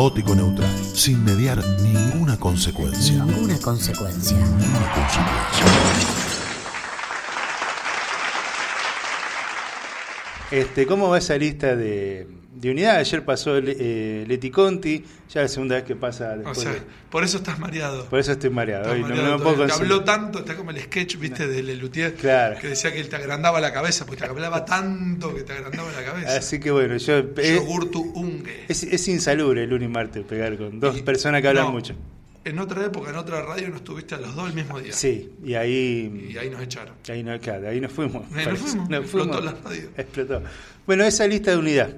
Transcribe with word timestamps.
caótico 0.00 0.34
neutral, 0.34 0.70
sin 0.94 1.22
mediar 1.22 1.62
ninguna 1.82 2.38
consecuencia. 2.38 3.22
Ninguna 3.22 3.58
consecuencia. 3.58 4.34
Ninguna 4.34 4.94
consecuencia. 4.94 6.19
Este, 10.50 10.86
¿Cómo 10.86 11.08
va 11.08 11.18
esa 11.18 11.36
lista 11.38 11.76
de, 11.76 12.26
de 12.54 12.70
unidad? 12.70 12.96
Ayer 12.96 13.24
pasó 13.24 13.56
el, 13.56 13.74
eh, 13.78 14.24
Leti 14.26 14.50
Conti, 14.50 15.04
ya 15.32 15.42
la 15.42 15.48
segunda 15.48 15.76
vez 15.76 15.84
que 15.84 15.94
pasa 15.94 16.32
O 16.32 16.36
después. 16.38 16.58
sea, 16.58 16.72
de- 16.72 16.82
por 17.08 17.22
eso 17.24 17.36
estás 17.38 17.58
mareado. 17.58 18.04
por 18.06 18.18
eso 18.18 18.32
estoy 18.32 18.50
mareado. 18.50 18.92
Hoy 18.92 19.02
no, 19.02 19.08
no 19.08 19.38
puedo 19.42 19.66
Te 19.66 19.72
habló 19.72 20.02
tanto, 20.02 20.40
está 20.40 20.56
como 20.56 20.70
el 20.72 20.80
sketch, 20.80 21.16
viste, 21.18 21.46
de 21.46 21.62
Lelutier, 21.62 22.14
Claro. 22.14 22.58
que 22.60 22.68
decía 22.68 22.92
que 22.92 23.00
él 23.00 23.08
te 23.08 23.16
agrandaba 23.16 23.60
la 23.60 23.72
cabeza, 23.72 24.04
porque 24.06 24.22
te 24.24 24.28
hablaba 24.28 24.64
tanto 24.64 25.34
que 25.34 25.42
te 25.42 25.52
agrandaba 25.52 25.90
la 25.92 26.04
cabeza. 26.04 26.36
Así 26.36 26.58
que 26.58 26.70
bueno, 26.72 26.96
yo. 26.96 27.18
eh, 27.36 27.60
unge. 28.14 28.64
es, 28.68 28.82
es 28.82 29.08
insalubre 29.08 29.62
el 29.64 29.70
lunes 29.70 29.88
y 29.88 29.92
martes 29.92 30.24
pegar 30.24 30.56
con 30.56 30.80
dos 30.80 31.00
personas 31.02 31.42
que 31.42 31.48
hablan 31.48 31.66
No, 31.66 31.72
mucho. 31.72 31.94
En 32.44 32.58
otra 32.58 32.86
época, 32.86 33.10
en 33.10 33.16
otra 33.16 33.42
radio, 33.42 33.68
nos 33.68 33.84
tuviste 33.84 34.14
a 34.14 34.18
los 34.18 34.34
dos 34.34 34.48
el 34.48 34.54
mismo 34.54 34.80
día. 34.80 34.92
Sí, 34.94 35.30
y 35.44 35.54
ahí. 35.54 36.30
Y 36.32 36.38
ahí 36.38 36.48
nos 36.48 36.62
echaron. 36.62 36.94
Ahí 37.08 37.22
no, 37.22 37.38
claro, 37.38 37.68
ahí 37.68 37.80
nos 37.80 37.92
fuimos. 37.92 38.22
Ahí 38.34 38.46
nos 38.46 38.58
fuimos, 38.58 38.88
Nos 38.88 39.00
explotó 39.02 39.32
fuimos. 39.34 39.44
la 39.44 39.60
radio. 39.70 39.90
Explotó. 39.96 40.42
Bueno, 40.86 41.04
esa 41.04 41.26
lista 41.26 41.50
de 41.50 41.58
unidad. 41.58 41.96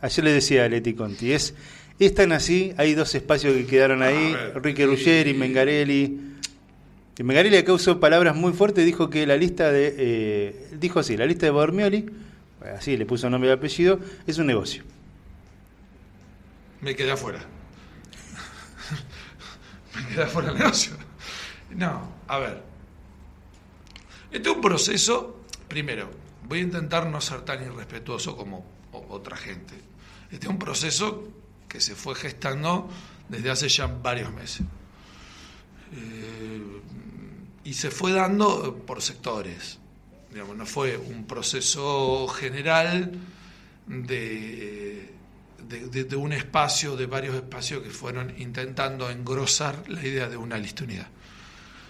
Ayer 0.00 0.24
le 0.24 0.32
decía 0.32 0.64
a 0.64 0.68
Leti 0.68 0.94
Conti, 0.94 1.32
es, 1.32 1.54
es 1.98 2.14
tan 2.14 2.32
así, 2.32 2.72
hay 2.78 2.94
dos 2.94 3.14
espacios 3.14 3.52
que 3.54 3.66
quedaron 3.66 4.02
ahí, 4.02 4.32
ver, 4.32 4.52
Enrique 4.56 4.82
y- 4.82 4.86
Ruggeri, 4.86 5.34
Mengarelli. 5.34 6.20
Y 7.18 7.22
Mengarelli 7.24 7.56
acá 7.58 7.72
usó 7.74 7.98
palabras 8.00 8.34
muy 8.36 8.52
fuertes, 8.52 8.86
dijo 8.86 9.10
que 9.10 9.26
la 9.26 9.36
lista 9.36 9.70
de, 9.72 9.94
eh, 9.98 10.66
dijo 10.80 11.00
así, 11.00 11.16
la 11.16 11.26
lista 11.26 11.44
de 11.46 11.50
Bormioli, 11.50 12.06
así 12.76 12.96
le 12.96 13.04
puso 13.04 13.28
nombre 13.28 13.50
y 13.50 13.52
apellido, 13.52 13.98
es 14.26 14.38
un 14.38 14.46
negocio. 14.46 14.82
Me 16.80 16.94
quedé 16.94 17.10
afuera. 17.10 17.40
Me 20.08 20.14
quedé 20.14 20.24
afuera 20.24 20.48
del 20.48 20.58
negocio. 20.58 20.92
No, 21.70 22.12
a 22.26 22.38
ver. 22.38 22.62
Este 24.30 24.48
es 24.48 24.54
un 24.56 24.62
proceso, 24.62 25.40
primero, 25.68 26.10
voy 26.44 26.60
a 26.60 26.62
intentar 26.62 27.06
no 27.06 27.20
ser 27.20 27.42
tan 27.42 27.62
irrespetuoso 27.62 28.36
como 28.36 28.64
otra 28.92 29.36
gente. 29.36 29.74
Este 30.30 30.46
es 30.46 30.50
un 30.50 30.58
proceso 30.58 31.28
que 31.68 31.80
se 31.80 31.94
fue 31.94 32.14
gestando 32.14 32.88
desde 33.28 33.50
hace 33.50 33.68
ya 33.68 33.86
varios 33.86 34.32
meses. 34.32 34.62
Eh, 35.92 36.80
y 37.64 37.74
se 37.74 37.90
fue 37.90 38.12
dando 38.12 38.76
por 38.86 39.02
sectores. 39.02 39.78
Digamos, 40.30 40.56
no 40.56 40.66
fue 40.66 40.96
un 40.96 41.26
proceso 41.26 42.28
general 42.28 43.12
de, 43.86 45.10
de, 45.66 46.16
un 46.16 46.32
espacio, 46.32 46.96
de 46.96 47.06
varios 47.06 47.34
espacios 47.34 47.82
que 47.82 47.90
fueron 47.90 48.32
intentando 48.38 49.10
engrosar 49.10 49.88
la 49.88 50.04
idea 50.04 50.28
de 50.28 50.36
una 50.36 50.56
lista 50.58 50.84
unidad. 50.84 51.08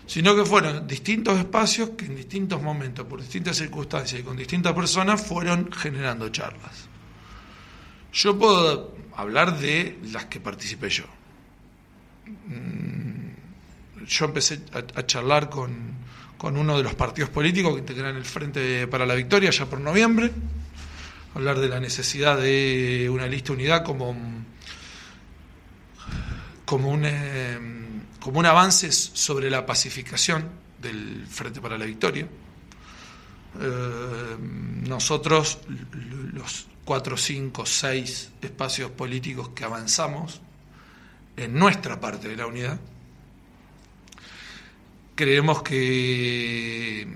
Sino 0.06 0.34
que 0.34 0.44
fueron 0.44 0.86
distintos 0.86 1.38
espacios 1.38 1.90
que 1.90 2.06
en 2.06 2.16
distintos 2.16 2.62
momentos, 2.62 3.06
por 3.06 3.20
distintas 3.20 3.56
circunstancias 3.58 4.20
y 4.20 4.24
con 4.24 4.36
distintas 4.36 4.72
personas, 4.72 5.20
fueron 5.24 5.70
generando 5.70 6.28
charlas. 6.30 6.88
Yo 8.12 8.38
puedo 8.38 8.96
hablar 9.16 9.58
de 9.58 9.98
las 10.10 10.24
que 10.26 10.40
participé 10.40 10.88
yo. 10.88 11.04
Mm, 12.46 14.06
Yo 14.06 14.24
empecé 14.24 14.60
a, 14.72 14.78
a 14.78 15.06
charlar 15.06 15.50
con, 15.50 15.92
con 16.38 16.56
uno 16.56 16.78
de 16.78 16.84
los 16.84 16.94
partidos 16.94 17.28
políticos 17.30 17.74
que 17.74 17.80
integran 17.80 18.16
el 18.16 18.24
Frente 18.24 18.86
para 18.86 19.04
la 19.04 19.14
Victoria 19.14 19.50
ya 19.50 19.66
por 19.66 19.80
noviembre, 19.80 20.30
hablar 21.38 21.60
de 21.60 21.68
la 21.68 21.78
necesidad 21.78 22.36
de 22.36 23.08
una 23.08 23.28
lista 23.28 23.52
unidad 23.52 23.84
como, 23.84 24.16
como, 26.64 26.90
un, 26.90 27.02
eh, 27.04 27.58
como 28.18 28.40
un 28.40 28.46
avance 28.46 28.90
sobre 28.90 29.48
la 29.48 29.64
pacificación 29.64 30.48
del 30.82 31.28
Frente 31.28 31.60
para 31.60 31.78
la 31.78 31.84
Victoria. 31.84 32.26
Eh, 33.60 34.36
nosotros, 34.88 35.60
los 36.32 36.66
cuatro, 36.84 37.16
cinco, 37.16 37.64
seis 37.64 38.30
espacios 38.42 38.90
políticos 38.90 39.50
que 39.50 39.62
avanzamos 39.62 40.40
en 41.36 41.54
nuestra 41.54 42.00
parte 42.00 42.26
de 42.26 42.34
la 42.34 42.48
unidad, 42.48 42.80
creemos 45.14 45.62
que 45.62 47.02
eh, 47.02 47.06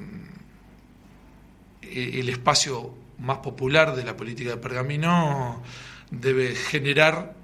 el 2.21 2.29
espacio 2.29 3.02
más 3.23 3.39
popular 3.39 3.95
de 3.95 4.05
la 4.05 4.17
política 4.17 4.51
de 4.51 4.57
Pergamino 4.57 5.63
debe 6.11 6.55
generar 6.55 7.35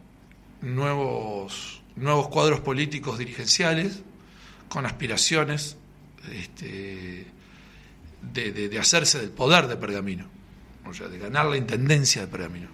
nuevos, 0.60 1.80
nuevos 1.96 2.28
cuadros 2.28 2.60
políticos 2.60 3.16
dirigenciales 3.18 4.02
con 4.68 4.84
aspiraciones 4.86 5.76
este, 6.32 7.26
de, 8.20 8.78
hacerse 8.78 9.20
del 9.20 9.30
poder 9.30 9.68
de 9.68 9.76
Pergamino, 9.76 10.26
o 10.84 10.92
sea, 10.92 11.08
de 11.08 11.18
ganar 11.18 11.46
la 11.46 11.56
intendencia 11.56 12.22
de 12.22 12.28
Pergamino. 12.28 12.68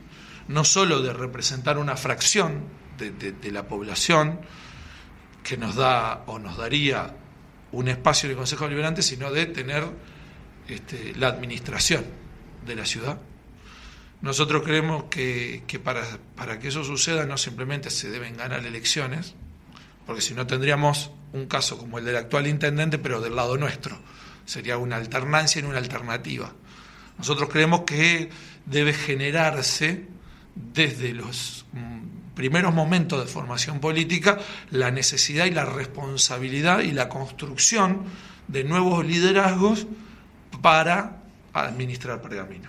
No 0.48 0.64
solo 0.64 1.00
de 1.00 1.12
representar 1.12 1.78
una 1.78 1.96
fracción 1.96 2.64
de, 2.98 3.10
de- 3.12 3.52
la 3.52 3.68
población 3.68 4.40
que 5.42 5.56
nos 5.56 5.74
da 5.74 6.24
o 6.26 6.38
nos 6.38 6.56
daría 6.56 7.14
un 7.72 7.88
espacio 7.88 8.26
en 8.26 8.30
el 8.32 8.36
Consejo 8.38 8.64
Deliberante, 8.64 9.02
sino 9.02 9.30
de 9.30 9.46
tener 9.46 9.84
este, 10.68 11.14
la 11.16 11.28
administración 11.28 12.23
de 12.66 12.76
la 12.76 12.86
ciudad. 12.86 13.18
Nosotros 14.20 14.62
creemos 14.62 15.04
que, 15.04 15.64
que 15.66 15.78
para, 15.78 16.02
para 16.34 16.58
que 16.58 16.68
eso 16.68 16.84
suceda 16.84 17.26
no 17.26 17.36
simplemente 17.36 17.90
se 17.90 18.10
deben 18.10 18.36
ganar 18.36 18.64
elecciones, 18.64 19.34
porque 20.06 20.22
si 20.22 20.34
no 20.34 20.46
tendríamos 20.46 21.10
un 21.34 21.46
caso 21.46 21.76
como 21.76 21.98
el 21.98 22.04
del 22.04 22.16
actual 22.16 22.46
intendente, 22.46 22.98
pero 22.98 23.20
del 23.20 23.36
lado 23.36 23.56
nuestro. 23.56 23.98
Sería 24.46 24.78
una 24.78 24.96
alternancia 24.96 25.58
en 25.58 25.66
una 25.66 25.78
alternativa. 25.78 26.52
Nosotros 27.18 27.48
creemos 27.50 27.82
que 27.82 28.30
debe 28.66 28.92
generarse 28.92 30.06
desde 30.54 31.12
los 31.12 31.66
mm, 31.72 32.34
primeros 32.34 32.72
momentos 32.72 33.20
de 33.20 33.30
formación 33.30 33.80
política 33.80 34.38
la 34.70 34.90
necesidad 34.90 35.46
y 35.46 35.50
la 35.50 35.64
responsabilidad 35.64 36.80
y 36.80 36.92
la 36.92 37.08
construcción 37.08 38.04
de 38.48 38.64
nuevos 38.64 39.04
liderazgos 39.04 39.86
para 40.62 41.23
administrar 41.54 42.20
Pergamino. 42.20 42.68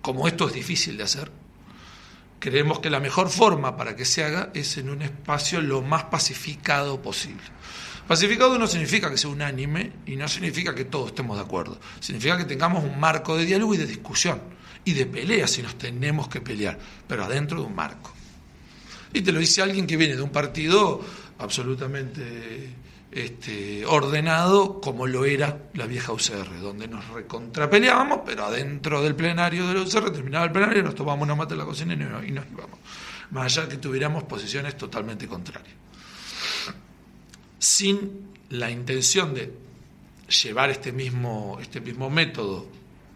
Como 0.00 0.26
esto 0.26 0.48
es 0.48 0.54
difícil 0.54 0.96
de 0.96 1.04
hacer, 1.04 1.30
creemos 2.38 2.80
que 2.80 2.90
la 2.90 2.98
mejor 2.98 3.30
forma 3.30 3.76
para 3.76 3.94
que 3.94 4.04
se 4.04 4.24
haga 4.24 4.50
es 4.52 4.76
en 4.76 4.90
un 4.90 5.02
espacio 5.02 5.60
lo 5.60 5.80
más 5.80 6.04
pacificado 6.04 7.00
posible. 7.00 7.42
Pacificado 8.06 8.58
no 8.58 8.66
significa 8.66 9.08
que 9.08 9.16
sea 9.16 9.30
unánime 9.30 9.92
y 10.06 10.16
no 10.16 10.26
significa 10.26 10.74
que 10.74 10.84
todos 10.84 11.08
estemos 11.08 11.36
de 11.36 11.44
acuerdo. 11.44 11.78
Significa 12.00 12.36
que 12.36 12.44
tengamos 12.44 12.82
un 12.82 12.98
marco 12.98 13.36
de 13.36 13.44
diálogo 13.44 13.74
y 13.74 13.78
de 13.78 13.86
discusión 13.86 14.40
y 14.84 14.92
de 14.92 15.06
pelea 15.06 15.46
si 15.46 15.62
nos 15.62 15.78
tenemos 15.78 16.28
que 16.28 16.40
pelear, 16.40 16.78
pero 17.06 17.24
adentro 17.24 17.60
de 17.60 17.66
un 17.66 17.74
marco. 17.74 18.12
Y 19.12 19.20
te 19.20 19.30
lo 19.30 19.38
dice 19.38 19.62
alguien 19.62 19.86
que 19.86 19.96
viene 19.96 20.16
de 20.16 20.22
un 20.22 20.30
partido 20.30 21.00
absolutamente 21.38 22.74
este, 23.12 23.84
ordenado 23.86 24.80
como 24.80 25.06
lo 25.06 25.24
era 25.26 25.64
la 25.74 25.86
vieja 25.86 26.12
UCR, 26.12 26.60
donde 26.60 26.88
nos 26.88 27.06
recontrapeleábamos, 27.10 28.20
pero 28.24 28.46
adentro 28.46 29.02
del 29.02 29.14
plenario 29.14 29.66
de 29.68 29.74
la 29.74 29.80
UCR 29.82 30.10
terminaba 30.10 30.46
el 30.46 30.52
plenario, 30.52 30.82
nos 30.82 30.94
tomamos 30.94 31.22
una 31.24 31.34
mate 31.34 31.52
en 31.54 31.58
la 31.58 31.64
cocina 31.66 31.92
y 31.94 31.96
nos, 31.96 32.24
íbamos. 32.26 32.78
Más 33.30 33.56
allá 33.58 33.68
que 33.68 33.76
tuviéramos 33.76 34.24
posiciones 34.24 34.76
totalmente 34.76 35.26
contrarias. 35.28 35.74
Sin 37.58 38.30
la 38.50 38.70
intención 38.70 39.34
de 39.34 39.52
llevar 40.42 40.70
este 40.70 40.92
mismo, 40.92 41.58
este 41.60 41.80
mismo 41.80 42.10
método 42.10 42.66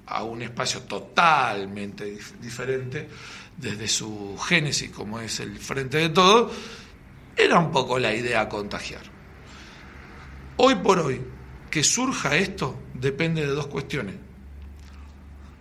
a 0.06 0.22
un 0.22 0.42
espacio 0.42 0.82
totalmente 0.82 2.16
dif- 2.18 2.38
diferente 2.40 3.08
desde 3.56 3.88
su 3.88 4.38
génesis, 4.38 4.90
como 4.90 5.18
es 5.20 5.40
el 5.40 5.58
frente 5.58 5.98
de 5.98 6.08
todo, 6.10 6.50
era 7.36 7.58
un 7.58 7.70
poco 7.72 7.98
la 7.98 8.14
idea 8.14 8.48
contagiar. 8.48 9.15
Hoy 10.58 10.76
por 10.76 10.98
hoy, 10.98 11.20
que 11.70 11.82
surja 11.84 12.36
esto 12.36 12.78
depende 12.94 13.42
de 13.42 13.48
dos 13.48 13.66
cuestiones. 13.66 14.14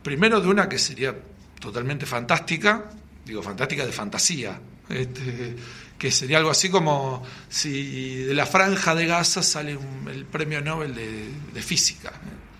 Primero 0.03 0.39
de 0.39 0.47
una 0.47 0.69
que 0.69 0.77
sería 0.77 1.15
totalmente 1.59 2.05
fantástica, 2.05 2.91
digo 3.25 3.41
fantástica 3.41 3.85
de 3.85 3.91
fantasía, 3.91 4.59
este, 4.89 5.55
que 5.97 6.11
sería 6.11 6.37
algo 6.37 6.51
así 6.51 6.69
como 6.69 7.23
si 7.49 8.17
de 8.23 8.33
la 8.33 8.45
franja 8.45 8.93
de 8.93 9.07
Gaza 9.07 9.41
sale 9.41 9.75
un- 9.75 10.07
el 10.09 10.25
premio 10.25 10.61
Nobel 10.61 10.93
de, 10.93 11.29
de 11.53 11.61
física. 11.61 12.13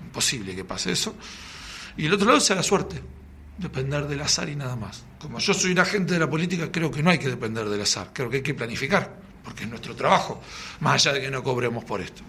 Imposible 0.03 0.55
que 0.55 0.63
pase 0.65 0.91
eso. 0.91 1.15
Y 1.97 2.07
el 2.07 2.13
otro 2.13 2.27
lado 2.27 2.39
sea 2.39 2.55
la 2.55 2.63
suerte, 2.63 3.01
depender 3.57 4.07
del 4.07 4.21
azar 4.21 4.49
y 4.49 4.55
nada 4.55 4.75
más. 4.75 5.03
Como 5.19 5.39
yo 5.39 5.53
soy 5.53 5.71
un 5.71 5.79
agente 5.79 6.13
de 6.13 6.19
la 6.19 6.29
política, 6.29 6.71
creo 6.71 6.89
que 6.89 7.03
no 7.03 7.11
hay 7.11 7.19
que 7.19 7.29
depender 7.29 7.69
del 7.69 7.81
azar, 7.81 8.09
creo 8.11 8.29
que 8.29 8.37
hay 8.37 8.43
que 8.43 8.53
planificar, 8.55 9.15
porque 9.45 9.63
es 9.63 9.69
nuestro 9.69 9.95
trabajo, 9.95 10.41
más 10.81 10.95
allá 11.05 11.13
de 11.13 11.21
que 11.21 11.31
no 11.31 11.41
cobremos 11.43 11.85
por 11.85 12.01
esto. 12.01 12.23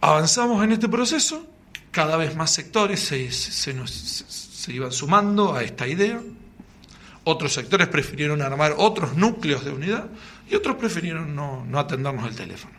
Avanzamos 0.00 0.62
en 0.64 0.72
este 0.72 0.88
proceso, 0.88 1.44
cada 1.90 2.16
vez 2.16 2.36
más 2.36 2.50
sectores 2.52 3.00
se, 3.00 3.30
se- 3.32 3.74
iban 4.72 4.92
sumando 4.92 5.54
a 5.54 5.62
esta 5.62 5.86
idea. 5.88 6.20
otros 7.24 7.52
sectores 7.54 7.88
prefirieron 7.88 8.40
armar 8.42 8.74
otros 8.78 9.16
núcleos 9.16 9.64
de 9.64 9.70
unidad 9.72 10.06
y 10.48 10.54
otros 10.54 10.76
prefirieron 10.76 11.34
no, 11.34 11.64
no 11.66 11.78
atendernos 11.78 12.26
el 12.28 12.36
teléfono. 12.36 12.74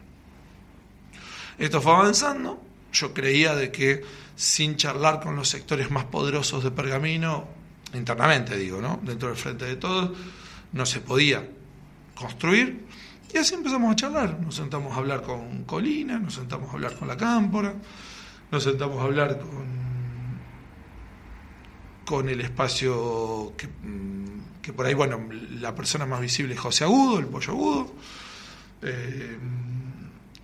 Esto 1.58 1.82
fue 1.82 1.92
avanzando, 1.94 2.64
yo 2.94 3.14
creía 3.14 3.54
de 3.56 3.72
que 3.72 4.02
sin 4.36 4.76
charlar 4.78 5.20
con 5.20 5.36
los 5.36 5.50
sectores 5.50 5.92
más 5.92 6.06
poderosos 6.06 6.64
de 6.64 6.72
Pergamino, 6.72 7.48
internamente 7.94 8.56
digo, 8.58 8.80
¿no? 8.82 9.00
dentro 9.04 9.28
del 9.30 9.38
frente 9.38 9.66
de 9.66 9.76
todos, 9.76 10.12
no 10.72 10.86
se 10.86 11.02
podía 11.02 11.44
construir. 12.20 12.86
Y 13.34 13.38
así 13.38 13.56
empezamos 13.56 13.92
a 13.92 13.96
charlar. 13.96 14.40
Nos 14.40 14.56
sentamos 14.56 14.94
a 14.94 14.98
hablar 14.98 15.22
con 15.22 15.64
Colina, 15.64 16.20
nos 16.20 16.34
sentamos 16.34 16.70
a 16.70 16.74
hablar 16.74 16.96
con 16.96 17.08
la 17.08 17.16
Cámpora, 17.16 17.74
nos 18.52 18.64
sentamos 18.64 19.00
a 19.00 19.04
hablar 19.04 19.40
con 19.40 19.90
con 22.10 22.28
el 22.28 22.42
espacio 22.42 23.54
que, 23.56 23.68
mm, 23.68 24.74
por 24.76 24.88
ahí, 24.88 24.96
bueno, 24.96 25.30
la 25.60 25.76
persona 25.76 26.08
más 26.08 26.20
visible 26.20 26.56
es 26.56 26.60
José 26.60 26.84
Agudo, 26.84 27.20
el 27.20 27.28
Pollo 27.28 27.52
Agudo. 27.54 27.96
Eh, 28.82 29.38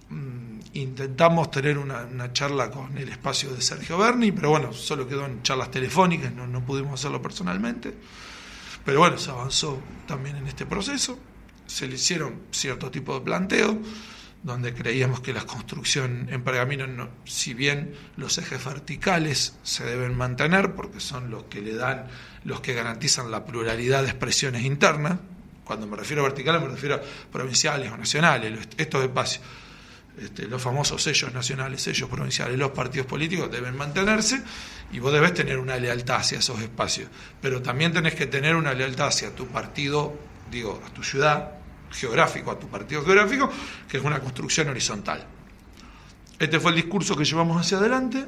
mm, 0.09 0.59
intentamos 0.73 1.49
tener 1.49 1.79
una, 1.79 2.31
charla 2.33 2.69
con 2.69 2.95
el 2.99 3.09
espacio 3.09 3.51
de 3.51 3.61
Sergio 3.61 3.97
Berni, 3.97 4.31
pero 4.31 4.51
bueno, 4.51 4.73
solo 4.73 5.07
quedó 5.07 5.25
en 5.25 5.41
charlas 5.41 5.71
telefónicas, 5.71 6.31
no, 6.33 6.45
no 6.45 6.63
pudimos 6.63 6.99
hacerlo 6.99 7.19
personalmente. 7.19 7.91
Pero 8.85 8.99
bueno, 8.99 9.17
se 9.17 9.31
avanzó 9.31 9.79
también 10.07 10.35
en 10.35 10.47
este 10.47 10.67
proceso, 10.67 11.17
se 11.65 11.87
le 11.87 11.95
hicieron 11.95 12.43
cierto 12.51 12.91
tipo 12.91 13.17
de 13.17 13.25
planteo 13.25 13.79
donde 14.45 14.75
creíamos 14.75 15.21
que 15.21 15.33
la 15.33 15.43
construcción 15.43 16.27
en 16.29 16.43
pergamino, 16.43 17.09
si 17.25 17.55
bien 17.55 17.95
los 18.15 18.37
ejes 18.37 18.63
verticales 18.63 19.55
se 19.63 19.83
deben 19.85 20.15
mantener, 20.15 20.75
porque 20.75 20.99
son 20.99 21.31
los 21.31 21.45
que 21.45 21.61
le 21.61 21.73
dan, 21.73 22.05
los 22.43 22.61
que 22.61 22.75
garantizan 22.75 23.31
la 23.31 23.43
pluralidad 23.43 24.03
de 24.03 24.09
expresiones 24.09 24.63
internas, 24.63 25.17
cuando 25.63 25.87
me 25.87 25.97
refiero 25.97 26.21
a 26.21 26.27
verticales 26.27 26.61
me 26.61 26.67
refiero 26.67 26.93
a 26.93 27.01
provinciales 27.31 27.91
o 27.91 27.97
nacionales, 27.97 28.67
estos 28.77 29.03
espacios, 29.03 29.43
este, 30.21 30.47
los 30.47 30.61
famosos 30.61 31.01
sellos 31.01 31.33
nacionales, 31.33 31.81
sellos 31.81 32.07
provinciales, 32.07 32.55
los 32.55 32.69
partidos 32.69 33.07
políticos 33.07 33.51
deben 33.51 33.75
mantenerse 33.75 34.43
y 34.91 34.99
vos 34.99 35.11
debes 35.11 35.33
tener 35.33 35.57
una 35.57 35.77
lealtad 35.77 36.17
hacia 36.17 36.37
esos 36.37 36.61
espacios, 36.61 37.09
pero 37.41 37.63
también 37.63 37.93
tenés 37.93 38.13
que 38.13 38.27
tener 38.27 38.55
una 38.55 38.75
lealtad 38.75 39.07
hacia 39.07 39.33
tu 39.33 39.47
partido, 39.47 40.15
digo, 40.49 40.81
a 40.85 40.89
tu 40.93 41.03
ciudad, 41.03 41.51
geográfico, 41.91 42.51
a 42.51 42.59
tu 42.59 42.67
partido 42.67 43.03
geográfico, 43.03 43.49
que 43.87 43.97
es 43.97 44.03
una 44.03 44.19
construcción 44.19 44.69
horizontal. 44.69 45.25
Este 46.37 46.59
fue 46.59 46.71
el 46.71 46.77
discurso 46.77 47.15
que 47.15 47.23
llevamos 47.23 47.59
hacia 47.59 47.77
adelante, 47.77 48.25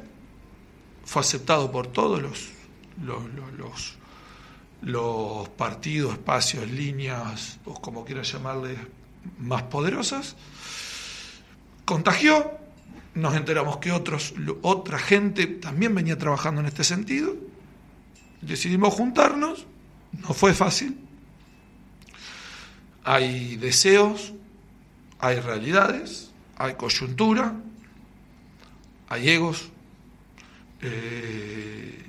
fue 1.04 1.20
aceptado 1.20 1.70
por 1.70 1.88
todos 1.88 2.22
los, 2.22 2.48
los, 3.02 3.96
los, 4.82 5.48
partidos, 5.50 6.12
espacios, 6.14 6.68
líneas, 6.70 7.58
o 7.64 7.74
como 7.74 8.04
quieras 8.04 8.32
llamarle, 8.32 8.76
más 9.38 9.64
poderosas. 9.64 10.36
Contagió, 11.84 12.50
nos 13.14 13.34
enteramos 13.34 13.78
que 13.78 13.92
otros, 13.92 14.34
otra 14.62 14.98
gente 14.98 15.46
también 15.46 15.94
venía 15.94 16.16
trabajando 16.16 16.60
en 16.60 16.66
este 16.66 16.84
sentido. 16.84 17.34
Decidimos 18.40 18.94
juntarnos, 18.94 19.66
no 20.12 20.32
fue 20.32 20.54
fácil, 20.54 21.07
hay 23.08 23.56
deseos, 23.56 24.34
hay 25.18 25.40
realidades, 25.40 26.30
hay 26.58 26.74
coyuntura, 26.74 27.54
hay 29.08 29.30
egos. 29.30 29.70
Eh, 30.82 32.02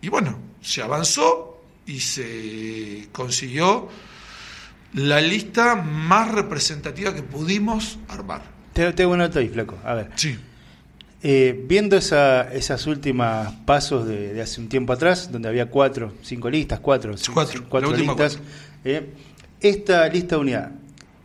y 0.00 0.08
bueno, 0.08 0.38
se 0.62 0.80
avanzó 0.80 1.62
y 1.84 2.00
se 2.00 3.08
consiguió 3.12 3.90
la 4.94 5.20
lista 5.20 5.74
más 5.74 6.30
representativa 6.32 7.14
que 7.14 7.22
pudimos 7.22 7.98
armar. 8.08 8.40
Te, 8.72 9.04
una 9.04 9.24
nota 9.24 9.40
ahí, 9.40 9.50
flaco. 9.50 9.76
A 9.84 9.92
ver. 9.92 10.10
Sí. 10.14 10.38
Eh, 11.22 11.66
viendo 11.68 11.98
esa, 11.98 12.50
esas 12.50 12.86
últimas 12.86 13.52
pasos 13.66 14.08
de, 14.08 14.40
hace 14.40 14.58
un 14.58 14.70
tiempo 14.70 14.94
atrás, 14.94 15.30
donde 15.30 15.50
había 15.50 15.66
cuatro, 15.66 16.14
cinco 16.22 16.48
listas, 16.48 16.80
cuatro, 16.80 17.14
cuatro, 17.34 17.66
cuatro 17.68 17.94
listas, 17.94 18.38
eh, 18.86 19.06
esta 19.60 20.08
lista 20.08 20.36
de 20.36 20.40
unidad 20.40 20.72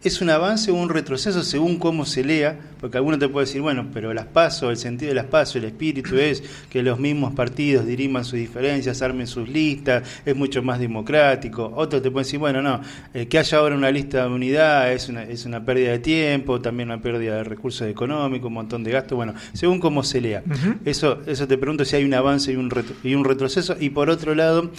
es 0.08 0.22
un 0.22 0.30
avance 0.30 0.70
o 0.72 0.76
un 0.76 0.90
retroceso 0.90 1.42
según 1.44 1.78
cómo 1.78 2.06
se 2.06 2.24
lea, 2.24 2.58
porque 2.80 2.98
alguno 2.98 3.18
te 3.18 3.28
puede 3.28 3.48
decir, 3.48 3.62
bueno, 3.62 3.88
pero 3.92 4.14
las 4.14 4.28
pasos, 4.28 4.70
el 4.70 4.78
sentido 4.78 5.10
de 5.10 5.16
las 5.16 5.26
pasos, 5.26 5.56
el 5.58 5.66
espíritu 5.66 6.16
es 6.20 6.44
que 6.70 6.84
los 6.84 7.00
mismos 7.00 7.34
partidos 7.34 7.86
diriman 7.86 8.24
sus 8.24 8.38
diferencias, 8.38 9.02
armen 9.02 9.26
sus 9.26 9.50
listas, 9.50 10.04
es 10.26 10.36
mucho 10.36 10.62
más 10.62 10.80
democrático. 10.80 11.72
Otros 11.76 12.02
te 12.02 12.12
pueden 12.12 12.26
decir, 12.26 12.40
bueno, 12.40 12.62
no, 12.62 12.82
eh, 13.14 13.28
que 13.28 13.40
haya 13.40 13.58
ahora 13.58 13.76
una 13.76 13.90
lista 13.90 14.28
de 14.28 14.34
unidad 14.34 14.94
es 14.94 15.10
una, 15.10 15.24
es 15.24 15.46
una 15.46 15.66
pérdida 15.66 15.92
de 15.92 16.00
tiempo, 16.00 16.62
también 16.62 16.90
una 16.90 17.02
pérdida 17.02 17.38
de 17.38 17.44
recursos 17.44 17.88
económicos, 17.88 18.48
un 18.48 18.54
montón 18.54 18.84
de 18.84 18.92
gastos, 18.92 19.16
bueno, 19.16 19.34
según 19.54 19.80
cómo 19.80 20.04
se 20.04 20.22
lea. 20.22 20.44
eso, 20.86 21.22
eso 21.26 21.48
te 21.48 21.58
pregunto 21.58 21.84
si 21.84 21.96
hay 21.96 22.04
un 22.04 22.14
avance 22.14 22.52
y 22.52 22.56
un, 22.56 22.72
y 23.04 23.16
un 23.16 23.26
retroceso. 23.26 23.76
Y 23.80 23.90
por 23.90 24.12
otro 24.12 24.36
lado, 24.36 24.70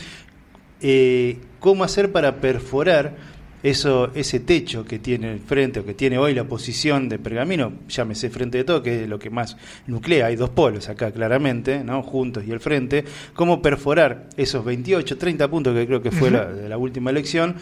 eh, 0.80 1.38
¿cómo 1.58 1.82
hacer 1.82 2.12
para 2.12 2.36
perforar 2.36 3.35
eso, 3.66 4.12
ese 4.14 4.40
techo 4.40 4.84
que 4.84 5.00
tiene 5.00 5.32
el 5.32 5.40
frente 5.40 5.80
o 5.80 5.84
que 5.84 5.94
tiene 5.94 6.18
hoy 6.18 6.34
la 6.34 6.44
posición 6.44 7.08
de 7.08 7.18
Pergamino, 7.18 7.72
llámese 7.88 8.30
frente 8.30 8.58
de 8.58 8.64
todo, 8.64 8.80
que 8.80 9.02
es 9.02 9.08
lo 9.08 9.18
que 9.18 9.28
más 9.28 9.56
nuclea, 9.88 10.26
hay 10.26 10.36
dos 10.36 10.50
polos 10.50 10.88
acá 10.88 11.10
claramente, 11.10 11.82
¿no? 11.82 12.02
juntos 12.04 12.44
y 12.46 12.52
el 12.52 12.60
frente, 12.60 13.04
cómo 13.34 13.60
perforar 13.60 14.28
esos 14.36 14.64
28, 14.64 15.18
30 15.18 15.48
puntos 15.48 15.74
que 15.74 15.84
creo 15.84 16.00
que 16.00 16.12
fue 16.12 16.30
la, 16.30 16.44
de 16.46 16.68
la 16.68 16.78
última 16.78 17.10
elección, 17.10 17.56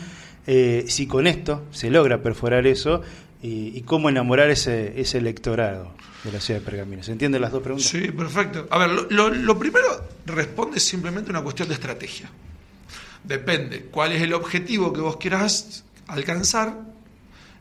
eh, 0.46 0.84
si 0.88 1.06
con 1.06 1.26
esto 1.26 1.64
se 1.70 1.88
logra 1.88 2.22
perforar 2.22 2.66
eso 2.66 3.00
y, 3.40 3.80
cómo 3.82 4.08
enamorar 4.08 4.50
ese, 4.50 5.00
ese 5.00 5.18
electorado 5.18 5.92
de 6.22 6.32
la 6.32 6.40
ciudad 6.40 6.60
de 6.60 6.66
Pergamino. 6.66 7.02
¿Se 7.02 7.12
entienden 7.12 7.40
las 7.42 7.52
dos 7.52 7.62
preguntas? 7.62 7.88
Sí, 7.88 8.10
perfecto. 8.10 8.66
A 8.70 8.78
ver, 8.78 8.90
lo, 9.10 9.28
lo 9.28 9.58
primero 9.58 9.86
responde 10.24 10.80
simplemente 10.80 11.30
a 11.30 11.32
una 11.32 11.42
cuestión 11.42 11.68
de 11.68 11.74
estrategia. 11.74 12.30
Depende 13.22 13.86
cuál 13.90 14.12
es 14.12 14.22
el 14.22 14.32
objetivo 14.32 14.92
que 14.92 15.00
vos 15.00 15.18
quieras 15.18 15.84
alcanzar 16.08 16.94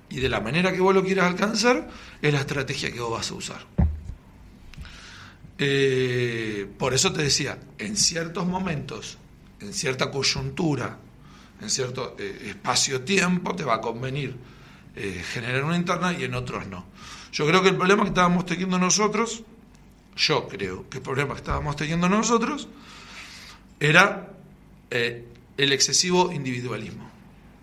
y 0.10 0.20
de 0.20 0.30
la 0.30 0.40
manera 0.40 0.72
que 0.72 0.80
vos 0.80 0.94
lo 0.94 1.04
quieras 1.04 1.26
alcanzar 1.28 1.90
es 2.22 2.34
la 2.34 2.40
estrategia 2.40 2.92
que 2.92 3.00
vos 3.00 3.12
vas 3.12 3.32
a 3.32 3.34
usar. 3.34 3.66
Eh, 5.58 6.68
por 6.78 6.94
eso 6.94 7.14
te 7.14 7.24
decía, 7.24 7.58
en 7.78 7.96
ciertos 7.96 8.46
momentos, 8.46 9.18
en 9.60 9.74
cierta 9.74 10.12
coyuntura, 10.12 10.98
en 11.62 11.70
cierto 11.70 12.16
eh, 12.20 12.48
espacio-tiempo, 12.50 13.56
te 13.56 13.64
va 13.64 13.76
a 13.76 13.82
convenir 13.82 14.36
eh, 14.96 15.24
generar 15.32 15.64
una 15.64 15.78
interna 15.78 16.14
y 16.14 16.24
en 16.24 16.34
otros 16.34 16.68
no. 16.68 16.86
Yo 17.32 17.48
creo 17.48 17.62
que 17.62 17.70
el 17.70 17.78
problema 17.78 18.04
que 18.04 18.10
estábamos 18.10 18.46
teniendo 18.46 18.78
nosotros, 18.78 19.44
yo 20.16 20.48
creo 20.48 20.90
que 20.90 20.98
el 20.98 21.04
problema 21.04 21.34
que 21.34 21.40
estábamos 21.40 21.76
teniendo 21.76 22.08
nosotros 22.10 22.68
era 23.80 24.30
el 24.92 25.72
excesivo 25.72 26.32
individualismo. 26.32 27.13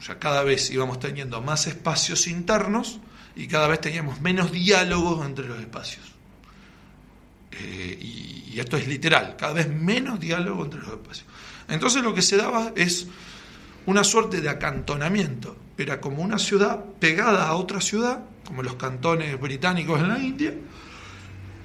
O 0.01 0.03
sea, 0.03 0.19
cada 0.19 0.43
vez 0.43 0.71
íbamos 0.71 0.99
teniendo 0.99 1.43
más 1.43 1.67
espacios 1.67 2.27
internos 2.27 3.01
y 3.37 3.47
cada 3.47 3.69
vez 3.69 3.83
teníamos 3.83 4.21
menos 4.23 4.51
diálogos 4.51 5.27
entre 5.27 5.47
los 5.47 5.61
espacios. 5.61 6.07
Eh, 7.53 7.99
y, 8.01 8.59
esto 8.59 8.77
es 8.77 8.89
literal, 8.89 9.37
cada 9.39 9.53
vez 9.55 9.69
menos 9.69 10.19
diálogo 10.19 10.65
entre 10.65 10.81
los 10.81 10.91
espacios. 10.91 11.27
Entonces 11.69 12.03
lo 12.03 12.15
que 12.15 12.21
se 12.21 12.37
daba 12.37 12.73
es 12.75 13.07
una 13.87 14.03
suerte 14.03 14.41
de 14.41 14.49
acantonamiento. 14.49 15.57
Era 15.79 16.01
como 16.01 16.23
una 16.23 16.39
ciudad 16.39 16.85
pegada 16.99 17.47
a 17.47 17.55
otra 17.55 17.81
ciudad, 17.81 18.25
como 18.45 18.63
los 18.63 18.75
cantones 18.75 19.39
británicos 19.41 20.01
en 20.01 20.09
la 20.09 20.19
India, 20.19 20.55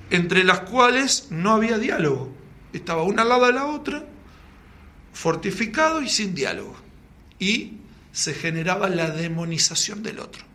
entre 0.10 0.44
las 0.44 0.62
cuales 0.62 1.28
no 1.32 1.52
había 1.52 1.78
diálogo. 1.78 2.34
Estaba 2.72 3.04
una 3.04 3.24
al 3.24 3.30
lado 3.30 3.46
de 3.48 3.54
la 3.54 3.66
otra, 3.66 4.06
fortificado 5.14 6.02
y 6.02 6.10
sin 6.10 6.36
diálogo. 6.36 6.76
Y 7.40 7.80
se 8.16 8.34
generaba 8.34 8.88
la 8.88 9.10
demonización 9.10 10.02
del 10.02 10.20
otro, 10.20 10.46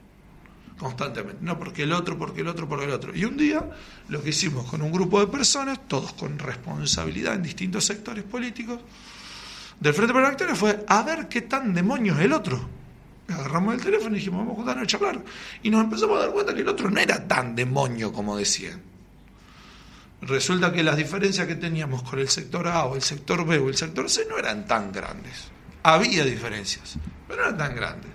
constantemente. 0.79 1.45
No, 1.45 1.59
porque 1.59 1.83
el 1.83 1.93
otro, 1.93 2.17
porque 2.17 2.41
el 2.41 2.49
otro, 2.49 2.67
porque 2.67 2.87
el 2.87 2.91
otro. 2.91 3.15
Y 3.15 3.27
un 3.27 3.37
día 3.37 3.69
lo 4.09 4.23
que 4.23 4.31
hicimos 4.31 4.65
con 4.65 4.81
un 4.81 4.91
grupo 4.91 5.21
de 5.21 5.27
personas, 5.27 5.87
todos 5.87 6.15
con 6.15 6.39
responsabilidad 6.39 7.35
en 7.35 7.43
distintos 7.43 7.85
sectores 7.85 8.25
políticos, 8.25 8.81
del 9.79 9.93
Frente 9.93 10.15
para 10.15 10.33
la 10.33 10.55
fue 10.55 10.85
a 10.89 11.03
ver 11.03 11.29
qué 11.29 11.43
tan 11.43 11.75
demonio 11.75 12.15
es 12.15 12.21
el 12.21 12.33
otro. 12.33 12.67
Agarramos 13.29 13.75
el 13.75 13.83
teléfono 13.83 14.17
y 14.17 14.21
dijimos, 14.21 14.39
vamos 14.39 14.55
a 14.55 14.57
juntarnos 14.57 14.85
a 14.85 14.87
charlar. 14.87 15.23
Y 15.63 15.69
nos 15.69 15.85
empezamos 15.85 16.17
a 16.17 16.21
dar 16.21 16.33
cuenta 16.33 16.55
que 16.55 16.63
el 16.63 16.69
otro 16.69 16.91
no 16.91 16.99
era 16.99 17.29
tan 17.29 17.55
demonio 17.55 18.11
como 18.11 18.39
decían. 18.39 18.81
Resulta 20.23 20.73
que 20.73 20.83
las 20.83 20.97
diferencias 20.97 21.47
que 21.47 21.57
teníamos 21.57 22.03
con 22.05 22.19
el 22.21 22.29
sector 22.31 22.67
A 22.69 22.87
o 22.87 22.97
el 22.97 23.03
sector 23.03 23.47
B 23.47 23.59
o 23.59 23.69
el 23.69 23.77
sector 23.77 24.09
C 24.09 24.27
no 24.31 24.39
eran 24.39 24.67
tan 24.67 24.93
grandes. 24.93 25.51
Había 25.83 26.25
diferencias, 26.25 26.97
pero 27.27 27.43
no 27.43 27.49
eran 27.49 27.59
tan 27.59 27.75
grandes. 27.75 28.11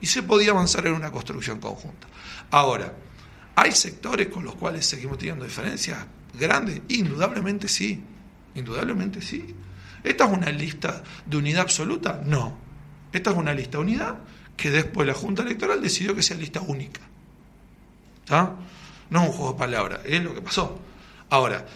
Y 0.00 0.06
se 0.06 0.22
podía 0.22 0.50
avanzar 0.50 0.86
en 0.86 0.94
una 0.94 1.10
construcción 1.12 1.60
conjunta. 1.60 2.06
Ahora, 2.50 2.92
¿hay 3.54 3.72
sectores 3.72 4.28
con 4.28 4.44
los 4.44 4.54
cuales 4.56 4.86
seguimos 4.86 5.18
teniendo 5.18 5.44
diferencias 5.44 5.98
grandes? 6.38 6.82
Indudablemente 6.88 7.68
sí. 7.68 8.02
Indudablemente 8.54 9.22
sí. 9.22 9.54
¿Esta 10.02 10.24
es 10.24 10.32
una 10.32 10.50
lista 10.50 11.02
de 11.24 11.36
unidad 11.36 11.62
absoluta? 11.62 12.20
No. 12.24 12.58
Esta 13.12 13.30
es 13.30 13.36
una 13.36 13.54
lista 13.54 13.78
unidad 13.78 14.18
que 14.56 14.70
después 14.70 15.06
la 15.06 15.14
Junta 15.14 15.42
Electoral 15.42 15.80
decidió 15.80 16.14
que 16.14 16.22
sea 16.22 16.36
lista 16.36 16.60
única. 16.60 17.00
¿Está? 18.24 18.56
No 19.10 19.22
es 19.22 19.28
un 19.28 19.32
juego 19.32 19.52
de 19.52 19.58
palabras, 19.58 20.00
es 20.04 20.22
lo 20.22 20.34
que 20.34 20.42
pasó. 20.42 20.80
Ahora, 21.30 21.66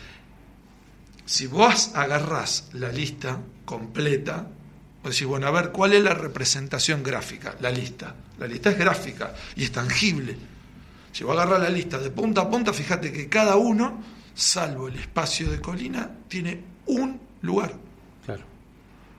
si 1.25 1.47
vos 1.47 1.93
agarrás 1.95 2.69
la 2.73 2.91
lista 2.91 3.39
completa, 3.65 4.49
vos 5.03 5.13
decís, 5.13 5.27
bueno, 5.27 5.47
a 5.47 5.51
ver, 5.51 5.71
¿cuál 5.71 5.93
es 5.93 6.03
la 6.03 6.15
representación 6.15 7.03
gráfica? 7.03 7.57
La 7.61 7.71
lista. 7.71 8.15
La 8.39 8.47
lista 8.47 8.71
es 8.71 8.79
gráfica 8.79 9.35
y 9.57 9.65
es 9.65 9.73
tangible. 9.73 10.37
Si 11.13 11.25
vos 11.25 11.37
agarrás 11.37 11.61
la 11.63 11.71
lista 11.71 11.99
de 11.99 12.11
punta 12.11 12.43
a 12.43 12.51
punta, 12.51 12.73
fíjate 12.73 13.13
que 13.13 13.29
cada 13.29 13.57
uno, 13.57 14.03
salvo 14.35 14.89
el 14.89 14.97
espacio 14.97 15.51
de 15.51 15.61
colina, 15.61 16.11
tiene 16.29 16.63
un 16.87 17.21
lugar. 17.43 17.75
Claro. 18.25 18.45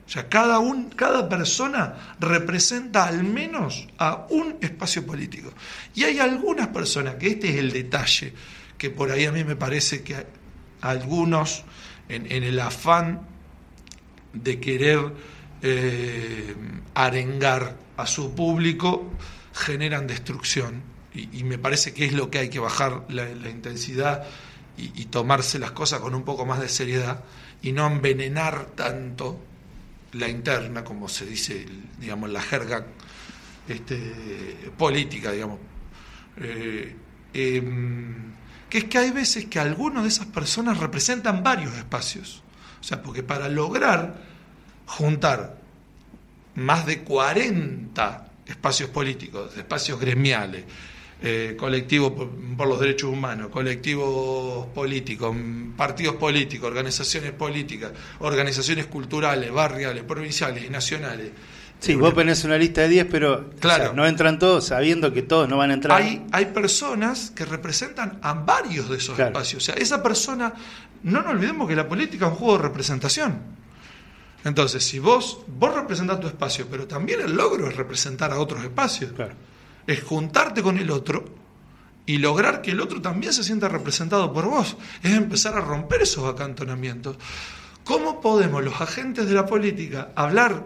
O 0.05 0.09
sea, 0.09 0.27
cada, 0.29 0.59
un, 0.59 0.89
cada 0.89 1.27
persona 1.27 2.15
representa 2.19 3.05
al 3.05 3.23
menos 3.23 3.87
a 3.97 4.27
un 4.29 4.57
espacio 4.61 5.05
político. 5.05 5.51
Y 5.95 6.03
hay 6.03 6.19
algunas 6.19 6.67
personas, 6.69 7.15
que 7.15 7.27
este 7.27 7.49
es 7.49 7.55
el 7.57 7.71
detalle, 7.71 8.33
que 8.77 8.89
por 8.89 9.11
ahí 9.11 9.25
a 9.25 9.31
mí 9.31 9.43
me 9.43 9.55
parece 9.55 10.03
que 10.03 10.25
algunos, 10.81 11.63
en, 12.07 12.31
en 12.31 12.43
el 12.43 12.59
afán 12.59 13.27
de 14.33 14.59
querer 14.59 14.99
eh, 15.61 16.55
arengar 16.93 17.75
a 17.97 18.07
su 18.07 18.33
público, 18.33 19.11
generan 19.53 20.07
destrucción. 20.07 20.83
Y, 21.13 21.43
me 21.43 21.57
parece 21.57 21.93
que 21.93 22.05
es 22.05 22.13
lo 22.13 22.29
que 22.29 22.39
hay 22.39 22.49
que 22.49 22.59
bajar 22.59 23.05
la, 23.09 23.29
intensidad 23.49 24.23
y, 24.77 25.05
tomarse 25.05 25.59
las 25.59 25.71
cosas 25.71 25.99
con 25.99 26.15
un 26.15 26.23
poco 26.23 26.45
más 26.45 26.61
de 26.61 26.69
seriedad 26.69 27.23
y 27.61 27.71
no 27.73 27.87
envenenar 27.87 28.67
tanto 28.75 29.39
la 30.13 30.29
interna, 30.29 30.83
como 30.83 31.09
se 31.09 31.25
dice, 31.25 31.65
digamos, 31.99 32.29
la 32.29 32.41
jerga 32.41 32.85
este, 33.67 33.97
política, 34.77 35.31
digamos. 35.31 35.59
Eh, 36.37 36.95
eh, 37.33 37.63
que 38.69 38.77
es 38.77 38.83
que 38.85 38.97
hay 38.97 39.11
veces 39.11 39.45
que 39.45 39.59
algunas 39.59 40.03
de 40.03 40.09
esas 40.09 40.27
personas 40.27 40.77
representan 40.77 41.43
varios 41.43 41.75
espacios. 41.75 42.43
O 42.79 42.83
sea, 42.83 43.01
porque 43.01 43.23
para 43.23 43.49
lograr 43.49 44.28
juntar 44.89 45.55
más 46.55 46.85
de 46.85 47.03
40 47.03 48.27
espacios 48.47 48.89
políticos, 48.89 49.55
espacios 49.55 49.99
gremiales, 49.99 50.63
eh, 51.21 51.55
colectivos 51.57 52.11
por, 52.13 52.29
por, 52.57 52.67
los 52.67 52.79
derechos 52.79 53.11
humanos, 53.11 53.49
colectivos 53.49 54.67
políticos, 54.67 55.35
partidos 55.77 56.15
políticos, 56.15 56.67
organizaciones 56.67 57.31
políticas, 57.33 57.91
organizaciones 58.19 58.87
culturales, 58.87 59.51
barriales, 59.51 60.03
provinciales 60.03 60.65
y 60.65 60.69
nacionales. 60.69 61.31
Sí, 61.79 61.95
vos 61.95 62.13
ponés 62.13 62.43
una 62.43 62.57
lista 62.57 62.81
de 62.81 62.89
10, 62.89 63.07
pero 63.09 63.51
claro. 63.59 63.83
o 63.83 63.87
sea, 63.87 63.95
no 63.95 64.05
entran 64.05 64.37
todos 64.37 64.65
sabiendo 64.65 65.13
que 65.13 65.21
todos 65.21 65.47
no 65.47 65.57
van 65.57 65.71
a 65.71 65.75
entrar. 65.75 66.01
Hay, 66.01 66.25
hay 66.31 66.45
personas 66.47 67.31
que 67.31 67.45
representan 67.45 68.19
a 68.21 68.33
varios 68.33 68.89
de 68.89 68.97
esos 68.97 69.15
claro. 69.15 69.29
espacios. 69.29 69.63
O 69.63 69.65
sea, 69.65 69.75
esa 69.75 70.03
persona, 70.03 70.53
no 71.03 71.21
nos 71.21 71.31
olvidemos 71.31 71.69
que 71.69 71.75
la 71.75 71.87
política 71.87 72.25
es 72.25 72.31
un 72.33 72.37
juego 72.37 72.57
de 72.57 72.63
representación. 72.63 73.58
Entonces, 74.43 74.83
si 74.83 74.99
vos, 74.99 75.39
vos 75.47 75.73
representás 75.73 76.19
tu 76.19 76.27
espacio, 76.27 76.67
pero 76.69 76.87
también 76.87 77.21
el 77.21 77.35
logro 77.35 77.67
es 77.67 77.75
representar 77.75 78.31
a 78.31 78.39
otros 78.39 78.63
espacios. 78.63 79.11
Claro 79.11 79.35
es 79.89 80.03
juntarte 80.03 80.61
con 80.61 80.77
el 80.77 80.91
otro 80.91 81.25
y 82.05 82.19
lograr 82.19 82.61
que 82.61 82.71
el 82.71 82.79
otro 82.79 83.01
también 83.01 83.33
se 83.33 83.43
sienta 83.43 83.67
representado 83.67 84.31
por 84.31 84.45
vos. 84.45 84.77
Es 85.01 85.13
empezar 85.13 85.55
a 85.55 85.61
romper 85.61 86.03
esos 86.03 86.31
acantonamientos. 86.31 87.17
¿Cómo 87.83 88.21
podemos 88.21 88.63
los 88.63 88.79
agentes 88.79 89.27
de 89.27 89.33
la 89.33 89.47
política 89.47 90.09
hablar 90.15 90.63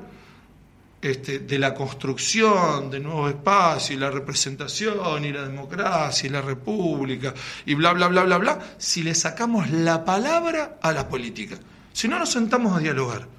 este, 1.02 1.40
de 1.40 1.58
la 1.58 1.74
construcción 1.74 2.92
de 2.92 3.00
nuevos 3.00 3.30
espacios 3.30 3.92
y 3.92 3.98
la 3.98 4.12
representación 4.12 5.24
y 5.24 5.32
la 5.32 5.44
democracia 5.44 6.28
y 6.28 6.30
la 6.30 6.42
república 6.42 7.34
y 7.66 7.76
bla, 7.76 7.94
bla, 7.94 8.10
bla, 8.10 8.24
bla, 8.24 8.38
bla, 8.38 8.60
si 8.78 9.04
le 9.04 9.16
sacamos 9.16 9.70
la 9.70 10.04
palabra 10.04 10.80
a 10.82 10.92
la 10.92 11.08
política? 11.08 11.58
Si 11.94 12.10
no 12.10 12.20
nos 12.20 12.30
sentamos 12.30 12.76
a 12.76 12.80
dialogar. 12.80 13.33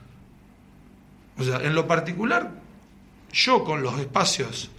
O 1.36 1.44
sea, 1.44 1.56
en 1.56 1.74
lo 1.74 1.86
particular, 1.86 2.50
yo 3.32 3.64
con 3.64 3.82
los 3.82 3.98
espacios 3.98 4.70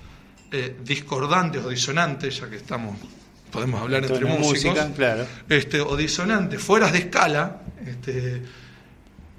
eh, 0.51 0.77
discordantes 0.83 1.63
o 1.63 1.69
disonantes, 1.69 2.39
ya 2.39 2.49
que 2.49 2.55
estamos, 2.57 2.97
podemos 3.51 3.81
hablar 3.81 4.05
entre 4.05 4.25
músicos, 4.25 4.75
música, 4.75 4.93
claro. 4.93 5.27
este, 5.49 5.81
o 5.81 5.95
disonantes, 5.97 6.61
fueras 6.61 6.93
de 6.93 6.99
escala, 6.99 7.61
este, 7.85 8.41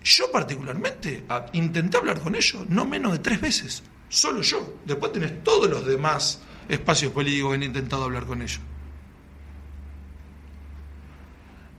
yo 0.05 0.31
particularmente 0.31 1.25
a, 1.29 1.47
intenté 1.53 1.97
hablar 1.97 2.21
con 2.21 2.35
ellos 2.35 2.69
no 2.69 2.85
menos 2.85 3.13
de 3.13 3.19
tres 3.19 3.41
veces, 3.41 3.83
solo 4.09 4.43
yo. 4.43 4.79
Después 4.85 5.13
tenés 5.13 5.43
todos 5.43 5.71
los 5.71 5.87
demás 5.87 6.41
espacios 6.69 7.13
políticos 7.13 7.51
que 7.51 7.55
han 7.57 7.63
intentado 7.63 8.05
hablar 8.05 8.27
con 8.27 8.43
ellos. 8.43 8.61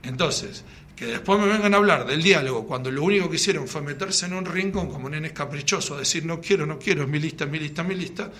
Entonces, 0.02 0.64
que 0.98 1.06
después 1.06 1.38
me 1.38 1.46
vengan 1.46 1.74
a 1.74 1.76
hablar 1.76 2.06
del 2.06 2.22
diálogo 2.22 2.66
cuando 2.66 2.90
lo 2.90 3.04
único 3.04 3.30
que 3.30 3.36
hicieron 3.36 3.68
fue 3.68 3.82
meterse 3.82 4.26
en 4.26 4.34
un 4.34 4.44
rincón 4.44 4.90
como 4.90 5.08
nenes 5.08 5.32
caprichosos, 5.32 5.96
a 5.96 6.00
decir 6.00 6.24
no 6.24 6.40
quiero, 6.40 6.66
no 6.66 6.78
quiero, 6.78 7.02
es 7.02 7.08
mi 7.08 7.20
lista, 7.20 7.46
mi 7.46 7.58
lista, 7.60 7.84
mi 7.84 7.94
lista, 7.94 8.30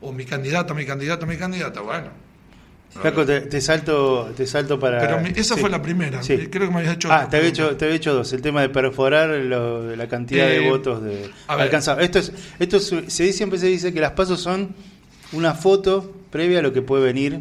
o 0.00 0.12
mi 0.12 0.24
candidata, 0.24 0.74
mi 0.74 0.86
candidata, 0.86 1.26
mi 1.26 1.36
candidata, 1.36 1.80
bueno. 1.80 2.10
Flaco, 2.90 3.26
te, 3.26 3.40
te, 3.40 3.60
salto, 3.60 4.32
te 4.36 4.46
salto 4.46 4.78
para. 4.78 5.00
Pero 5.00 5.20
mi, 5.20 5.30
esa 5.30 5.56
sí. 5.56 5.60
fue 5.60 5.68
la 5.68 5.82
primera. 5.82 6.22
Sí. 6.22 6.46
Creo 6.48 6.68
que 6.68 6.72
me 6.72 6.80
habías 6.80 6.94
hecho. 6.94 7.08
Ah, 7.10 7.28
te 7.28 7.38
había 7.38 7.48
hecho, 7.48 7.76
te 7.76 7.86
había 7.86 7.96
hecho 7.96 8.14
dos. 8.14 8.32
El 8.32 8.40
tema 8.40 8.60
de 8.60 8.68
perforar 8.68 9.30
lo, 9.30 9.96
la 9.96 10.06
cantidad 10.06 10.48
eh, 10.48 10.60
de 10.60 10.70
votos 10.70 11.02
de 11.02 11.28
alcanzados. 11.48 12.04
Esto 12.04 12.20
es, 12.20 12.32
esto 12.60 12.76
es, 12.76 12.84
se 12.86 13.24
dice, 13.24 13.32
siempre 13.32 13.58
se 13.58 13.66
dice 13.66 13.92
que 13.92 14.00
las 14.00 14.12
pasos 14.12 14.40
son 14.40 14.76
una 15.32 15.54
foto 15.54 16.14
previa 16.30 16.60
a 16.60 16.62
lo 16.62 16.72
que 16.72 16.82
puede 16.82 17.02
venir. 17.02 17.40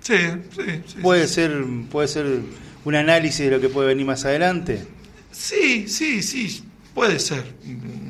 Sí, 0.00 0.14
sí. 0.54 0.82
sí 0.86 0.98
puede 1.02 1.26
ser, 1.26 1.60
puede 1.90 2.06
ser 2.06 2.40
un 2.88 2.94
análisis 2.94 3.44
de 3.44 3.50
lo 3.50 3.60
que 3.60 3.68
puede 3.68 3.88
venir 3.88 4.06
más 4.06 4.24
adelante. 4.24 4.82
Sí, 5.30 5.86
sí, 5.88 6.22
sí. 6.22 6.64
Puede 6.94 7.18
ser. 7.18 7.44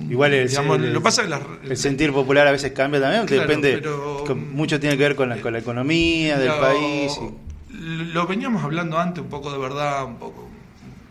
Igual 0.09 0.35
el, 0.35 0.49
Digamos, 0.49 0.79
el, 0.79 0.93
lo 0.93 1.03
pasa 1.03 1.25
que 1.25 1.29
la, 1.29 1.41
el, 1.65 1.77
sentir 1.77 2.13
popular 2.13 2.47
a 2.47 2.53
veces 2.53 2.71
cambia 2.71 3.01
también, 3.01 3.27
claro, 3.27 3.43
depende, 3.43 3.79
pero, 3.79 4.23
con, 4.25 4.55
mucho 4.55 4.79
tiene 4.79 4.97
que 4.97 5.03
ver 5.03 5.17
con 5.17 5.29
la, 5.29 5.41
con 5.41 5.53
la 5.53 5.59
economía 5.59 6.39
del 6.39 6.53
país. 6.53 7.13
Y... 7.21 7.75
Lo 8.13 8.27
veníamos 8.29 8.63
hablando 8.63 8.99
antes, 8.99 9.23
un 9.23 9.29
poco 9.29 9.51
de 9.51 9.59
verdad, 9.59 10.05
un 10.05 10.17
poco 10.17 10.49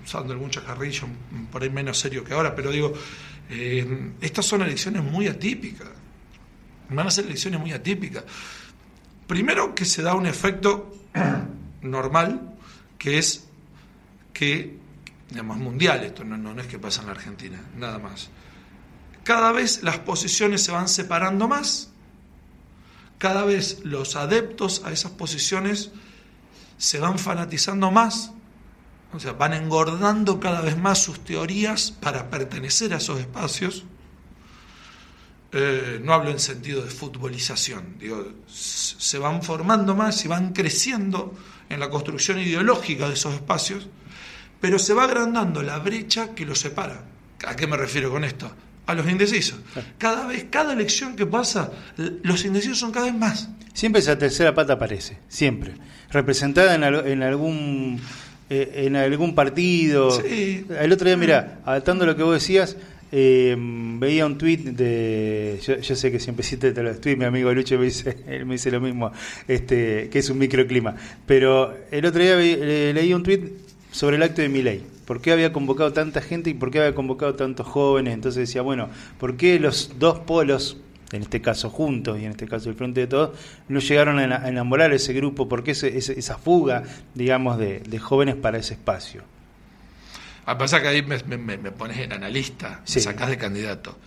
usando 0.03 0.31
el 0.31 0.39
mucho 0.39 0.63
carrillo, 0.63 1.03
por 1.51 1.62
ahí 1.62 1.69
menos 1.69 2.00
serio 2.00 2.24
que 2.24 2.33
ahora, 2.33 2.55
pero 2.55 2.71
digo, 2.71 2.93
eh, 3.50 4.12
estas 4.21 4.45
son 4.45 4.62
elecciones 4.62 5.03
muy 5.03 5.27
atípicas, 5.27 5.89
van 6.89 7.05
a 7.05 7.12
ser 7.12 7.25
elecciones 7.25 7.59
muy 7.59 7.74
atípicas. 7.74 8.24
Primero 9.27 9.75
que 9.75 9.83
se 9.83 10.01
da 10.01 10.15
un 10.15 10.25
efecto 10.25 10.95
normal, 11.81 12.53
que 12.97 13.17
es 13.17 13.47
que 14.38 14.77
digamos, 15.29 15.58
mundial, 15.58 16.03
esto 16.03 16.24
no, 16.24 16.38
no, 16.38 16.53
no, 16.53 16.62
es 16.62 16.67
que 16.67 16.79
pasa 16.79 17.01
en 17.01 17.08
la 17.08 17.13
Argentina, 17.13 17.62
nada 17.75 18.00
más. 18.00 18.29
Cada 19.24 19.51
vez 19.51 19.84
las 19.84 20.00
posiciones 20.00 20.63
se 20.63 20.72
van 20.72 20.88
separando 20.88 21.48
más, 21.48 21.89
cada 23.17 23.44
vez 23.44 23.79
los 23.84 24.15
adeptos 24.15 24.84
a 24.86 24.91
esas 24.91 25.12
posiciones 25.12 25.91
se 26.77 27.00
van 27.00 27.20
fanatizando 27.20 27.91
más, 27.91 28.32
o 29.12 29.20
sea, 29.20 29.34
van 29.34 29.53
engordando 29.53 30.39
cada 30.39 30.62
vez 30.62 30.77
más 30.77 31.00
sus 31.01 31.20
teorías 31.24 31.91
para 31.91 32.29
pertenecer 32.29 32.94
a 32.94 32.98
esos 32.98 33.20
espacios. 33.20 33.86
Eh, 35.53 36.00
no 36.03 36.13
hablo 36.13 36.29
en 36.29 36.39
sentido 36.39 36.84
de 36.84 36.89
futbolización, 36.89 37.98
digo, 38.00 38.34
se 38.48 39.17
van 39.17 39.41
formando 39.41 39.96
más 39.96 40.24
y 40.25 40.27
van 40.27 40.53
creciendo 40.53 41.34
en 41.70 41.79
la 41.79 41.89
construcción 41.89 42.39
ideológica 42.39 43.08
de 43.08 43.13
esos 43.13 43.34
espacios 43.34 43.88
pero 44.59 44.79
se 44.79 44.93
va 44.93 45.03
agrandando 45.03 45.61
la 45.63 45.79
brecha 45.79 46.33
que 46.33 46.45
los 46.45 46.59
separa. 46.59 47.03
¿A 47.45 47.55
qué 47.55 47.67
me 47.67 47.77
refiero 47.77 48.09
con 48.11 48.23
esto? 48.23 48.51
A 48.85 48.93
los 48.93 49.09
indecisos. 49.09 49.59
Cada 49.97 50.27
vez, 50.27 50.45
cada 50.49 50.73
elección 50.73 51.15
que 51.15 51.25
pasa, 51.25 51.71
los 52.23 52.45
indecisos 52.45 52.79
son 52.79 52.91
cada 52.91 53.07
vez 53.07 53.15
más. 53.15 53.49
Siempre 53.73 53.99
esa 53.99 54.17
tercera 54.17 54.55
pata 54.55 54.73
aparece, 54.73 55.19
siempre. 55.27 55.73
Representada 56.09 56.73
en, 56.73 56.83
en 56.83 57.21
algún 57.21 57.99
eh, 58.49 58.85
en 58.85 58.95
algún 58.95 59.35
partido. 59.35 60.09
Sí. 60.11 60.65
El 60.79 60.93
otro 60.93 61.07
día, 61.07 61.17
mira, 61.17 61.59
adaptando 61.65 62.05
lo 62.05 62.15
que 62.15 62.23
vos 62.23 62.33
decías, 62.33 62.77
eh, 63.11 63.55
veía 63.59 64.25
un 64.25 64.37
tuit 64.37 64.61
de. 64.61 65.59
Yo, 65.61 65.79
yo, 65.79 65.95
sé 65.95 66.11
que 66.11 66.19
siempre 66.19 66.45
cité 66.45 66.71
los 66.81 67.01
tweets, 67.01 67.19
mi 67.19 67.25
amigo 67.25 67.53
Lucho 67.53 67.77
me 67.77 67.85
dice, 67.85 68.19
él 68.27 68.45
me 68.45 68.53
dice 68.53 68.71
lo 68.71 68.79
mismo, 68.79 69.11
este, 69.49 70.09
que 70.09 70.19
es 70.19 70.29
un 70.29 70.37
microclima. 70.37 70.95
Pero 71.25 71.75
el 71.91 72.05
otro 72.05 72.21
día 72.21 72.37
ve, 72.37 72.93
leí 72.93 73.13
un 73.13 73.23
tuit 73.23 73.66
sobre 73.98 74.18
el 74.18 74.22
acto 74.22 74.44
de 74.44 74.50
Miley. 74.50 74.86
¿Por 75.06 75.22
qué 75.22 75.32
había 75.32 75.51
convocado 75.51 75.92
tanta 75.92 76.22
gente 76.22 76.51
y 76.51 76.54
por 76.54 76.70
qué 76.70 76.77
había 76.77 76.94
convocado 76.94 77.34
tantos 77.34 77.66
jóvenes? 77.66 78.13
Entonces 78.13 78.48
decía, 78.48 78.62
bueno, 78.62 78.89
¿por 79.20 79.38
qué 79.38 79.60
los 79.60 79.98
dos 79.98 80.20
polos, 80.20 80.77
en 81.12 81.24
este 81.24 81.42
caso 81.42 81.72
juntos 81.72 82.20
y 82.20 82.25
en 82.25 82.30
este 82.32 82.48
caso 82.48 82.70
el 82.70 82.75
Frente 82.75 83.00
de 83.01 83.08
Todos, 83.08 83.39
no 83.68 83.80
llegaron 83.80 84.20
a 84.20 84.48
enamorar 84.48 84.92
a 84.92 84.96
ese 84.96 85.13
grupo? 85.13 85.50
¿Por 85.50 85.63
qué 85.63 85.72
ese, 85.72 85.98
ese, 85.98 86.20
esa 86.20 86.38
fuga, 86.38 86.84
digamos, 87.16 87.58
de, 87.58 87.80
de, 87.80 87.98
jóvenes 87.98 88.36
para 88.36 88.60
ese 88.60 88.75
espacio? 88.75 89.24
A 90.46 90.56
pasa 90.60 90.80
que 90.80 90.89
ahí 90.89 91.01
me, 91.01 91.18
me, 91.36 91.58
me 91.58 91.72
pones 91.72 91.98
en 91.98 92.13
analista, 92.13 92.82
Sí. 92.84 93.00
me 93.00 93.01
sacás 93.01 93.30
de 93.30 93.38
candidato. 93.39 93.98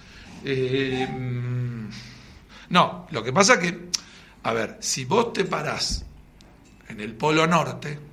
Eh, 0.45 1.05
mm, 1.05 1.89
no, 2.69 3.09
lo 3.11 3.25
que 3.25 3.33
pasa 3.33 3.59
que, 3.59 3.89
a 4.45 4.53
ver, 4.53 4.77
si 4.79 5.05
vos 5.05 5.33
te 5.33 5.45
parás 5.45 6.07
en 6.89 7.01
el 7.01 7.13
Polo 7.15 7.45
Norte 7.49 8.10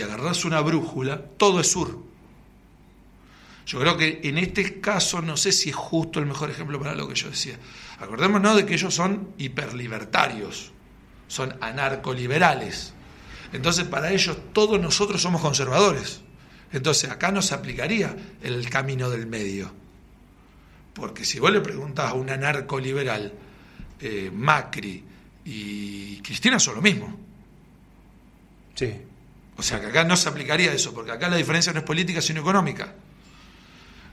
y 0.00 0.02
agarrás 0.02 0.46
una 0.46 0.62
brújula, 0.62 1.20
todo 1.36 1.60
es 1.60 1.70
sur. 1.70 2.02
Yo 3.66 3.78
creo 3.78 3.98
que 3.98 4.20
en 4.24 4.38
este 4.38 4.80
caso 4.80 5.20
no 5.20 5.36
sé 5.36 5.52
si 5.52 5.68
es 5.68 5.76
justo 5.76 6.18
el 6.18 6.26
mejor 6.26 6.50
ejemplo 6.50 6.80
para 6.80 6.94
lo 6.94 7.06
que 7.06 7.14
yo 7.14 7.28
decía. 7.28 7.58
Acordémonos 7.98 8.56
de 8.56 8.64
que 8.64 8.74
ellos 8.74 8.94
son 8.94 9.34
hiperlibertarios, 9.36 10.72
son 11.28 11.54
anarcoliberales. 11.60 12.94
Entonces 13.52 13.84
para 13.84 14.10
ellos 14.10 14.38
todos 14.54 14.80
nosotros 14.80 15.20
somos 15.20 15.42
conservadores. 15.42 16.22
Entonces 16.72 17.10
acá 17.10 17.30
no 17.30 17.42
se 17.42 17.54
aplicaría 17.54 18.16
el 18.42 18.70
camino 18.70 19.10
del 19.10 19.26
medio. 19.26 19.70
Porque 20.94 21.26
si 21.26 21.38
vos 21.38 21.52
le 21.52 21.60
preguntas 21.60 22.10
a 22.10 22.14
un 22.14 22.30
anarcoliberal, 22.30 23.34
eh, 24.00 24.30
Macri 24.32 25.04
y 25.44 26.22
Cristina 26.22 26.58
son 26.58 26.76
lo 26.76 26.82
mismo. 26.82 27.20
Sí. 28.74 29.09
O 29.60 29.62
sea 29.62 29.78
que 29.78 29.88
acá 29.88 30.04
no 30.04 30.16
se 30.16 30.26
aplicaría 30.26 30.72
eso, 30.72 30.94
porque 30.94 31.10
acá 31.12 31.28
la 31.28 31.36
diferencia 31.36 31.70
no 31.74 31.80
es 31.80 31.84
política 31.84 32.22
sino 32.22 32.40
económica. 32.40 32.94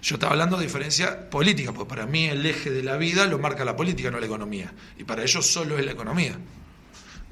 Yo 0.01 0.15
estaba 0.15 0.33
hablando 0.33 0.57
de 0.57 0.63
diferencia 0.65 1.29
política, 1.29 1.71
porque 1.71 1.87
para 1.87 2.05
mí 2.05 2.25
el 2.25 2.45
eje 2.45 2.69
de 2.69 2.83
la 2.83 2.97
vida 2.97 3.25
lo 3.27 3.39
marca 3.39 3.63
la 3.63 3.73
política, 3.73 4.11
no 4.11 4.19
la 4.19 4.25
economía. 4.25 4.73
Y 4.99 5.05
para 5.05 5.23
ellos 5.23 5.47
solo 5.49 5.77
es 5.79 5.85
la 5.85 5.93
economía. 5.93 6.37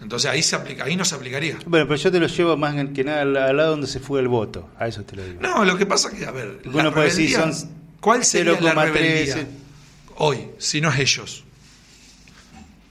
Entonces 0.01 0.31
ahí 0.31 0.41
se 0.41 0.55
aplica, 0.55 0.85
ahí 0.85 0.95
no 0.95 1.03
se 1.03 1.15
aplicaría. 1.15 1.57
Bueno, 1.65 1.85
pero 1.89 1.97
yo 1.97 2.09
te 2.09 2.19
lo 2.21 2.27
llevo 2.27 2.55
más 2.55 2.73
que 2.95 3.03
nada 3.03 3.23
al, 3.23 3.33
lado 3.33 3.71
donde 3.71 3.87
se 3.87 3.99
fue 3.99 4.21
el 4.21 4.29
voto. 4.29 4.69
A 4.79 4.87
eso 4.87 5.03
te 5.03 5.17
lo 5.17 5.25
digo. 5.25 5.41
No, 5.41 5.65
lo 5.65 5.75
que 5.77 5.85
pasa 5.85 6.07
es 6.07 6.17
que, 6.17 6.25
a 6.25 6.31
ver, 6.31 6.61
Porque 6.63 6.69
uno 6.79 6.93
puede 6.93 7.07
decir, 7.07 7.31
rebeldía- 7.37 7.51
son 7.53 7.69
¿cuál 7.99 8.23
sería 8.23 8.53
la 8.61 8.73
0,3, 8.73 8.93
rebeldía 8.93 9.33
sí. 9.35 9.47
hoy, 10.15 10.51
si 10.57 10.79
no 10.79 10.89
es 10.89 10.99
ellos? 10.99 11.43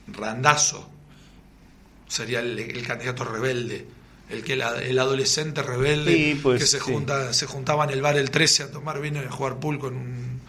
Randazo 0.07 0.87
sería 2.07 2.41
el, 2.41 2.59
el 2.59 2.85
candidato 2.85 3.23
rebelde, 3.23 3.87
el 4.29 4.43
que 4.43 4.55
la- 4.55 4.81
el 4.81 4.97
adolescente 4.99 5.61
rebelde 5.63 6.13
Sí, 6.13 6.39
pues, 6.41 6.59
que 6.61 6.67
se 6.67 6.79
sí. 6.79 6.91
junta 6.91 7.33
se 7.33 7.45
juntaba 7.45 7.83
en 7.85 7.91
el 7.91 8.01
bar 8.01 8.17
el 8.17 8.31
13 8.31 8.63
a 8.63 8.71
tomar 8.71 8.99
vino 9.01 9.21
y 9.21 9.25
a 9.25 9.31
jugar 9.31 9.59
pool 9.59 9.77
con 9.79 9.95
un, 9.95 10.39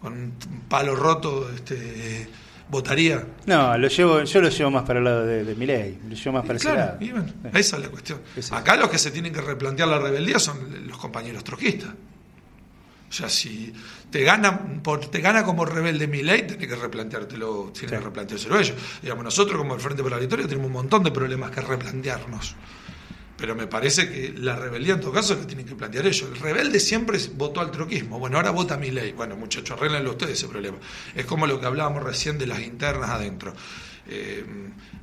con 0.00 0.12
un 0.14 0.32
palo 0.68 0.96
roto, 0.96 1.48
este 1.54 2.28
votaría. 2.68 3.26
No, 3.46 3.76
lo 3.76 3.86
llevo, 3.88 4.22
yo 4.24 4.40
lo 4.40 4.48
llevo 4.48 4.70
más 4.70 4.84
para 4.84 4.98
el 4.98 5.04
lado 5.04 5.26
de, 5.26 5.44
de 5.44 5.54
Milei. 5.54 5.98
Lo 6.08 6.14
llevo 6.14 6.32
más 6.32 6.42
para 6.46 6.56
ese 6.56 6.68
Claro, 6.70 6.78
lado. 6.80 6.96
y 7.00 7.10
bueno, 7.12 7.26
esa 7.52 7.76
es 7.76 7.82
la 7.82 7.88
cuestión. 7.90 8.20
Ese- 8.34 8.54
Acá 8.54 8.76
los 8.76 8.88
que 8.88 8.98
se 8.98 9.10
tienen 9.10 9.32
que 9.32 9.40
replantear 9.42 9.88
la 9.88 9.98
rebeldía 9.98 10.38
son 10.38 10.86
los 10.88 10.96
compañeros 10.96 11.44
trotskistas. 11.44 11.90
O 13.10 13.14
sea, 13.14 13.28
si 13.28 13.74
te 14.10 14.24
gana, 14.24 14.58
por, 14.82 15.00
te 15.10 15.20
gana 15.20 15.44
como 15.44 15.66
rebelde 15.66 16.06
mi 16.06 16.22
ley, 16.22 16.46
tenés 16.46 16.66
que 16.66 16.74
replanteártelo, 16.76 17.70
tienes 17.74 17.90
que 17.90 18.00
replanteárselo 18.02 18.58
ellos. 18.58 18.74
Digamos, 19.02 19.22
nosotros 19.22 19.58
como 19.58 19.74
el 19.74 19.80
Frente 19.80 20.02
para 20.02 20.16
la 20.16 20.20
Victoria 20.20 20.46
tenemos 20.48 20.68
un 20.68 20.72
montón 20.72 21.02
de 21.04 21.10
problemas 21.10 21.50
que 21.50 21.60
replantearnos. 21.60 22.56
Pero 23.42 23.56
me 23.56 23.66
parece 23.66 24.08
que 24.08 24.32
la 24.38 24.54
rebeldía 24.54 24.94
en 24.94 25.00
todo 25.00 25.10
caso 25.10 25.34
la 25.34 25.44
tienen 25.48 25.66
que 25.66 25.74
plantear 25.74 26.06
ellos. 26.06 26.30
El 26.32 26.38
rebelde 26.38 26.78
siempre 26.78 27.18
votó 27.34 27.60
al 27.60 27.72
troquismo. 27.72 28.20
Bueno, 28.20 28.36
ahora 28.36 28.50
vota 28.52 28.76
mi 28.76 28.92
ley. 28.92 29.10
Bueno, 29.16 29.36
muchachos, 29.36 29.76
arréglenlo 29.76 30.10
ustedes 30.12 30.34
ese 30.34 30.46
problema. 30.46 30.76
Es 31.16 31.26
como 31.26 31.48
lo 31.48 31.58
que 31.58 31.66
hablábamos 31.66 32.04
recién 32.04 32.38
de 32.38 32.46
las 32.46 32.60
internas 32.60 33.10
adentro. 33.10 33.52
Eh, 34.08 34.44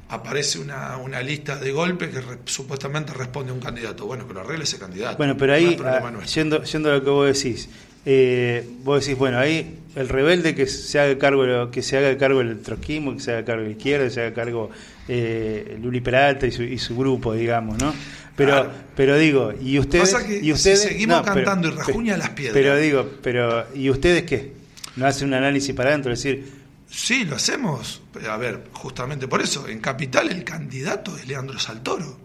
aparece 0.08 0.58
una, 0.60 0.96
una 0.98 1.22
lista 1.22 1.58
de 1.58 1.72
golpe 1.74 2.10
que 2.10 2.22
re- 2.22 2.38
supuestamente 2.46 3.12
responde 3.14 3.52
a 3.52 3.56
un 3.56 3.60
candidato. 3.60 4.06
Bueno, 4.06 4.26
que 4.26 4.34
lo 4.34 4.40
arregle 4.40 4.64
ese 4.64 4.80
candidato. 4.80 5.18
Bueno, 5.18 5.36
pero 5.38 5.52
No 5.52 5.58
ahí, 5.58 5.74
es 5.74 5.82
ah, 5.82 6.10
nuestro. 6.10 6.42
yendo, 6.42 6.64
yendo 6.64 6.92
a 6.92 6.94
lo 6.96 7.04
que 7.04 7.10
vos 7.10 7.28
decís, 7.44 7.68
eh, 8.06 8.66
vos 8.84 9.02
decís, 9.06 9.20
bueno, 9.20 9.38
ahí 9.38 9.80
el 9.96 10.08
rebelde 10.08 10.56
que 10.56 10.66
se 10.66 10.98
haga 10.98 11.18
cargo 11.18 11.72
que 11.72 11.82
se 11.82 11.98
haga 11.98 12.18
cargo 12.18 12.40
del 12.40 12.62
trotskismo, 12.62 13.16
que 13.16 13.20
se 13.20 13.32
haga 13.34 13.44
cargo 13.44 13.64
de 13.64 13.68
la 13.70 13.76
izquierda, 13.76 14.06
que 14.06 14.12
se 14.12 14.22
haga 14.22 14.34
cargo 14.34 14.70
eh, 15.10 15.78
Luli 15.82 16.00
Peralta 16.00 16.48
y 16.48 16.52
su, 16.52 16.64
y 16.64 16.78
su 16.78 16.96
grupo, 16.96 17.34
digamos, 17.34 17.78
¿no? 17.78 17.94
Pero, 18.40 18.52
Claro. 18.54 18.72
pero 18.96 19.18
digo, 19.18 19.54
y 19.62 19.78
ustedes, 19.80 20.12
Pasa 20.14 20.26
que 20.26 20.40
y 20.40 20.52
ustedes, 20.54 20.82
si 20.82 20.88
seguimos 20.88 21.18
no, 21.18 21.24
pero- 21.34 21.46
cantando 21.46 21.68
y 21.68 21.72
rajuña 21.72 22.16
las 22.18 22.30
piedras. 22.30 22.54
Pero 22.54 22.78
digo, 22.78 23.10
pero 23.22 23.68
¿y 23.76 23.90
ustedes 23.90 24.24
qué? 24.24 24.54
¿No 24.96 25.06
hacen 25.06 25.28
un 25.28 25.34
análisis 25.34 25.76
para 25.76 25.90
adentro? 25.90 26.14
Es 26.14 26.24
decir, 26.24 26.58
Sí, 26.90 27.24
lo 27.26 27.36
hacemos. 27.36 28.02
Pero, 28.14 28.32
A 28.32 28.38
ver, 28.38 28.64
justamente 28.74 29.28
por 29.28 29.42
eso. 29.42 29.68
En 29.68 29.80
Capital 29.80 30.30
el 30.30 30.44
candidato 30.44 31.16
es 31.18 31.28
Leandro 31.28 31.60
Saltoro. 31.60 32.18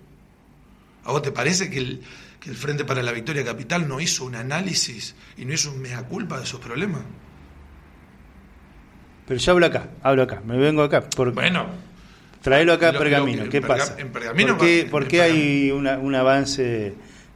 ¿A 1.04 1.10
vos 1.12 1.20
te 1.20 1.32
parece 1.32 1.68
que 1.68 1.78
el, 1.78 2.00
que 2.40 2.48
el 2.50 2.56
Frente 2.56 2.84
para 2.86 3.02
la 3.02 3.12
Victoria 3.12 3.44
Capital 3.44 3.86
no 3.86 4.00
hizo 4.00 4.24
un 4.24 4.36
análisis 4.36 5.16
y 5.36 5.44
no 5.44 5.52
hizo 5.52 5.70
un 5.72 5.82
mea 5.82 6.04
culpa 6.04 6.38
de 6.40 6.46
sus 6.46 6.60
problemas? 6.60 7.02
pero 9.26 9.40
yo 9.40 9.52
hablo 9.52 9.66
acá, 9.66 9.88
hablo 10.02 10.22
acá, 10.22 10.42
me 10.46 10.56
vengo 10.56 10.82
acá. 10.82 11.02
Por, 11.10 11.32
Bueno, 11.32 11.66
Traelo 12.44 12.74
acá 12.74 12.90
a 12.90 12.92
Pergamino, 12.92 13.48
¿qué 13.48 13.60
pasa? 13.62 13.96
en 13.98 14.12
Pergamino 14.12 14.56
¿Por 14.58 14.66
qué, 14.66 14.84
va- 14.84 14.90
por 14.90 15.02
en 15.04 15.08
qué 15.08 15.22
hay 15.22 15.70
una- 15.72 15.98
un 15.98 16.14
avance 16.14 16.62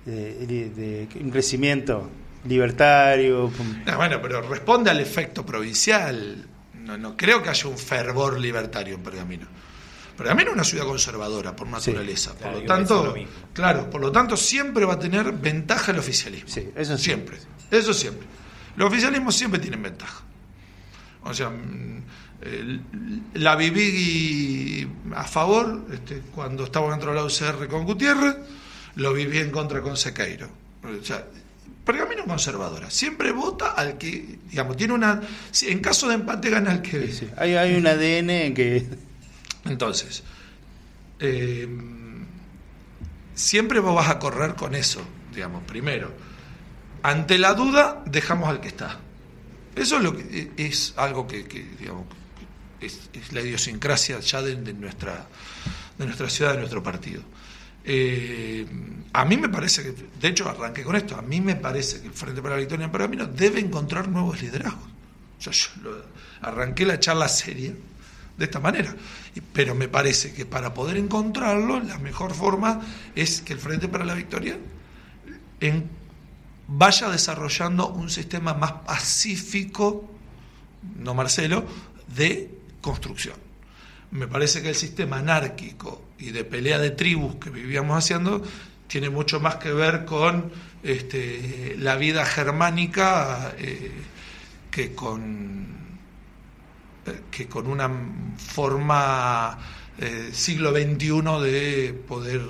de, 0.06 0.46
de- 0.46 0.68
de 0.70 1.08
un 1.20 1.30
crecimiento 1.30 2.10
libertario? 2.44 3.50
Ah, 3.86 3.96
bueno, 3.96 4.20
pero 4.22 4.42
responde 4.42 4.90
al 4.90 5.00
efecto 5.00 5.44
provincial. 5.46 6.46
No, 6.84 6.96
no 6.98 7.16
creo 7.16 7.42
que 7.42 7.48
haya 7.50 7.68
un 7.68 7.78
fervor 7.78 8.38
libertario 8.38 8.94
en 8.96 9.02
Pergamino. 9.02 9.46
Pergamino 10.16 10.50
es 10.50 10.54
una 10.54 10.64
ciudad 10.64 10.84
conservadora 10.84 11.54
por 11.56 11.66
naturaleza. 11.68 12.32
por 12.32 12.40
Claro, 12.42 12.60
lo 12.60 12.66
tanto, 12.66 13.04
lo 13.06 13.14
claro, 13.54 13.90
por 13.90 14.00
lo 14.00 14.12
tanto 14.12 14.36
siempre 14.36 14.84
va 14.84 14.94
a 14.94 14.98
tener 14.98 15.32
ventaja 15.32 15.92
el 15.92 15.98
oficialismo. 16.00 16.48
Sí, 16.50 16.68
eso 16.76 16.96
sí. 16.98 17.04
Siempre. 17.04 17.36
Eso 17.70 17.94
siempre. 17.94 18.26
Los 18.76 18.88
oficialismos 18.88 19.34
siempre 19.36 19.58
tienen 19.60 19.82
ventaja. 19.82 20.22
O 21.22 21.32
sea, 21.34 21.50
el- 22.42 22.80
la 23.34 23.56
viví 23.56 24.88
a 25.14 25.24
favor 25.24 25.86
este, 25.92 26.20
cuando 26.34 26.64
estaba 26.64 26.90
dentro 26.90 27.10
de 27.10 27.16
la 27.16 27.24
UCR 27.24 27.66
con 27.68 27.84
Gutiérrez, 27.84 28.36
lo 28.96 29.12
viví 29.12 29.38
en 29.38 29.50
contra 29.50 29.80
con 29.82 29.96
Sequeiro. 29.96 30.48
O 30.84 31.04
sea, 31.04 31.24
Pergamino 31.84 32.24
conservadora. 32.26 32.90
Siempre 32.90 33.32
vota 33.32 33.70
al 33.72 33.96
que, 33.96 34.38
digamos, 34.50 34.76
tiene 34.76 34.92
una. 34.92 35.22
si 35.50 35.68
En 35.68 35.80
caso 35.80 36.06
de 36.08 36.14
empate 36.16 36.50
gana 36.50 36.72
el 36.72 36.82
que. 36.82 37.06
Sí, 37.06 37.12
sí. 37.20 37.28
Hay, 37.38 37.54
hay 37.54 37.76
un 37.76 37.86
ADN 37.86 38.52
que... 38.54 38.86
Entonces, 39.64 40.22
eh, 41.18 41.66
siempre 43.34 43.80
vos 43.80 43.94
vas 43.94 44.08
a 44.10 44.18
correr 44.18 44.54
con 44.54 44.74
eso, 44.74 45.00
digamos, 45.34 45.62
primero. 45.64 46.12
Ante 47.02 47.38
la 47.38 47.54
duda, 47.54 48.02
dejamos 48.06 48.48
al 48.48 48.60
que 48.60 48.68
está. 48.68 48.98
Eso 49.76 49.96
es, 49.96 50.02
lo 50.02 50.16
que, 50.16 50.50
es 50.56 50.92
algo 50.96 51.26
que, 51.26 51.44
que, 51.46 51.62
digamos, 51.78 52.04
es, 52.80 53.10
la 53.32 53.40
idiosincrasia 53.40 54.20
ya 54.20 54.42
de, 54.42 54.56
nuestra, 54.74 55.26
de 55.98 56.04
nuestra 56.04 56.28
ciudad, 56.28 56.52
de 56.52 56.58
nuestro 56.58 56.82
partido. 56.82 57.22
Eh, 57.84 58.66
a 59.12 59.24
mí 59.24 59.36
me 59.36 59.48
parece 59.48 59.82
que, 59.82 59.94
de 60.20 60.28
hecho, 60.28 60.48
arranqué 60.48 60.82
con 60.82 60.96
esto, 60.96 61.16
a 61.16 61.22
mí 61.22 61.40
me 61.40 61.56
parece 61.56 62.00
que 62.00 62.08
el 62.08 62.12
Frente 62.12 62.42
para 62.42 62.54
la 62.54 62.60
Victoria 62.60 62.84
en 62.84 62.92
Pergamino 62.92 63.26
debe 63.26 63.60
encontrar 63.60 64.08
nuevos 64.08 64.40
liderazgos. 64.42 64.88
O 65.38 65.42
sea, 65.42 65.52
yo 65.52 66.02
arranqué 66.42 66.84
la 66.84 67.00
charla 67.00 67.28
seria 67.28 67.72
de 68.36 68.44
esta 68.44 68.60
manera. 68.60 68.94
Pero 69.52 69.74
me 69.74 69.88
parece 69.88 70.32
que 70.32 70.46
para 70.46 70.74
poder 70.74 70.96
encontrarlo, 70.96 71.80
la 71.80 71.98
mejor 71.98 72.34
forma 72.34 72.80
es 73.14 73.40
que 73.40 73.52
el 73.52 73.58
Frente 73.58 73.88
para 73.88 74.04
la 74.04 74.14
Victoria 74.14 74.56
vaya 76.68 77.08
desarrollando 77.08 77.88
un 77.88 78.10
sistema 78.10 78.54
más 78.54 78.72
pacífico, 78.72 80.08
no 80.96 81.14
Marcelo, 81.14 81.64
de 82.14 82.50
construcción. 82.88 83.36
Me 84.12 84.26
parece 84.26 84.62
que 84.62 84.70
el 84.70 84.74
sistema 84.74 85.18
anárquico 85.18 86.02
y 86.18 86.30
de 86.30 86.42
pelea 86.42 86.78
de 86.78 86.90
tribus 86.90 87.36
que 87.36 87.50
vivíamos 87.50 87.98
haciendo 87.98 88.42
tiene 88.86 89.10
mucho 89.10 89.40
más 89.40 89.56
que 89.56 89.70
ver 89.74 90.06
con 90.06 90.50
este, 90.82 91.76
la 91.78 91.96
vida 91.96 92.24
germánica 92.24 93.52
eh, 93.58 93.92
que 94.70 94.94
con 94.94 95.76
que 97.30 97.46
con 97.46 97.66
una 97.66 97.90
forma 98.36 99.58
eh, 99.98 100.30
siglo 100.32 100.72
XXI 100.72 101.22
de 101.42 101.94
poder 102.06 102.42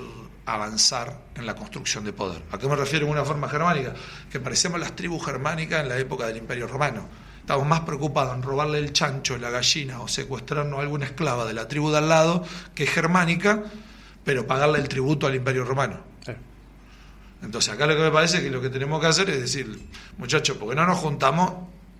avanzar 0.45 1.17
en 1.35 1.45
la 1.45 1.55
construcción 1.55 2.03
de 2.03 2.11
poder. 2.11 2.41
¿A 2.51 2.57
qué 2.57 2.67
me 2.67 2.75
refiero 2.75 3.05
en 3.05 3.11
una 3.11 3.23
forma 3.23 3.47
germánica? 3.47 3.93
Que 4.29 4.39
parecemos 4.39 4.79
las 4.79 4.95
tribus 4.95 5.25
germánicas 5.25 5.81
en 5.81 5.89
la 5.89 5.97
época 5.97 6.27
del 6.27 6.37
Imperio 6.37 6.67
Romano. 6.67 7.07
Estamos 7.49 7.65
más 7.65 7.79
preocupados 7.79 8.35
en 8.35 8.43
robarle 8.43 8.77
el 8.77 8.93
chancho, 8.93 9.35
la 9.39 9.49
gallina 9.49 10.01
o 10.01 10.07
secuestrarnos 10.07 10.77
a 10.77 10.83
alguna 10.83 11.05
esclava 11.05 11.47
de 11.47 11.55
la 11.55 11.67
tribu 11.67 11.89
de 11.89 11.97
al 11.97 12.07
lado, 12.07 12.45
que 12.75 12.83
es 12.83 12.91
germánica, 12.91 13.63
pero 14.23 14.45
pagarle 14.45 14.77
el 14.77 14.87
tributo 14.87 15.25
al 15.25 15.33
Imperio 15.33 15.65
Romano. 15.65 15.97
Entonces 17.41 17.73
acá 17.73 17.87
lo 17.87 17.95
que 17.95 18.03
me 18.03 18.11
parece 18.11 18.37
es 18.37 18.43
que 18.43 18.51
lo 18.51 18.61
que 18.61 18.69
tenemos 18.69 19.01
que 19.01 19.07
hacer 19.07 19.31
es 19.31 19.41
decir, 19.41 19.81
muchachos, 20.19 20.57
porque 20.59 20.75
no 20.75 20.85
nos 20.85 20.99
juntamos 20.99 21.53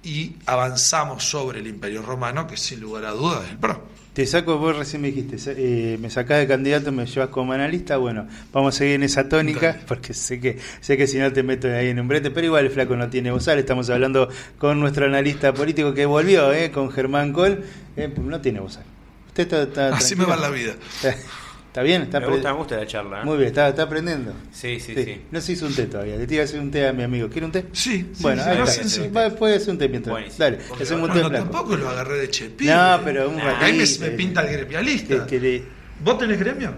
y 0.03 0.35
avanzamos 0.45 1.23
sobre 1.23 1.61
el 1.61 1.65
Imperio 1.65 2.03
Romano, 2.03 2.45
que 2.45 2.55
sin 2.55 2.79
lugar 2.79 3.05
a 3.05 3.11
dudas 3.13 3.45
es 3.45 3.49
el 3.49 3.57
PRO. 3.57 3.87
Te 4.13 4.25
saco, 4.25 4.57
vos 4.57 4.75
recién 4.75 5.01
me 5.01 5.11
dijiste, 5.11 5.37
eh, 5.55 5.97
me 5.99 6.09
sacás 6.09 6.39
de 6.39 6.47
candidato, 6.47 6.91
me 6.91 7.05
llevas 7.05 7.29
como 7.29 7.53
analista, 7.53 7.97
bueno, 7.97 8.27
vamos 8.51 8.75
a 8.75 8.77
seguir 8.79 8.95
en 8.95 9.03
esa 9.03 9.29
tónica, 9.29 9.79
porque 9.87 10.13
sé 10.13 10.39
que 10.39 10.57
sé 10.81 10.97
que 10.97 11.05
si 11.05 11.19
no 11.19 11.31
te 11.31 11.43
meto 11.43 11.67
ahí 11.67 11.89
en 11.89 11.99
un 11.99 12.07
brete, 12.07 12.31
pero 12.31 12.47
igual 12.47 12.65
el 12.65 12.71
flaco 12.71 12.95
no 12.95 13.09
tiene 13.09 13.31
bozal, 13.31 13.59
estamos 13.59 13.89
hablando 13.89 14.27
con 14.57 14.79
nuestro 14.79 15.05
analista 15.05 15.53
político 15.53 15.93
que 15.93 16.05
volvió, 16.05 16.51
eh, 16.51 16.71
con 16.71 16.91
Germán 16.91 17.31
Col, 17.33 17.63
eh, 17.95 18.11
no 18.17 18.41
tiene 18.41 18.59
bozal. 18.59 18.83
Usted 19.27 19.43
está, 19.43 19.63
está 19.63 19.95
Así 19.95 20.15
me 20.15 20.25
va 20.25 20.35
la 20.35 20.49
vida. 20.49 20.73
¿Está 21.69 21.83
bien? 21.83 22.01
Está 22.01 22.19
me, 22.19 22.25
gusta, 22.25 22.51
me 22.51 22.57
gusta 22.57 22.77
la 22.77 22.87
charla. 22.87 23.21
¿eh? 23.21 23.25
Muy 23.25 23.37
bien, 23.37 23.49
¿está, 23.49 23.69
está 23.69 23.83
aprendiendo? 23.83 24.33
Sí, 24.51 24.79
sí, 24.79 24.95
sí, 24.95 25.21
No 25.29 25.39
se 25.39 25.51
hizo 25.51 25.67
un 25.67 25.75
té 25.75 25.85
todavía. 25.85 26.15
Le 26.15 26.25
tira 26.25 26.41
a 26.41 26.45
hacer 26.45 26.59
un 26.59 26.71
té 26.71 26.87
a 26.87 26.93
mi 26.93 27.03
amigo. 27.03 27.29
¿Quiere 27.29 27.45
un 27.45 27.51
té? 27.51 27.65
Sí. 27.73 28.11
Bueno, 28.21 28.41
ahí 28.43 28.57
está. 28.57 29.29
puede 29.37 29.57
hacer 29.57 29.69
un 29.69 29.77
té 29.77 29.87
mientras. 29.87 30.11
Buenísimo. 30.11 30.39
Dale, 30.39 30.57
hacemos 30.81 31.09
un 31.09 31.15
té 31.15 31.21
bueno, 31.21 31.37
tampoco 31.37 31.75
lo 31.75 31.87
agarré 31.87 32.21
de 32.21 32.29
chepi. 32.31 32.65
No, 32.65 32.99
pero 33.05 33.29
un 33.29 33.37
ratito. 33.37 33.65
Ahí 33.65 33.73
me, 33.73 34.07
me, 34.07 34.17
pinta 34.17 34.41
el 34.41 34.51
gremialista. 34.51 35.27
Que, 35.27 35.39
que 35.39 35.63
¿Vos 36.03 36.17
tenés 36.17 36.39
gremio? 36.39 36.73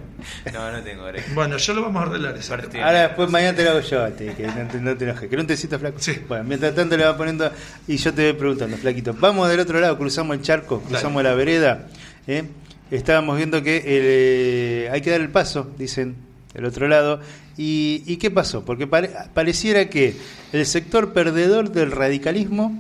No, 0.52 0.72
no 0.72 0.82
tengo 0.82 1.06
gremio. 1.06 1.30
Bueno, 1.36 1.58
yo 1.58 1.74
lo 1.74 1.84
vamos 1.84 2.04
a 2.04 2.06
arreglar 2.08 2.36
eso. 2.36 2.54
Ahora 2.54 3.02
después 3.04 3.30
mañana 3.30 3.56
te 3.56 3.64
lo 3.64 3.70
hago 3.72 3.80
yo, 3.82 4.12
te, 4.14 4.34
que 4.34 4.48
no 4.48 4.68
te, 4.68 4.78
no 4.80 4.98
te 4.98 5.04
enojes. 5.06 5.30
¿Querés 5.30 5.42
un 5.42 5.48
tecito 5.48 5.80
flaco? 5.80 6.00
Sí. 6.00 6.22
Bueno, 6.28 6.44
mientras 6.44 6.74
tanto 6.74 6.98
le 6.98 7.06
va 7.06 7.16
poniendo 7.16 7.52
y 7.88 7.98
yo 7.98 8.14
te 8.14 8.24
voy 8.24 8.34
preguntando, 8.34 8.78
flaquito. 8.78 9.14
Vamos 9.14 9.48
del 9.48 9.60
otro 9.60 9.80
lado, 9.80 9.98
cruzamos 9.98 10.36
el 10.36 10.42
charco, 10.42 10.82
cruzamos 10.82 11.24
la 11.24 11.34
vereda. 11.36 11.88
¿eh? 12.28 12.44
Estábamos 12.92 13.38
viendo 13.38 13.64
que 13.64 13.82
eh, 13.86 14.90
hay 14.92 15.02
que 15.02 15.10
dar 15.10 15.22
el 15.22 15.30
paso, 15.30 15.72
dicen 15.78 16.16
del 16.54 16.66
otro 16.66 16.88
lado. 16.88 17.20
¿Y, 17.58 18.18
qué 18.18 18.32
pasó? 18.32 18.66
Porque 18.66 18.88
pareciera 18.88 19.90
que 19.90 20.16
el 20.52 20.66
sector 20.66 21.14
perdedor 21.14 21.72
del 21.72 21.92
radicalismo, 21.92 22.76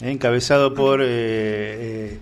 eh, 0.00 0.10
encabezado 0.10 0.74
por 0.74 1.00
eh, 1.02 2.18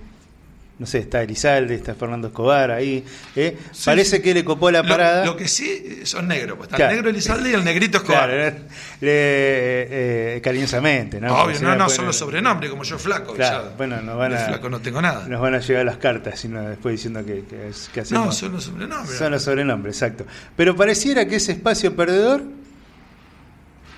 no 0.77 0.87
sé, 0.87 0.99
está 0.99 1.23
Elizalde, 1.23 1.77
está 1.77 1.95
Fernando 1.95 2.29
Escobar 2.29 2.73
ahí. 2.73 3.05
¿eh? 3.37 3.57
Parece 3.85 4.21
que 4.21 4.35
le 4.35 4.45
copó 4.45 4.73
la 4.73 4.83
parada. 4.83 5.25
Lo, 5.25 5.37
que 5.37 5.47
sí 5.47 6.01
son 6.05 6.27
negros, 6.27 6.57
pues 6.57 6.69
está 6.69 6.91
el 6.91 6.97
negro 6.97 7.11
Elizalde 7.11 7.51
y 7.51 7.55
el 7.55 7.65
negrito 7.65 7.99
Escobar. 7.99 8.29
Claro, 8.29 8.57
le, 9.01 10.37
eh, 10.37 10.41
cariñosamente, 10.43 11.21
¿no? 11.21 11.43
Obvio, 11.43 11.61
no, 11.61 11.77
no, 11.77 11.89
son 11.89 12.07
los 12.07 12.17
sobrenombres, 12.17 12.71
como 12.71 12.83
yo 12.83 12.99
flaco. 12.99 13.35
Claro, 13.35 13.73
bueno, 13.77 14.03
nos 14.03 14.17
van 14.17 14.35
a. 14.35 14.39
Flaco 14.47 14.69
no 14.69 14.81
tengo 14.81 15.01
nada. 15.01 15.29
Nos 15.29 15.41
van 15.41 15.55
a 15.55 15.61
llegar 15.61 15.85
las 15.85 15.99
cartas, 15.99 16.41
sino 16.41 16.61
después 16.69 16.95
diciendo 16.95 17.25
que, 17.25 17.45
que, 17.45 17.71
que 17.93 18.01
hacemos. 18.01 18.27
No, 18.27 18.33
son 18.33 18.53
los 18.53 18.65
sobrenombres. 18.65 19.17
Son 19.17 19.31
los 19.31 19.43
sobrenombres, 19.43 19.97
exacto. 19.97 20.27
Pero 20.57 20.75
pareciera 20.75 21.27
que 21.27 21.37
ese 21.37 21.53
espacio 21.53 21.95
perdedor. 21.95 22.43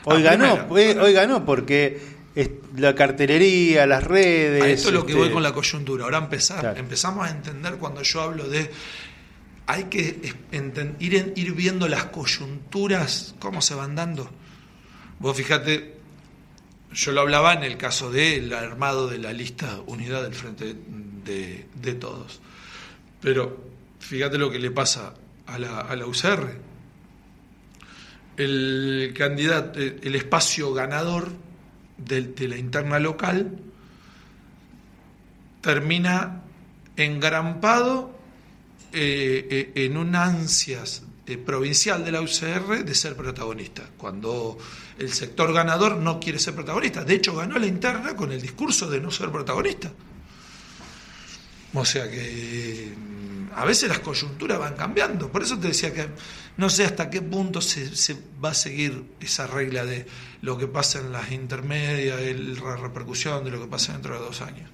Hoy 0.04 0.24
ah, 0.24 0.36
ganó, 0.36 0.66
hoy 0.70 1.12
ganó 1.12 1.44
porque 1.44 2.15
la 2.76 2.94
cartelería, 2.94 3.86
las 3.86 4.04
redes. 4.04 4.64
esto 4.64 4.88
es 4.88 4.94
lo 4.94 5.06
que 5.06 5.14
voy 5.14 5.22
este, 5.24 5.34
con 5.34 5.42
la 5.42 5.52
coyuntura. 5.52 6.04
Ahora 6.04 6.18
empezar, 6.18 6.76
empezamos 6.76 7.26
a 7.26 7.30
entender 7.30 7.76
cuando 7.76 8.02
yo 8.02 8.20
hablo 8.20 8.48
de 8.48 8.70
hay 9.66 9.84
que 9.84 10.34
ir, 11.00 11.32
ir 11.34 11.52
viendo 11.54 11.88
las 11.88 12.04
coyunturas, 12.06 13.34
cómo 13.38 13.62
se 13.62 13.74
van 13.74 13.94
dando. 13.94 14.30
Vos 15.18 15.36
fíjate, 15.36 15.96
yo 16.92 17.12
lo 17.12 17.22
hablaba 17.22 17.54
en 17.54 17.64
el 17.64 17.78
caso 17.78 18.10
del 18.10 18.52
armado 18.52 19.08
de 19.08 19.18
la 19.18 19.32
lista 19.32 19.80
unidad 19.86 20.22
del 20.22 20.34
frente 20.34 20.74
de, 21.24 21.66
de, 21.74 21.94
todos. 21.94 22.40
Pero 23.20 23.64
fíjate 23.98 24.36
lo 24.36 24.50
que 24.50 24.58
le 24.58 24.70
pasa 24.70 25.14
a 25.46 25.58
la, 25.58 25.80
a 25.80 25.96
la 25.96 26.06
UCR. 26.06 26.60
El 28.36 29.14
candidato, 29.16 29.80
el 29.80 30.14
espacio 30.14 30.74
ganador 30.74 31.45
de, 31.98 32.48
la 32.48 32.56
interna 32.56 32.98
local 32.98 33.58
termina 35.60 36.42
engrampado 36.96 38.16
eh, 38.92 39.72
eh, 39.74 39.84
en 39.86 39.96
un 39.96 40.14
ansias 40.14 41.02
eh, 41.26 41.36
provincial 41.38 42.04
de 42.04 42.12
la 42.12 42.20
UCR 42.20 42.84
de 42.84 42.94
ser 42.94 43.16
protagonista, 43.16 43.82
cuando 43.96 44.58
el 44.98 45.12
sector 45.12 45.52
ganador 45.52 45.96
no 45.96 46.20
quiere 46.20 46.38
ser 46.38 46.54
protagonista. 46.54 47.04
De 47.04 47.14
hecho, 47.14 47.34
ganó 47.34 47.58
la 47.58 47.66
interna 47.66 48.14
con 48.14 48.30
el 48.30 48.40
discurso 48.40 48.88
de 48.88 49.00
no 49.00 49.10
ser 49.10 49.30
protagonista. 49.30 49.92
O 51.74 51.84
sea 51.84 52.08
que 52.08 52.94
a 53.56 53.64
veces 53.64 53.88
las 53.88 53.98
coyunturas 53.98 54.58
van 54.58 54.76
cambiando. 54.76 55.30
Por 55.30 55.42
eso 55.42 55.58
te 55.58 55.68
decía 55.68 55.92
que 55.92 56.08
no 56.56 56.70
sé 56.70 56.84
hasta 56.84 57.10
qué 57.10 57.20
punto 57.20 57.60
se, 57.60 58.16
va 58.42 58.50
a 58.50 58.54
seguir 58.54 59.04
esa 59.20 59.46
regla 59.46 59.84
de 59.84 60.06
lo 60.42 60.56
que 60.56 60.66
pasa 60.66 61.00
en 61.00 61.12
las 61.12 61.30
intermedias, 61.32 62.18
la 62.62 62.76
repercusión 62.76 63.44
de 63.44 63.50
lo 63.50 63.60
que 63.60 63.66
pasa 63.66 63.92
dentro 63.92 64.14
de 64.14 64.20
dos 64.20 64.40
años. 64.40 64.70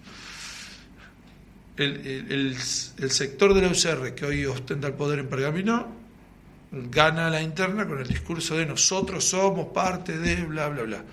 El, 1.76 2.56
sector 2.58 3.54
de 3.54 3.62
la 3.62 3.68
UCR 3.68 4.14
que 4.14 4.26
hoy 4.26 4.46
ostenta 4.46 4.86
el 4.86 4.94
poder 4.94 5.20
en 5.20 5.28
Pergamino 5.28 5.88
gana 6.70 7.28
la 7.30 7.42
interna 7.42 7.86
con 7.86 7.98
el 7.98 8.06
discurso 8.06 8.56
de 8.56 8.66
nosotros 8.66 9.24
somos 9.24 9.68
parte 9.72 10.18
de 10.18 10.44
bla, 10.44 10.68
bla, 10.68 10.82
bla. 10.82 11.04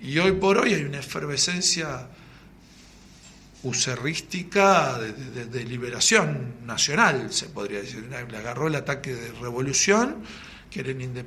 Y 0.00 0.18
hoy 0.18 0.32
por 0.32 0.58
hoy 0.58 0.74
hay 0.74 0.82
una 0.82 0.98
efervescencia 0.98 2.08
userrística 3.62 4.98
de, 4.98 5.64
liberación 5.64 6.56
nacional, 6.64 7.32
se 7.32 7.46
podría 7.46 7.80
decir. 7.80 8.08
Le 8.08 8.36
agarró 8.36 8.68
el 8.68 8.74
ataque 8.74 9.14
de 9.14 9.32
revolución, 9.40 10.16
quieren 10.70 11.24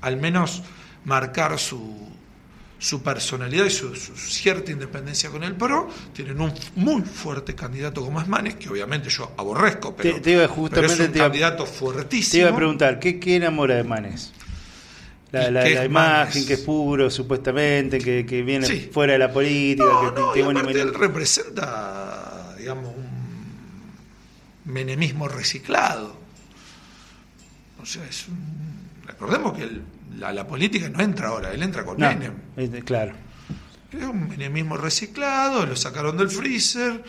al 0.00 0.16
menos 0.16 0.62
marcar 1.04 1.58
su, 1.58 2.08
su 2.78 3.02
personalidad 3.02 3.64
y 3.64 3.70
su, 3.70 3.94
cierta 3.94 4.72
independencia 4.72 5.30
con 5.30 5.44
el 5.44 5.54
PRO, 5.54 5.88
tienen 6.12 6.40
un 6.40 6.52
muy 6.74 7.02
fuerte 7.02 7.54
candidato 7.54 8.04
como 8.04 8.20
es 8.20 8.26
Manes, 8.26 8.56
que 8.56 8.68
obviamente 8.68 9.08
yo 9.08 9.32
aborrezco, 9.36 9.94
pero, 9.94 10.16
es 10.16 11.00
un 11.00 11.12
candidato 11.12 11.64
fuertísimo. 11.64 12.32
Te 12.32 12.38
iba 12.38 12.50
a 12.50 12.56
preguntar, 12.56 12.98
¿qué, 12.98 13.20
qué 13.20 13.36
enamora 13.36 13.76
de 13.76 13.84
Manes? 13.84 14.32
La, 15.32 15.84
imagen 15.84 16.46
que 16.46 16.54
es 16.54 16.60
puro, 16.60 17.10
supuestamente, 17.10 17.98
que, 17.98 18.26
que 18.26 18.42
viene 18.42 18.68
fuera 18.92 19.14
de 19.14 19.18
la 19.18 19.32
política. 19.32 20.12
que, 20.34 20.40
él 20.40 20.94
representa, 20.94 22.54
digamos, 22.58 22.94
un 22.94 24.72
menemismo 24.72 25.28
reciclado. 25.28 26.16
O 27.80 27.86
sea, 27.86 28.04
es 28.04 28.26
recordemos 29.06 29.56
que 29.56 29.68
la, 30.18 30.46
política 30.46 30.88
no 30.88 31.00
entra 31.00 31.28
ahora, 31.28 31.52
él 31.52 31.62
entra 31.62 31.84
con 31.84 31.98
Menem. 31.98 32.34
Claro. 32.84 33.14
Es 33.92 34.04
un 34.04 34.28
menemismo 34.28 34.76
reciclado, 34.76 35.66
lo 35.66 35.76
sacaron 35.76 36.16
del 36.16 36.30
freezer. 36.30 37.02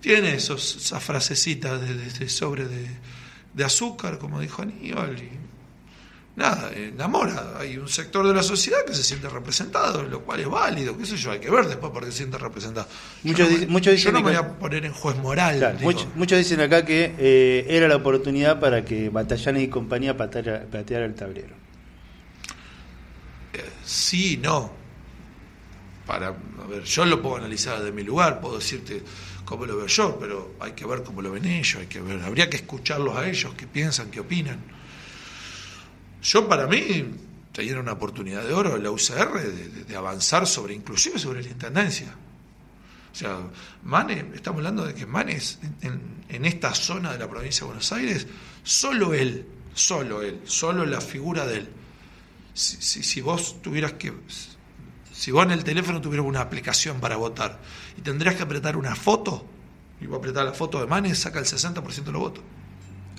Tiene 0.00 0.34
esos, 0.34 0.76
esas 0.76 1.02
frasecitas 1.02 1.80
de, 1.80 2.28
sobre 2.28 2.66
de, 2.66 2.88
de, 3.54 3.64
azúcar, 3.64 4.18
como 4.18 4.40
dijo 4.40 4.62
Aníbal. 4.62 5.18
Y, 5.18 5.41
nada, 6.36 6.72
enamora. 6.74 7.54
Hay 7.58 7.76
un 7.76 7.88
sector 7.88 8.26
de 8.26 8.34
la 8.34 8.42
sociedad 8.42 8.84
que 8.86 8.94
se 8.94 9.02
siente 9.02 9.28
representado, 9.28 10.02
lo 10.02 10.20
cual 10.20 10.40
es 10.40 10.48
válido, 10.48 10.96
qué 10.96 11.06
sé 11.06 11.16
yo, 11.16 11.30
hay 11.30 11.40
que 11.40 11.50
ver 11.50 11.66
después 11.66 11.92
porque 11.92 12.10
se 12.10 12.18
siente 12.18 12.38
representado. 12.38 12.88
Muchos, 13.22 13.48
yo 13.48 13.66
no, 13.66 13.68
me, 13.68 13.80
dicen 13.80 13.96
yo 13.96 14.12
no 14.12 14.18
me 14.20 14.30
voy 14.30 14.34
a 14.34 14.58
poner 14.58 14.84
en 14.84 14.92
juez 14.92 15.16
moral. 15.18 15.78
muchos, 16.14 16.38
dicen 16.38 16.60
acá 16.60 16.84
que 16.84 17.14
eh, 17.18 17.66
era 17.68 17.88
la 17.88 17.96
oportunidad 17.96 18.60
para 18.60 18.84
que 18.84 19.10
Batallanes 19.10 19.64
y 19.64 19.68
compañía 19.68 20.16
pateara, 20.16 21.04
el 21.04 21.14
tablero. 21.14 21.54
Eh, 23.52 23.70
sí, 23.84 24.38
no. 24.42 24.72
Para, 26.06 26.28
a 26.28 26.66
ver, 26.68 26.82
yo 26.82 27.04
lo 27.04 27.22
puedo 27.22 27.36
analizar 27.36 27.82
de 27.82 27.92
mi 27.92 28.02
lugar, 28.02 28.40
puedo 28.40 28.58
decirte 28.58 29.02
cómo 29.44 29.66
lo 29.66 29.76
veo 29.76 29.86
yo, 29.86 30.18
pero 30.18 30.54
hay 30.60 30.72
que 30.72 30.86
ver 30.86 31.02
cómo 31.02 31.22
lo 31.22 31.30
ven 31.30 31.44
ellos, 31.44 31.76
hay 31.76 31.86
que 31.86 32.00
ver, 32.00 32.22
habría 32.22 32.48
que 32.48 32.56
escucharlos 32.56 33.16
a 33.16 33.28
ellos, 33.28 33.54
qué 33.54 33.66
piensan, 33.66 34.10
qué 34.10 34.20
opinan. 34.20 34.81
Yo 36.22 36.48
para 36.48 36.68
mí 36.68 37.04
tenía 37.52 37.80
una 37.80 37.92
oportunidad 37.92 38.44
de 38.44 38.54
oro 38.54 38.76
la 38.76 38.90
UCR 38.90 39.40
de, 39.86 39.96
avanzar 39.96 40.46
sobre, 40.46 40.72
inclusive 40.72 41.18
sobre 41.18 41.42
la 41.42 41.48
intendencia. 41.48 42.14
O 43.12 43.14
sea, 43.14 43.40
Manes, 43.82 44.24
estamos 44.32 44.58
hablando 44.58 44.86
de 44.86 44.94
que 44.94 45.04
Manes 45.04 45.58
en, 45.82 46.44
esta 46.44 46.74
zona 46.74 47.12
de 47.12 47.18
la 47.18 47.28
provincia 47.28 47.60
de 47.60 47.66
Buenos 47.66 47.92
Aires, 47.92 48.26
solo 48.62 49.12
él, 49.12 49.46
solo 49.74 50.22
él, 50.22 50.40
solo 50.44 50.86
la 50.86 51.00
figura 51.00 51.44
de 51.44 51.58
él. 51.58 51.68
Si, 52.54 53.20
vos 53.20 53.60
tuvieras 53.60 53.94
que, 53.94 54.12
si 55.12 55.30
vos 55.30 55.44
en 55.44 55.50
el 55.50 55.64
teléfono 55.64 56.00
tuvieras 56.00 56.26
una 56.26 56.40
aplicación 56.40 57.00
para 57.00 57.16
votar 57.16 57.60
y 57.98 58.02
tendrías 58.02 58.36
que 58.36 58.42
apretar 58.44 58.76
una 58.76 58.94
foto, 58.94 59.44
y 60.00 60.06
vos 60.06 60.18
apretar 60.18 60.44
la 60.44 60.52
foto 60.52 60.80
de 60.80 60.86
Manes, 60.86 61.18
saca 61.18 61.38
el 61.38 61.46
60% 61.46 62.04
de 62.04 62.12
los 62.12 62.20
votos. 62.20 62.44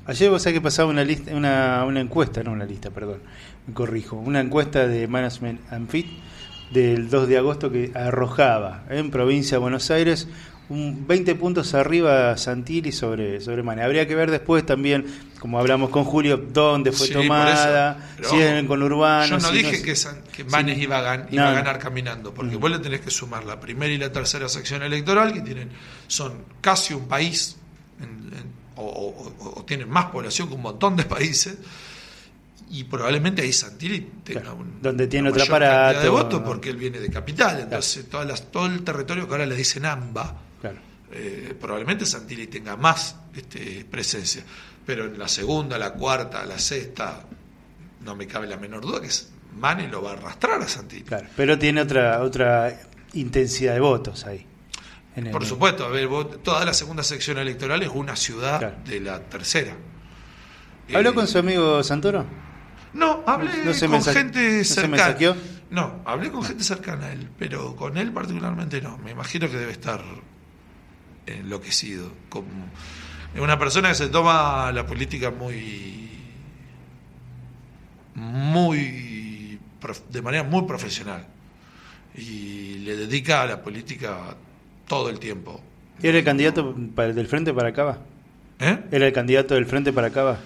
Ayer 0.05 0.29
vos 0.29 0.41
sabés 0.41 0.57
que 0.57 0.61
pasaba 0.61 0.89
una 0.89 1.03
lista, 1.03 1.33
una, 1.33 1.85
una 1.85 2.01
encuesta, 2.01 2.43
no 2.43 2.51
una 2.51 2.65
lista, 2.65 2.89
perdón, 2.89 3.19
me 3.67 3.73
corrijo, 3.73 4.17
una 4.17 4.41
encuesta 4.41 4.85
de 4.87 5.07
Management 5.07 5.61
and 5.71 5.89
Fit 5.89 6.07
del 6.71 7.09
2 7.09 7.27
de 7.27 7.37
agosto 7.37 7.71
que 7.71 7.91
arrojaba 7.95 8.83
en 8.89 9.11
provincia 9.11 9.55
de 9.57 9.61
Buenos 9.61 9.89
Aires 9.91 10.27
un 10.69 11.05
20 11.07 11.35
puntos 11.35 11.73
arriba 11.73 12.35
Santilli 12.37 12.91
sobre, 12.91 13.39
sobre 13.41 13.63
Mane. 13.63 13.83
Habría 13.83 14.07
que 14.07 14.15
ver 14.15 14.31
después 14.31 14.65
también, 14.65 15.05
como 15.39 15.59
hablamos 15.59 15.89
con 15.89 16.03
Julio, 16.05 16.37
dónde 16.37 16.91
fue 16.91 17.07
Sí, 17.07 17.13
tomada, 17.13 17.97
si 18.23 18.37
es 18.39 18.59
ojo, 18.59 18.67
con 18.69 18.81
Urbano. 18.81 19.27
Yo 19.27 19.39
no 19.39 19.49
si 19.51 19.57
dije 19.57 19.75
es- 19.91 20.05
que, 20.05 20.21
que 20.31 20.43
Manes 20.49 20.77
iba, 20.79 20.97
a, 20.99 21.03
gan- 21.17 21.25
No, 21.25 21.33
iba 21.35 21.47
a 21.47 21.49
no. 21.49 21.55
ganar 21.55 21.79
caminando, 21.79 22.33
porque 22.33 22.57
Mm. 22.57 22.59
vos 22.59 22.71
le 22.71 22.79
tenés 22.79 23.01
que 23.01 23.11
sumar 23.11 23.43
la 23.45 23.59
primera 23.59 23.91
y 23.93 23.97
la 23.97 24.11
tercera 24.11 24.47
sección 24.49 24.81
electoral, 24.83 25.31
que 25.33 25.41
tienen 25.41 25.69
son 26.07 26.33
casi 26.61 26.93
un 26.93 27.07
país, 27.07 27.57
en- 28.01 28.33
en- 28.33 28.62
o, 28.75 28.83
o- 28.83 29.59
o 29.59 29.65
tienen 29.65 29.89
más 29.89 30.05
población 30.05 30.47
que 30.49 30.55
un 30.55 30.61
montón 30.61 30.95
de 30.95 31.03
países, 31.05 31.57
y 32.69 32.85
probablemente 32.85 33.41
ahí 33.41 33.53
Santilli 33.53 33.99
tenga 34.23 34.41
Claro, 34.41 34.57
un, 34.57 34.81
donde 34.81 35.07
tiene 35.07 35.29
mayor 35.29 35.47
cantidad 35.47 36.01
de 36.01 36.09
votos, 36.09 36.41
porque 36.43 36.69
él 36.69 36.77
viene 36.77 36.99
de 36.99 37.09
capital, 37.09 37.59
entonces 37.59 38.09
todas 38.09 38.25
las, 38.27 38.51
todo 38.51 38.65
el 38.65 38.83
territorio 38.83 39.27
que 39.27 39.31
ahora 39.33 39.45
le 39.45 39.55
dicen 39.55 39.85
AMBA, 39.85 40.35
Claro. 40.61 40.77
eh, 41.11 41.53
probablemente 41.59 42.05
Santilli 42.05 42.47
tenga 42.47 42.75
más 42.77 43.15
este, 43.35 43.85
presencia, 43.89 44.43
pero 44.85 45.05
en 45.05 45.19
la 45.19 45.27
segunda, 45.27 45.77
la 45.77 45.93
cuarta, 45.93 46.45
la 46.45 46.57
sexta, 46.57 47.23
no 48.01 48.15
me 48.15 48.25
cabe 48.27 48.47
la 48.47 48.57
menor 48.57 48.81
duda 48.81 49.01
que 49.01 49.07
es- 49.07 49.29
Mane 49.55 49.87
lo 49.87 50.01
va 50.01 50.11
a 50.11 50.13
arrastrar 50.13 50.59
a 50.61 50.67
Santilli. 50.67 51.05
Pero 51.37 51.59
tiene 51.59 51.81
otra 51.81 52.23
otra 52.23 52.81
intensidad 53.13 53.75
de 53.75 53.79
votos 53.81 54.25
ahí. 54.25 54.43
En 55.15 55.27
el- 55.27 55.31
Por 55.31 55.45
supuesto, 55.45 55.85
a 55.85 55.89
ver, 55.89 56.07
vos- 56.07 56.41
toda 56.43 56.63
la 56.65 56.73
segunda 56.73 57.03
sección 57.03 57.37
electoral 57.37 57.81
es 57.83 57.89
una 57.89 58.15
ciudad 58.15 58.59
Claro. 58.59 58.75
de 58.85 58.99
la 58.99 59.19
tercera. 59.21 59.75
¿Habló 60.93 61.11
Eh, 61.11 61.13
con 61.13 61.27
su 61.27 61.37
amigo 61.37 61.83
Santoro? 61.83 62.25
No, 62.93 63.23
hablé 63.25 63.51
No 63.65 63.73
se 63.73 63.87
con 63.87 64.03
gente 64.03 64.39
no 64.59 64.63
se 64.63 64.65
cercana. 64.65 64.97
mensajeó. 64.97 65.35
No, 65.71 66.01
hablé 66.05 66.29
con 66.31 66.43
gente 66.43 66.63
cercana 66.63 67.07
a 67.07 67.11
él, 67.13 67.29
pero 67.39 67.75
con 67.75 67.97
él 67.97 68.11
particularmente 68.11 68.81
no. 68.81 68.97
Me 68.99 69.11
imagino 69.11 69.49
que 69.49 69.57
debe 69.57 69.71
estar 69.71 70.01
enloquecido. 71.25 72.11
Como 72.29 72.47
es 73.33 73.41
una 73.41 73.57
persona 73.57 73.89
que 73.89 73.95
se 73.95 74.09
toma 74.09 74.71
la 74.71 74.85
política 74.85 75.31
muy. 75.31 76.09
muy. 78.15 79.59
de 80.09 80.21
manera 80.21 80.43
muy 80.43 80.63
profesional. 80.63 81.27
Y 82.15 82.75
le 82.85 82.95
dedica 82.95 83.41
a 83.41 83.45
la 83.47 83.61
política 83.61 84.35
todo 84.87 85.09
el 85.09 85.19
tiempo. 85.19 85.61
¿Era 86.01 86.17
el 86.17 86.23
candidato 86.23 86.75
para, 86.95 87.13
del 87.13 87.27
Frente 87.27 87.53
para 87.53 87.71
Cava? 87.73 87.99
¿Eh? 88.59 88.79
¿Era 88.91 89.07
el 89.07 89.13
candidato 89.13 89.53
del 89.55 89.65
Frente 89.65 89.93
para 89.93 90.09
Cava? 90.09 90.39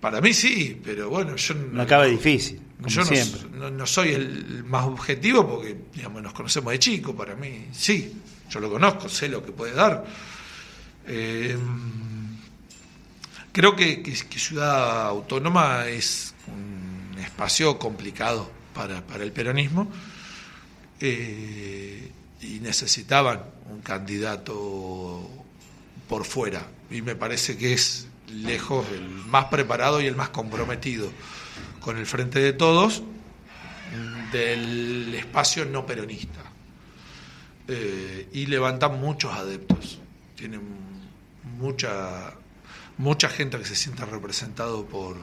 Para 0.00 0.20
mí 0.20 0.32
sí, 0.32 0.80
pero 0.84 1.08
bueno, 1.10 1.36
yo 1.36 1.54
no. 1.54 1.72
Una 1.72 1.86
Cava 1.86 2.04
difícil, 2.04 2.60
como 2.76 2.88
Yo 2.88 3.00
no, 3.00 3.06
siempre. 3.06 3.40
no- 3.58 3.70
no 3.70 3.86
soy 3.86 4.10
el 4.12 4.62
más 4.64 4.84
objetivo 4.84 5.46
porque 5.48 5.76
digamos, 5.94 6.22
nos 6.22 6.32
conocemos 6.32 6.72
de 6.72 6.78
chico, 6.78 7.14
para 7.16 7.34
mí 7.34 7.66
sí, 7.72 8.12
yo 8.50 8.60
lo 8.60 8.70
conozco, 8.70 9.08
sé 9.08 9.28
lo 9.28 9.44
que 9.44 9.52
puede 9.52 9.72
dar. 9.72 10.04
Eh, 11.08 11.56
creo 13.52 13.74
que, 13.74 14.02
que- 14.02 14.12
que 14.12 14.38
Ciudad 14.38 15.06
Autónoma 15.06 15.86
es 15.86 16.34
un 16.48 17.18
espacio 17.18 17.78
complicado 17.78 18.50
para, 18.74 19.00
para 19.04 19.24
el 19.24 19.32
peronismo 19.32 19.90
eh, 21.00 22.10
y 22.40 22.60
necesitaban 22.60 23.42
un 23.70 23.80
candidato 23.80 25.28
por 26.08 26.24
fuera. 26.24 26.66
Y 26.90 27.02
me 27.02 27.16
parece 27.16 27.56
que 27.56 27.72
es 27.72 28.08
lejos 28.28 28.86
el 28.92 29.08
más 29.08 29.46
preparado 29.46 30.00
y 30.00 30.06
el 30.06 30.16
más 30.16 30.30
comprometido. 30.30 31.10
Con 31.80 31.96
el 31.98 32.06
frente 32.06 32.40
de 32.40 32.52
todos 32.52 33.02
del 34.32 35.14
espacio 35.14 35.64
no 35.64 35.86
peronista. 35.86 36.40
Eh, 37.68 38.28
y 38.32 38.46
levantan 38.46 39.00
muchos 39.00 39.32
adeptos. 39.32 39.98
Tienen 40.34 40.60
mucha 41.58 42.34
mucha 42.98 43.28
gente 43.28 43.58
que 43.58 43.64
se 43.64 43.76
sienta 43.76 44.06
representado 44.06 44.86
por 44.86 45.16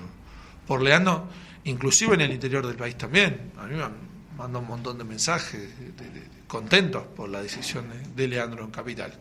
por 0.67 0.82
Leandro 0.82 1.28
inclusive 1.63 2.13
en 2.15 2.21
el 2.21 2.32
interior 2.32 2.65
del 2.65 2.76
país 2.76 2.97
también. 2.97 3.52
A 3.58 3.65
mí 3.65 3.76
me 3.76 3.84
han 3.84 4.12
mandado 4.38 4.60
un 4.60 4.67
montón 4.67 4.98
de 4.98 5.04
mensajes 5.04 5.78
de- 5.80 6.34
contentos 6.48 7.04
por 7.15 7.30
la 7.30 7.41
decisión 7.41 7.89
de, 7.89 8.22
de 8.24 8.28
Leandro 8.28 8.63
en 8.63 8.72
Capital 8.72 9.13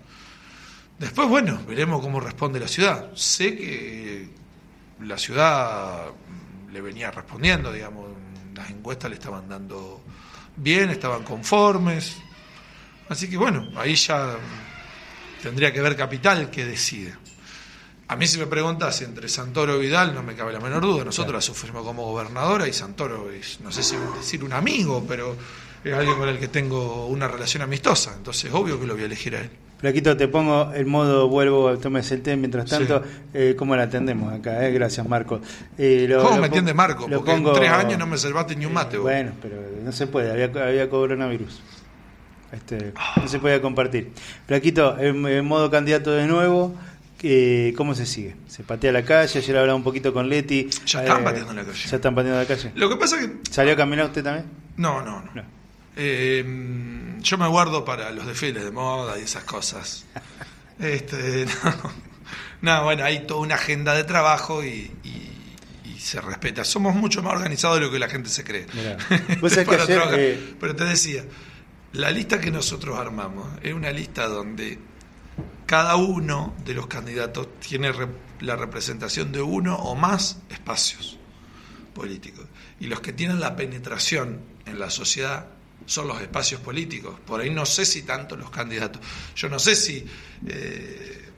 Después, 0.99 1.29
bueno, 1.29 1.59
veremos 1.67 2.01
cómo 2.01 2.21
responde 2.21 2.61
la 2.61 2.69
ciudad. 2.69 3.11
Sé 3.17 3.57
que 3.57 4.29
la 5.01 5.19
ciudad 5.19 6.07
le 6.73 6.81
venía 6.81 7.11
respondiendo, 7.11 7.73
digamos, 7.73 8.09
las 8.55 8.71
encuestas 8.71 9.11
le 9.11 9.17
estaban 9.17 9.49
dando 9.49 10.01
bien, 10.57 10.91
estaban 10.91 11.25
conformes. 11.25 12.19
Así 13.09 13.29
que 13.29 13.37
bueno, 13.37 13.69
ahí 13.77 13.97
ya 13.97 14.37
tendría 15.43 15.73
que 15.73 15.81
ver 15.81 15.97
Capital 15.97 16.51
que 16.51 16.65
decide. 16.67 17.15
A 18.13 18.17
mí 18.17 18.27
si 18.27 18.39
me 18.39 18.47
preguntas 18.47 19.01
entre 19.01 19.27
Santoro 19.29 19.79
y 19.79 19.87
Vidal, 19.87 20.15
no 20.15 20.23
me 20.23 20.35
cabe 20.35 20.53
la 20.53 20.61
menor 20.61 20.83
duda. 20.83 21.03
Nosotros 21.05 21.35
la 21.35 21.41
sufrimos 21.41 21.83
como 21.83 22.05
gobernadora 22.05 22.69
y 22.69 22.73
Santoro 22.75 23.31
es, 23.31 23.59
no 23.61 23.73
sé 23.73 23.83
si 23.83 23.97
decir 24.19 24.45
un 24.45 24.53
amigo, 24.53 25.03
pero 25.09 25.35
es 25.83 25.95
alguien 25.95 26.17
con 26.19 26.29
el 26.29 26.39
que 26.39 26.49
tengo 26.49 27.07
una 27.07 27.27
relación 27.27 27.63
amistosa. 27.63 28.13
Entonces, 28.17 28.53
obvio 28.53 28.79
que 28.79 28.87
lo 28.87 28.93
voy 28.95 29.05
a 29.05 29.07
elegir 29.07 29.35
a 29.37 29.41
él. 29.41 29.51
Flaquito, 29.79 30.15
te 30.17 30.29
pongo 30.29 30.73
el 30.75 30.85
modo 30.87 31.27
vuelvo, 31.29 31.77
tomes 31.79 32.11
el 32.13 32.21
té. 32.23 32.37
Mientras 32.37 32.67
tanto, 32.69 33.03
Sí. 33.03 33.11
eh, 33.35 33.55
¿cómo 33.59 33.75
la 33.77 33.85
atendemos 33.85 34.33
acá? 34.33 34.65
Eh? 34.69 34.73
Gracias, 34.73 35.09
Marco. 35.09 35.41
Eh, 35.79 36.05
lo- 36.09 36.19
¿Cómo 36.23 36.35
lo 36.37 36.41
me 36.43 36.47
entiende 36.49 36.75
Marco? 36.75 37.09
lo 37.09 37.17
Porque 37.17 37.33
pongo- 37.33 37.49
en 37.55 37.57
tres 37.61 37.71
años 37.73 37.99
no 37.99 38.07
me 38.07 38.19
salvaste 38.19 38.55
ni 38.57 38.67
un 38.67 38.75
mate. 38.75 38.99
vos. 38.99 39.05
Bueno, 39.05 39.33
pero 39.41 39.57
no 39.83 39.91
se 39.91 40.07
puede, 40.07 40.31
había, 40.31 40.47
había 40.69 40.89
coronavirus. 40.91 41.61
Este, 42.53 42.93
no 43.17 43.27
se 43.27 43.39
podía 43.39 43.63
compartir. 43.63 44.13
Flaquito, 44.47 44.99
en 44.99 45.45
modo 45.47 45.71
candidato 45.71 46.11
de 46.13 46.27
nuevo, 46.27 46.75
eh, 47.23 47.73
¿cómo 47.77 47.95
se 47.95 48.07
sigue? 48.07 48.35
¿Se 48.49 48.63
patea 48.63 48.93
la 48.93 49.05
calle? 49.05 49.39
Ayer 49.39 49.57
hablaba 49.57 49.77
un 49.77 49.85
poquito 49.85 50.13
con 50.13 50.29
Leti. 50.29 50.69
Ya 50.87 51.03
están 51.03 51.21
Eh, 51.21 51.25
pateando 51.25 51.53
la 51.53 51.65
calle. 51.65 51.89
Ya 51.89 51.97
están 51.97 52.15
pateando 52.15 52.41
la 52.41 52.47
calle. 52.47 52.73
Lo 52.75 52.89
que 52.89 52.97
pasa 52.97 53.21
es 53.21 53.27
que... 53.29 53.37
¿Salió 53.51 53.73
a 53.73 53.77
caminar 53.77 54.07
usted 54.07 54.23
también? 54.25 54.47
No, 54.77 55.03
no, 55.03 55.23
no. 55.23 55.31
No. 55.35 55.43
Eh, 55.97 56.45
yo 57.21 57.39
me 57.39 57.47
guardo 57.49 57.85
para 57.85 58.11
los 58.11 58.27
desfiles 58.27 58.65
de 58.65 58.71
moda 58.71 59.19
y 59.19 59.23
esas 59.23 59.45
cosas. 59.45 60.05
Este, 60.79 61.47
no. 61.65 61.93
No, 62.63 62.85
bueno, 62.85 63.05
hay 63.05 63.27
toda 63.27 63.41
una 63.41 63.57
agenda 63.57 63.95
de 63.95 64.05
trabajo 64.05 64.65
y, 64.65 64.91
se 65.99 66.21
respeta. 66.21 66.65
Somos 66.65 66.95
mucho 66.97 67.23
más 67.23 67.35
organizados 67.35 67.79
de 67.79 67.87
lo 67.87 67.93
que 67.93 67.99
la 68.01 68.09
gente 68.09 68.29
se 68.29 68.43
cree. 68.43 68.67
Mirá. 68.75 68.97
Vos 69.41 69.53
sabés 69.53 69.69
que 69.69 69.71
Para 69.77 69.83
ayer, 69.85 69.97
trabajar. 69.97 70.19
eh, 70.19 70.55
Pero 70.59 70.75
te 70.75 70.85
decía, 70.85 71.25
la 71.93 72.11
lista 72.11 72.41
que 72.41 72.51
nosotros 72.51 72.99
armamos 72.99 73.49
es 73.63 73.73
una 73.73 73.93
lista 73.93 74.27
donde 74.27 74.79
cada 75.73 75.97
uno 75.97 76.55
de 76.67 76.75
los 76.75 76.87
candidatos 76.87 77.49
tiene 77.61 77.91
la 78.41 78.57
representación 78.57 79.33
de 79.33 79.41
uno 79.41 79.75
o 79.75 79.95
más 79.95 80.37
espacios 80.51 81.17
políticos. 81.95 82.45
Y 82.79 82.89
los 82.89 83.01
que 83.01 83.15
tienen 83.15 83.41
la 83.41 83.57
penetración 83.57 84.39
en 84.67 84.79
la 84.79 84.91
sociedad 84.91 85.47
son 85.87 86.09
los 86.09 86.21
espacios 86.21 86.61
políticos. 86.61 87.19
Por 87.27 87.41
ahí 87.41 87.49
no 87.49 87.65
sé 87.65 87.87
si 87.87 88.03
tanto 88.03 88.37
los 88.37 88.51
candidatos. 88.51 89.01
Yo 89.35 89.49
no 89.49 89.59
sé 89.59 89.75
si 89.75 90.05
eh, 90.47 91.31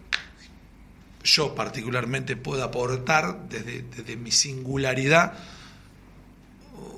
yo 1.23 1.55
particularmente 1.55 2.35
puedo 2.35 2.65
aportar 2.65 3.49
desde, 3.49 3.83
desde 3.83 4.17
mi 4.17 4.33
singularidad 4.33 5.35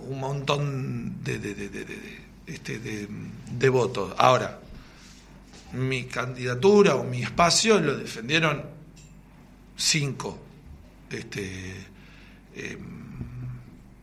un 0.09 0.21
montón 0.21 1.23
de, 1.23 1.39
de- 1.39 1.55
de- 1.55 1.69
de- 1.69 2.19
este, 2.47 2.79
votos. 3.69 4.15
Ahora, 4.17 4.59
mi 5.73 6.05
candidatura 6.05 6.95
o 6.97 7.05
mi 7.05 7.23
espacio 7.23 7.79
lo 7.81 7.97
defendieron 7.97 8.65
cinco. 9.77 10.39
Este, 11.11 11.75
eh, 12.55 12.79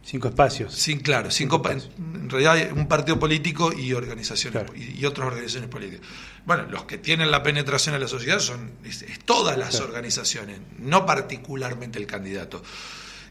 Cinco 0.06 0.28
espacios. 0.28 0.86
claro, 1.02 1.32
cinco, 1.32 1.62
pa- 1.62 1.72
en 1.72 2.30
realidad 2.30 2.74
un 2.76 2.88
partido 2.90 3.18
político 3.18 3.72
y 3.72 3.94
organizaciones 3.94 4.64
Claro. 4.64 4.78
y, 4.78 5.00
y 5.00 5.06
otras 5.06 5.28
organizaciones 5.28 5.70
políticas. 5.70 6.06
Bueno, 6.46 6.64
los 6.70 6.84
que 6.84 6.98
tienen 6.98 7.32
la 7.32 7.42
penetración 7.42 7.96
en 7.96 8.02
la 8.02 8.08
sociedad 8.10 8.40
son 8.40 8.72
es, 8.84 9.02
es 9.04 9.20
todas 9.20 9.58
las 9.58 9.70
Claro. 9.72 9.86
organizaciones, 9.86 10.60
no 10.80 11.06
particularmente 11.06 12.00
el 12.00 12.06
candidato. 12.06 12.62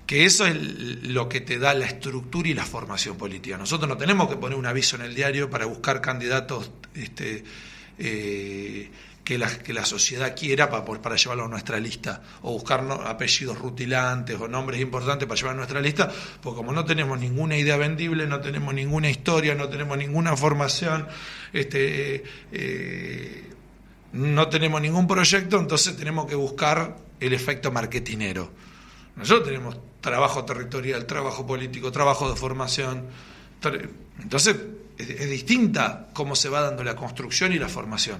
Que 0.07 0.25
eso 0.25 0.47
es 0.47 0.57
lo 0.57 1.29
que 1.29 1.42
te 1.42 1.59
da 1.59 1.75
la 1.75 1.85
estructura 1.87 2.49
y 2.49 2.55
la 2.55 2.64
formación 2.64 3.18
política. 3.18 3.59
Nosotros 3.59 3.87
no 3.88 3.99
tenemos 3.99 4.29
que 4.31 4.37
poner 4.37 4.57
un 4.59 4.66
aviso 4.66 4.97
en 4.97 5.03
el 5.03 5.14
diario 5.14 5.51
para 5.51 5.66
buscar 5.66 6.01
candidatos 6.01 6.71
este, 6.95 7.45
eh, 7.98 8.90
que, 9.24 9.38
la, 9.38 9.48
que 9.59 9.72
la 9.72 9.85
sociedad 9.85 10.35
quiera 10.37 10.68
para, 10.68 10.85
para 10.85 11.16
llevarlo 11.16 11.44
a 11.44 11.48
nuestra 11.48 11.78
lista, 11.78 12.22
o 12.42 12.52
buscar 12.52 12.85
apellidos 13.05 13.59
rutilantes 13.59 14.40
o 14.40 14.48
nombres 14.48 14.81
importantes 14.81 15.26
para 15.28 15.38
llevar 15.38 15.55
a 15.55 15.57
nuestra 15.57 15.81
lista, 15.81 16.11
porque 16.42 16.57
como 16.57 16.72
no 16.72 16.85
tenemos 16.85 17.18
ninguna 17.18 17.57
idea 17.57 17.76
vendible, 17.76 18.26
no 18.26 18.40
tenemos 18.40 18.74
ninguna 18.74 19.11
historia, 19.11 19.55
no 19.55 19.68
tenemos 19.68 19.96
ninguna 19.96 20.37
formación, 20.37 21.07
este, 21.52 22.24
eh, 22.52 23.50
no 24.12 24.48
tenemos 24.48 24.81
ningún 24.81 25.07
proyecto, 25.07 25.59
entonces 25.59 25.96
tenemos 25.96 26.26
que 26.26 26.35
buscar 26.35 26.96
el 27.20 27.33
efecto 27.33 27.70
marketinero. 27.70 28.50
Nosotros 29.16 29.46
tenemos 29.46 29.76
trabajo 30.00 30.44
territorial, 30.44 31.07
trabajo 31.07 31.46
político, 31.46 31.92
trabajo 31.92 32.28
de 32.28 32.37
formación. 32.37 33.07
Entonces, 34.20 34.57
es, 34.98 35.09
es 35.11 35.31
distinta 35.31 36.09
cómo 36.12 36.35
se 36.37 36.48
va 36.48 36.61
dando 36.61 36.83
la 36.85 36.94
construcción 36.96 37.52
y 37.52 37.59
la 37.59 37.68
formación. 37.68 38.18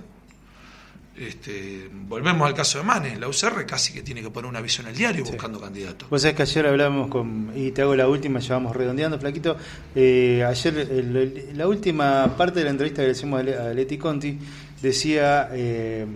Este, 1.15 1.91
volvemos 1.93 2.49
al 2.49 2.55
caso 2.55 2.79
de 2.79 2.85
Manes, 2.85 3.19
la 3.21 3.29
UCR 3.29 3.67
casi 3.67 3.93
que 3.93 4.01
tiene 4.03 4.23
que 4.23 4.31
poner 4.31 4.49
un 4.49 4.57
aviso 4.57 4.81
en 4.81 4.89
el 4.89 4.97
diario 4.97 5.25
buscando 5.25 5.61
candidatos. 5.61 6.09
Vos 6.09 6.23
sabés 6.23 6.35
que 6.37 6.43
ayer 6.43 6.67
hablábamos 6.67 7.09
con, 7.09 7.53
y 7.55 7.71
te 7.71 7.83
hago 7.83 7.95
la 7.95 8.09
última, 8.09 8.41
ya 8.41 8.55
vamos 8.55 8.75
redondeando, 8.75 9.19
Flaquito. 9.21 9.57
Eh, 9.95 10.43
ayer, 10.49 10.79
el- 10.79 11.17
el- 11.17 11.49
la 11.59 11.69
última 11.69 12.35
parte 12.35 12.61
de 12.61 12.65
la 12.65 12.71
entrevista 12.71 13.03
que 13.03 13.09
le 13.09 13.13
hicimos 13.13 13.41
a 13.41 13.43
Le- 13.43 13.57
a 13.57 13.75
Leti 13.75 13.99
Conti, 13.99 14.39
decía, 14.81 15.51
eh, 15.53 16.07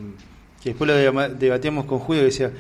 que 0.63 0.71
después 0.71 0.89
lo 0.89 0.95
deba- 0.97 1.29
debatíamos 1.29 1.85
con 1.85 1.99
Julio, 1.99 2.23
que 2.23 2.27
decía, 2.27 2.51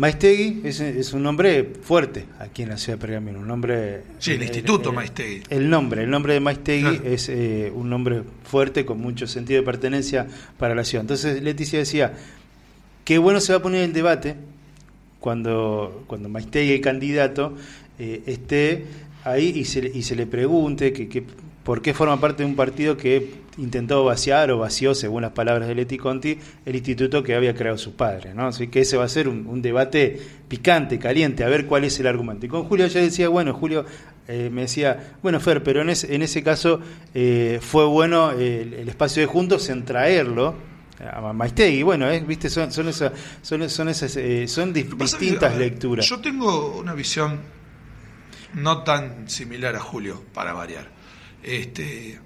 Maistegui 0.00 0.62
es, 0.64 0.80
es 0.80 1.12
un 1.12 1.22
nombre 1.22 1.62
fuerte 1.82 2.24
aquí 2.38 2.62
en 2.62 2.70
la 2.70 2.78
ciudad 2.78 2.96
de 2.98 3.02
Pergamino, 3.06 3.38
un 3.38 3.46
nombre... 3.46 4.00
Sí, 4.18 4.30
el 4.32 4.42
Instituto 4.44 4.94
Maistegui. 4.94 5.42
El 5.50 5.68
nombre, 5.68 6.04
el 6.04 6.08
nombre 6.08 6.32
de 6.32 6.40
Maistegui 6.40 6.96
Claro. 6.98 7.04
es 7.04 7.28
eh, 7.28 7.70
un 7.74 7.90
nombre 7.90 8.22
fuerte 8.44 8.86
con 8.86 8.98
mucho 8.98 9.26
sentido 9.26 9.60
de 9.60 9.66
pertenencia 9.66 10.26
para 10.56 10.74
la 10.74 10.84
ciudad. 10.84 11.02
Entonces 11.02 11.42
Leticia 11.42 11.78
decía, 11.80 12.14
qué 13.04 13.18
bueno 13.18 13.40
se 13.40 13.52
va 13.52 13.58
a 13.58 13.62
poner 13.62 13.82
el 13.82 13.92
debate 13.92 14.36
cuando, 15.18 16.02
cuando 16.06 16.30
Maistegui, 16.30 16.72
el 16.72 16.80
candidato, 16.80 17.54
eh, 17.98 18.22
esté 18.24 18.84
ahí 19.24 19.52
y 19.54 19.66
se, 19.66 19.82
le- 19.82 19.90
y 19.94 20.00
se 20.02 20.16
le 20.16 20.24
pregunte 20.24 20.94
que, 20.94 21.08
que 21.10 21.22
por 21.62 21.82
qué 21.82 21.92
forma 21.92 22.18
parte 22.18 22.42
de 22.42 22.48
un 22.48 22.56
partido 22.56 22.96
que 22.96 23.39
intentó 23.58 24.04
vaciar 24.04 24.50
o 24.50 24.58
vació, 24.58 24.94
según 24.94 25.22
las 25.22 25.32
palabras 25.32 25.68
de 25.68 25.74
Leti 25.74 25.98
Conti, 25.98 26.38
el 26.64 26.76
instituto 26.76 27.22
que 27.22 27.34
había 27.34 27.54
creado 27.54 27.78
su 27.78 27.94
padre. 27.94 28.34
¿no? 28.34 28.46
Así 28.46 28.68
que 28.68 28.80
ese 28.80 28.96
va 28.96 29.04
a 29.04 29.08
ser 29.08 29.28
un, 29.28 29.46
un 29.46 29.62
debate 29.62 30.20
picante, 30.48 30.98
caliente, 30.98 31.44
a 31.44 31.48
ver 31.48 31.66
cuál 31.66 31.84
es 31.84 31.98
el 32.00 32.06
argumento. 32.06 32.46
Y 32.46 32.48
con 32.48 32.64
Julio 32.64 32.86
ya 32.86 33.00
decía, 33.00 33.28
bueno, 33.28 33.54
Julio 33.54 33.84
eh, 34.28 34.50
me 34.52 34.62
decía, 34.62 35.14
bueno, 35.22 35.40
Fer, 35.40 35.62
pero 35.62 35.82
en 35.82 35.90
ese, 35.90 36.14
en 36.14 36.22
ese 36.22 36.42
caso 36.42 36.80
eh, 37.14 37.58
fue 37.60 37.84
bueno 37.84 38.30
el, 38.30 38.74
el 38.74 38.88
espacio 38.88 39.20
de 39.22 39.26
juntos 39.26 39.68
en 39.68 39.84
traerlo 39.84 40.70
a 41.00 41.32
Maistegui. 41.32 41.82
Bueno, 41.82 42.10
eh, 42.10 42.20
viste, 42.20 42.50
son, 42.50 42.72
son, 42.72 42.88
esas, 42.88 43.12
son, 43.42 43.68
son, 43.68 43.88
esas, 43.88 44.16
eh, 44.16 44.46
son 44.48 44.72
distintas 44.72 45.52
ver, 45.52 45.60
lecturas. 45.72 46.06
Yo 46.06 46.20
tengo 46.20 46.76
una 46.78 46.94
visión 46.94 47.40
no 48.54 48.82
tan 48.82 49.28
similar 49.28 49.76
a 49.76 49.80
Julio, 49.80 50.22
para 50.34 50.52
variar. 50.52 50.88
Este, 51.42 52.18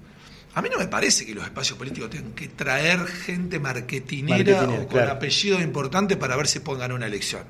a 0.55 0.61
mí 0.61 0.69
no 0.71 0.79
me 0.79 0.87
parece 0.87 1.25
que 1.25 1.35
los 1.35 1.43
espacios 1.43 1.77
políticos 1.77 2.09
tengan 2.09 2.31
que 2.31 2.47
traer 2.47 3.05
gente 3.05 3.59
marketinera, 3.59 4.37
Marketinera, 4.37 4.83
o 4.83 4.87
con 4.87 4.97
claro. 4.97 5.11
apellido 5.11 5.59
importante 5.61 6.15
para 6.17 6.35
ver 6.35 6.47
si 6.47 6.59
pueden 6.59 6.79
ganar 6.81 6.95
una 6.97 7.05
elección. 7.07 7.43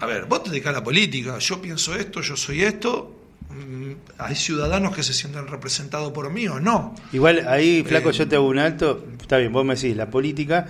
A 0.00 0.06
ver, 0.06 0.24
vos 0.24 0.42
te 0.42 0.50
dedicás 0.50 0.70
a 0.70 0.78
la 0.78 0.84
política, 0.84 1.38
yo 1.38 1.60
pienso 1.60 1.94
esto, 1.94 2.22
yo 2.22 2.36
soy 2.36 2.62
esto. 2.62 3.16
mm, 3.50 3.92
Hay 4.18 4.34
ciudadanos 4.34 4.94
que 4.96 5.02
se 5.02 5.12
sienten 5.12 5.46
representados 5.46 6.10
por 6.12 6.30
mí 6.30 6.48
o 6.48 6.58
no. 6.58 6.94
Igual 7.12 7.46
ahí, 7.46 7.84
flaco, 7.86 8.10
Eh, 8.10 8.14
yo 8.14 8.26
te 8.28 8.36
hago 8.36 8.48
un 8.48 8.58
alto. 8.58 9.04
Está 9.20 9.36
bien, 9.36 9.52
vos 9.52 9.64
me 9.64 9.74
decís, 9.74 9.94
la 9.94 10.08
política, 10.08 10.66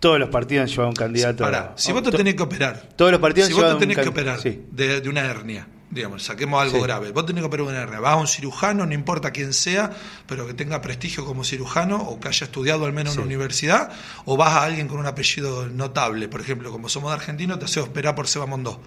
todos 0.00 0.18
los 0.18 0.28
partidos 0.28 0.64
han 0.64 0.68
llevado 0.68 0.88
un 0.90 0.96
candidato. 0.96 1.44
Pará, 1.44 1.72
si 1.76 1.92
vos 1.92 2.02
te 2.02 2.10
tenés 2.12 2.34
que 2.34 2.42
operar, 2.42 2.88
Todos 2.96 3.10
los 3.10 3.20
partidos 3.20 3.48
si 3.48 3.54
han 3.54 3.60
vos 3.60 3.68
te 3.70 3.74
un 3.74 3.80
tenés 3.80 3.96
que 3.98 4.08
operar 4.08 4.38
sí. 4.40 4.60
de, 4.70 5.00
de 5.00 5.08
una 5.08 5.20
hernia, 5.24 5.66
digamos, 5.94 6.22
saquemos 6.22 6.60
algo 6.62 6.78
Sí. 6.78 6.82
grave, 6.82 7.12
vos 7.12 7.26
tenés 7.26 7.42
que 7.42 7.46
operar 7.48 7.66
una 7.66 7.78
hernia, 7.82 8.00
vas 8.00 8.14
a 8.14 8.16
un 8.16 8.26
cirujano, 8.26 8.86
no 8.86 8.94
importa 8.94 9.30
quién 9.30 9.52
sea, 9.52 9.90
pero 10.26 10.46
que 10.46 10.54
tenga 10.54 10.80
prestigio 10.80 11.24
como 11.26 11.44
cirujano 11.44 11.96
o 11.98 12.18
que 12.18 12.28
haya 12.28 12.44
estudiado 12.46 12.86
al 12.86 12.92
menos 12.94 13.12
en 13.14 13.20
una 13.20 13.26
universidad, 13.26 13.90
o 14.24 14.36
vas 14.38 14.54
a 14.54 14.64
alguien 14.64 14.88
con 14.88 14.98
un 14.98 15.06
apellido 15.06 15.68
notable, 15.68 16.28
por 16.28 16.40
ejemplo, 16.40 16.70
como 16.72 16.88
somos 16.88 17.10
de 17.10 17.16
argentino, 17.16 17.58
te 17.58 17.66
haces 17.66 17.82
operar 17.84 18.14
por 18.14 18.26
Seba 18.26 18.46
Mondó. 18.46 18.80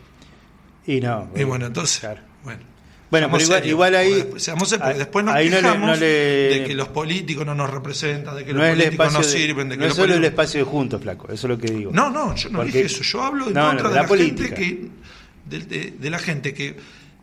Y 0.87 0.99
no. 0.99 1.29
Y 1.35 1.43
bueno, 1.43 1.65
entonces, 1.67 1.99
claro. 1.99 2.21
bueno. 2.43 2.59
Bueno, 3.11 3.29
pero 3.31 3.65
igual, 3.65 3.95
ahí. 3.95 4.33
seamos 4.37 4.67
serios, 4.67 4.97
después 4.97 5.23
nos 5.23 5.35
no 5.35 5.39
le- 5.39 5.49
quejamos 5.51 5.89
no 5.89 5.95
le- 5.95 6.05
de 6.07 6.63
que 6.65 6.73
los 6.73 6.87
políticos 6.87 7.45
no 7.45 7.53
nos 7.53 7.69
representan, 7.69 8.35
de 8.35 8.43
que 8.43 8.51
no 8.51 8.59
los 8.61 8.69
políticos 8.71 9.13
no 9.13 9.23
sirven, 9.23 9.69
de 9.69 9.75
que 9.77 9.83
no 9.83 9.87
es 9.91 9.93
solo 9.95 10.15
el 10.15 10.25
espacio 10.25 10.59
de 10.59 10.65
juntos, 10.65 11.01
flaco. 11.01 11.27
Eso 11.31 11.45
es 11.47 11.49
lo 11.51 11.57
que 11.57 11.67
digo. 11.71 11.91
no, 11.93 12.09
no, 12.09 12.35
yo 12.35 12.49
no 12.49 12.57
Porque- 12.59 12.71
dije 12.79 12.85
eso. 12.87 13.03
Yo 13.03 13.21
hablo 13.23 13.47
en 13.47 13.53
contra 13.53 13.89
de 13.89 13.95
la 13.95 14.01
la, 14.01 14.07
gente 14.07 14.53
que 14.53 14.89
de, 15.45 16.10
la 16.10 16.19
gente 16.19 16.53
que 16.53 16.75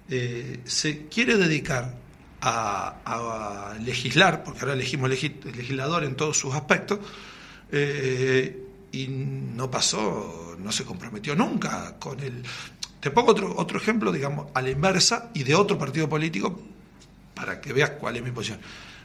eh, 0.08 0.60
se 0.64 1.06
quiere 1.06 1.36
dedicar 1.36 1.94
a, 2.40 3.74
legislar, 3.84 4.42
porque 4.42 4.60
ahora 4.60 4.74
elegimos 4.74 5.10
legi- 5.10 5.42
legislador 5.44 6.04
en 6.04 6.16
todos 6.16 6.36
sus 6.36 6.54
aspectos, 6.54 6.98
eh, 7.70 8.62
y 8.92 9.08
no 9.08 9.70
pasó, 9.70 10.56
no 10.58 10.72
se 10.72 10.84
comprometió 10.84 11.34
nunca 11.34 11.96
con 11.98 12.20
el. 12.20 12.42
Te 13.00 13.10
pongo 13.10 13.32
otro, 13.32 13.54
otro 13.56 13.78
ejemplo, 13.78 14.12
digamos, 14.12 14.48
a 14.54 14.62
la 14.62 14.70
inversa 14.70 15.30
y 15.34 15.42
de 15.42 15.54
otro 15.54 15.78
partido 15.78 16.08
político 16.08 16.60
para 17.34 17.60
que 17.60 17.72
veas 17.72 17.90
cuál 17.90 18.16
es 18.16 18.22
mi 18.22 18.30
posición. 18.30 18.60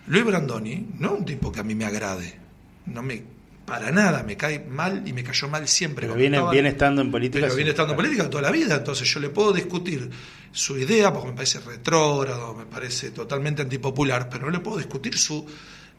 Luis 0.07 0.25
Brandoni 0.25 0.87
no 0.99 1.13
es 1.13 1.19
un 1.19 1.25
tipo 1.25 1.51
que 1.51 1.59
a 1.59 1.63
mí 1.63 1.73
me 1.73 1.85
agrade, 1.85 2.37
no 2.85 3.01
me 3.01 3.23
para 3.67 3.91
nada, 3.91 4.23
me 4.23 4.37
cae 4.37 4.59
mal 4.59 5.05
y 5.05 5.11
me 5.11 5.25
cayó 5.25 5.49
mal 5.49 5.67
siempre. 5.67 6.07
Pero 6.07 6.17
viene, 6.17 6.69
estando 6.69 7.01
en 7.01 7.11
política. 7.11 7.43
pero 7.43 7.55
viene 7.57 7.71
estando 7.71 7.91
en 7.91 7.97
política 7.97 8.29
toda 8.29 8.43
la 8.43 8.51
vida, 8.51 8.75
entonces 8.75 9.05
yo 9.13 9.19
le 9.19 9.27
puedo 9.27 9.51
discutir 9.51 10.09
su 10.53 10.77
idea, 10.77 11.11
porque 11.11 11.27
me 11.31 11.33
parece 11.33 11.59
retrógrado, 11.59 12.53
me 12.53 12.65
parece 12.65 13.11
totalmente 13.11 13.63
antipopular, 13.63 14.29
pero 14.29 14.45
no 14.45 14.51
le 14.51 14.59
puedo 14.59 14.77
discutir 14.77 15.17
su 15.17 15.45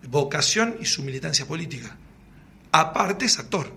vocación 0.08 0.76
y 0.80 0.86
su 0.86 1.02
militancia 1.02 1.44
política. 1.44 1.94
Aparte 2.72 3.26
es 3.26 3.38
actor. 3.38 3.70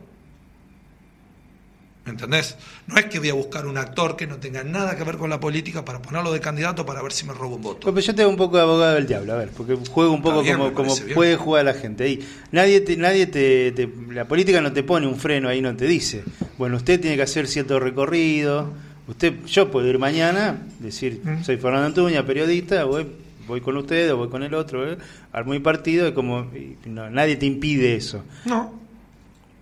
¿Me 2.04 2.14
entendés? 2.14 2.56
No 2.88 2.98
es 2.98 3.06
que 3.06 3.20
voy 3.20 3.30
a 3.30 3.36
buscar 3.36 3.68
un 3.68 3.78
actor 3.78 4.16
que 4.16 4.26
no 4.26 4.38
tenga 4.38 4.64
nada 4.64 4.98
que 4.98 5.04
ver 5.04 5.18
con 5.18 5.30
la 5.30 5.40
política 5.40 5.86
para 5.86 6.02
ponerlo 6.02 6.34
de 6.34 6.40
candidato 6.40 6.84
para 6.84 7.00
ver 7.04 7.12
si 7.12 7.28
me 7.28 7.34
robo 7.34 7.58
un 7.58 7.62
voto. 7.62 7.82
Pues, 7.82 7.94
pero 7.94 8.08
yo 8.08 8.16
tengo 8.16 8.30
un 8.32 8.38
poco 8.38 8.58
de 8.58 8.64
abogado 8.64 8.96
del 8.96 9.06
diablo, 9.06 9.34
a 9.34 9.36
ver, 9.38 9.50
porque 9.56 9.76
juego 9.76 10.12
un 10.12 10.22
poco 10.24 10.42
bien, 10.42 10.58
como, 10.74 10.96
puede 11.14 11.36
jugar 11.36 11.66
la 11.66 11.76
gente. 11.76 12.04
Ahí 12.06 12.28
nadie, 12.52 12.82
te, 12.82 12.98
nadie 12.98 13.28
te, 13.28 13.72
te- 13.74 13.88
la 14.10 14.26
política 14.28 14.62
no 14.62 14.74
te 14.74 14.82
pone 14.82 15.06
un 15.06 15.18
freno 15.20 15.48
ahí, 15.48 15.62
no 15.62 15.76
te 15.76 15.86
dice. 15.86 16.24
Bueno, 16.58 16.78
usted 16.78 17.00
tiene 17.00 17.16
que 17.18 17.22
hacer 17.22 17.48
cierto 17.48 17.80
recorrido. 17.80 18.74
Usted, 19.08 19.46
yo 19.46 19.70
puedo 19.70 19.88
ir 19.88 20.00
mañana, 20.00 20.58
decir, 20.80 21.22
Mm. 21.24 21.44
soy 21.44 21.58
Fernando 21.58 21.86
Antuña, 21.86 22.26
periodista, 22.26 22.84
voy, 22.86 23.06
voy 23.48 23.62
con 23.62 23.78
usted 23.78 24.12
o 24.14 24.18
voy 24.18 24.30
con 24.30 24.42
el 24.42 24.56
otro, 24.56 24.92
¿eh? 24.92 24.98
armo 25.34 25.52
mi 25.52 25.60
partido, 25.60 26.08
y 26.08 26.14
como 26.14 26.48
y 26.56 26.78
no, 26.90 27.12
nadie 27.12 27.36
te 27.36 27.46
impide 27.46 27.96
eso. 27.96 28.24
No. 28.46 28.81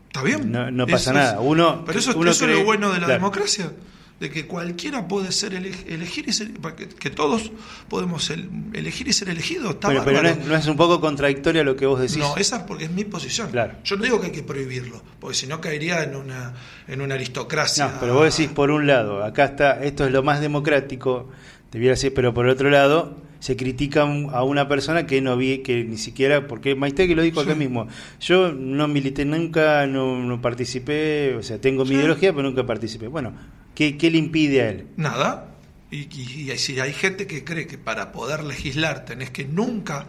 ¿Está 0.10 0.24
bien? 0.24 0.52
No- 0.52 0.86
pasa 0.88 1.12
es- 1.12 1.16
nada. 1.16 1.40
Uno- 1.40 1.84
pero 1.86 2.00
eso, 2.00 2.12
uno 2.18 2.32
eso 2.32 2.46
es 2.46 2.58
lo 2.58 2.64
bueno 2.66 2.88
de 2.90 3.00
la 3.00 3.06
claro. 3.06 3.14
democracia. 3.14 3.72
De 4.20 4.30
que 4.30 4.46
cualquiera 4.48 5.08
puede 5.08 5.32
ser 5.32 5.54
ele- 5.54 5.72
elegir 5.88 6.28
y 6.28 6.34
ser, 6.34 6.52
que, 6.76 6.90
que 6.90 7.10
todos 7.10 7.54
podemos 7.88 8.30
el- 8.32 8.50
elegir 8.74 9.08
y 9.08 9.14
ser 9.14 9.30
elegidos. 9.30 9.78
Pero 9.80 10.04
no 10.22 10.28
es, 10.28 10.46
no 10.46 10.56
es 10.58 10.68
un 10.68 10.76
poco 10.76 11.00
contradictorio 11.00 11.64
lo 11.64 11.78
que 11.78 11.86
vos 11.86 12.02
decís. 12.02 12.18
No, 12.18 12.36
esa 12.36 12.58
es 12.58 12.64
porque 12.64 12.84
es 12.84 12.92
mi 12.92 13.06
posición. 13.06 13.50
Claro. 13.50 13.76
Yo 13.86 13.96
no 13.96 14.04
digo 14.04 14.20
que 14.20 14.26
hay 14.26 14.32
que 14.34 14.44
prohibirlo, 14.44 15.02
porque 15.22 15.38
si 15.38 15.48
no 15.48 15.62
caería 15.62 16.04
en 16.04 16.18
una, 16.18 16.54
en 16.90 17.00
una 17.00 17.16
aristocracia. 17.16 17.88
No, 17.88 18.00
pero 18.02 18.14
vos 18.16 18.36
decís 18.38 18.52
por 18.54 18.72
un 18.72 18.88
lado, 18.88 19.24
acá 19.24 19.46
está, 19.46 19.82
esto 19.86 20.04
es 20.06 20.12
lo 20.12 20.22
más 20.22 20.42
democrático, 20.42 21.30
debiera 21.72 21.96
ser, 21.96 22.14
pero 22.14 22.34
por 22.34 22.46
otro 22.48 22.70
lado, 22.70 23.16
se 23.40 23.56
critica 23.56 24.02
a 24.04 24.44
una 24.44 24.68
persona 24.68 25.06
que 25.08 25.22
no 25.22 25.38
vi, 25.38 25.60
que 25.60 25.84
ni 25.84 25.98
siquiera, 25.98 26.48
porque 26.48 26.76
Maistegui 26.76 27.16
lo 27.16 27.22
dijo 27.22 27.40
acá 27.42 27.54
Sí. 27.54 27.60
mismo, 27.60 27.88
yo 28.20 28.52
no 28.52 28.88
milité 28.88 29.24
nunca, 29.26 29.88
no, 29.88 30.20
no 30.24 30.42
participé, 30.42 31.36
o 31.36 31.44
sea, 31.44 31.60
tengo 31.62 31.84
mi 31.84 31.92
Sí. 31.92 31.96
ideología, 31.96 32.34
pero 32.34 32.44
nunca 32.50 32.66
participé. 32.66 33.08
Bueno, 33.08 33.34
¿qué, 33.76 33.98
qué 33.98 34.12
le 34.12 34.18
impide 34.18 34.62
a 34.62 34.70
él? 34.70 34.88
Nada. 34.98 35.46
Y, 35.92 36.08
y- 36.16 36.52
y 36.52 36.58
si 36.58 36.80
hay 36.80 36.94
gente 36.94 37.26
que 37.28 37.44
cree 37.44 37.66
que 37.66 37.78
para 37.78 38.12
poder 38.12 38.44
legislar 38.44 39.06
tenés 39.06 39.32
que 39.32 39.46
nunca 39.46 40.06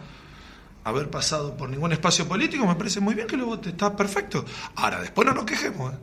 haber 0.83 1.09
pasado 1.09 1.55
por 1.57 1.69
ningún 1.69 1.91
espacio 1.91 2.27
político, 2.27 2.67
me 2.67 2.75
parece 2.75 2.99
muy 2.99 3.15
bien 3.15 3.27
que 3.27 3.37
lo 3.37 3.45
vote, 3.45 3.69
está 3.69 3.95
perfecto. 3.95 4.43
Ahora, 4.75 4.99
después 5.01 5.27
no 5.27 5.33
nos 5.33 5.45
quejemos. 5.45 5.93
¿eh? 5.93 5.97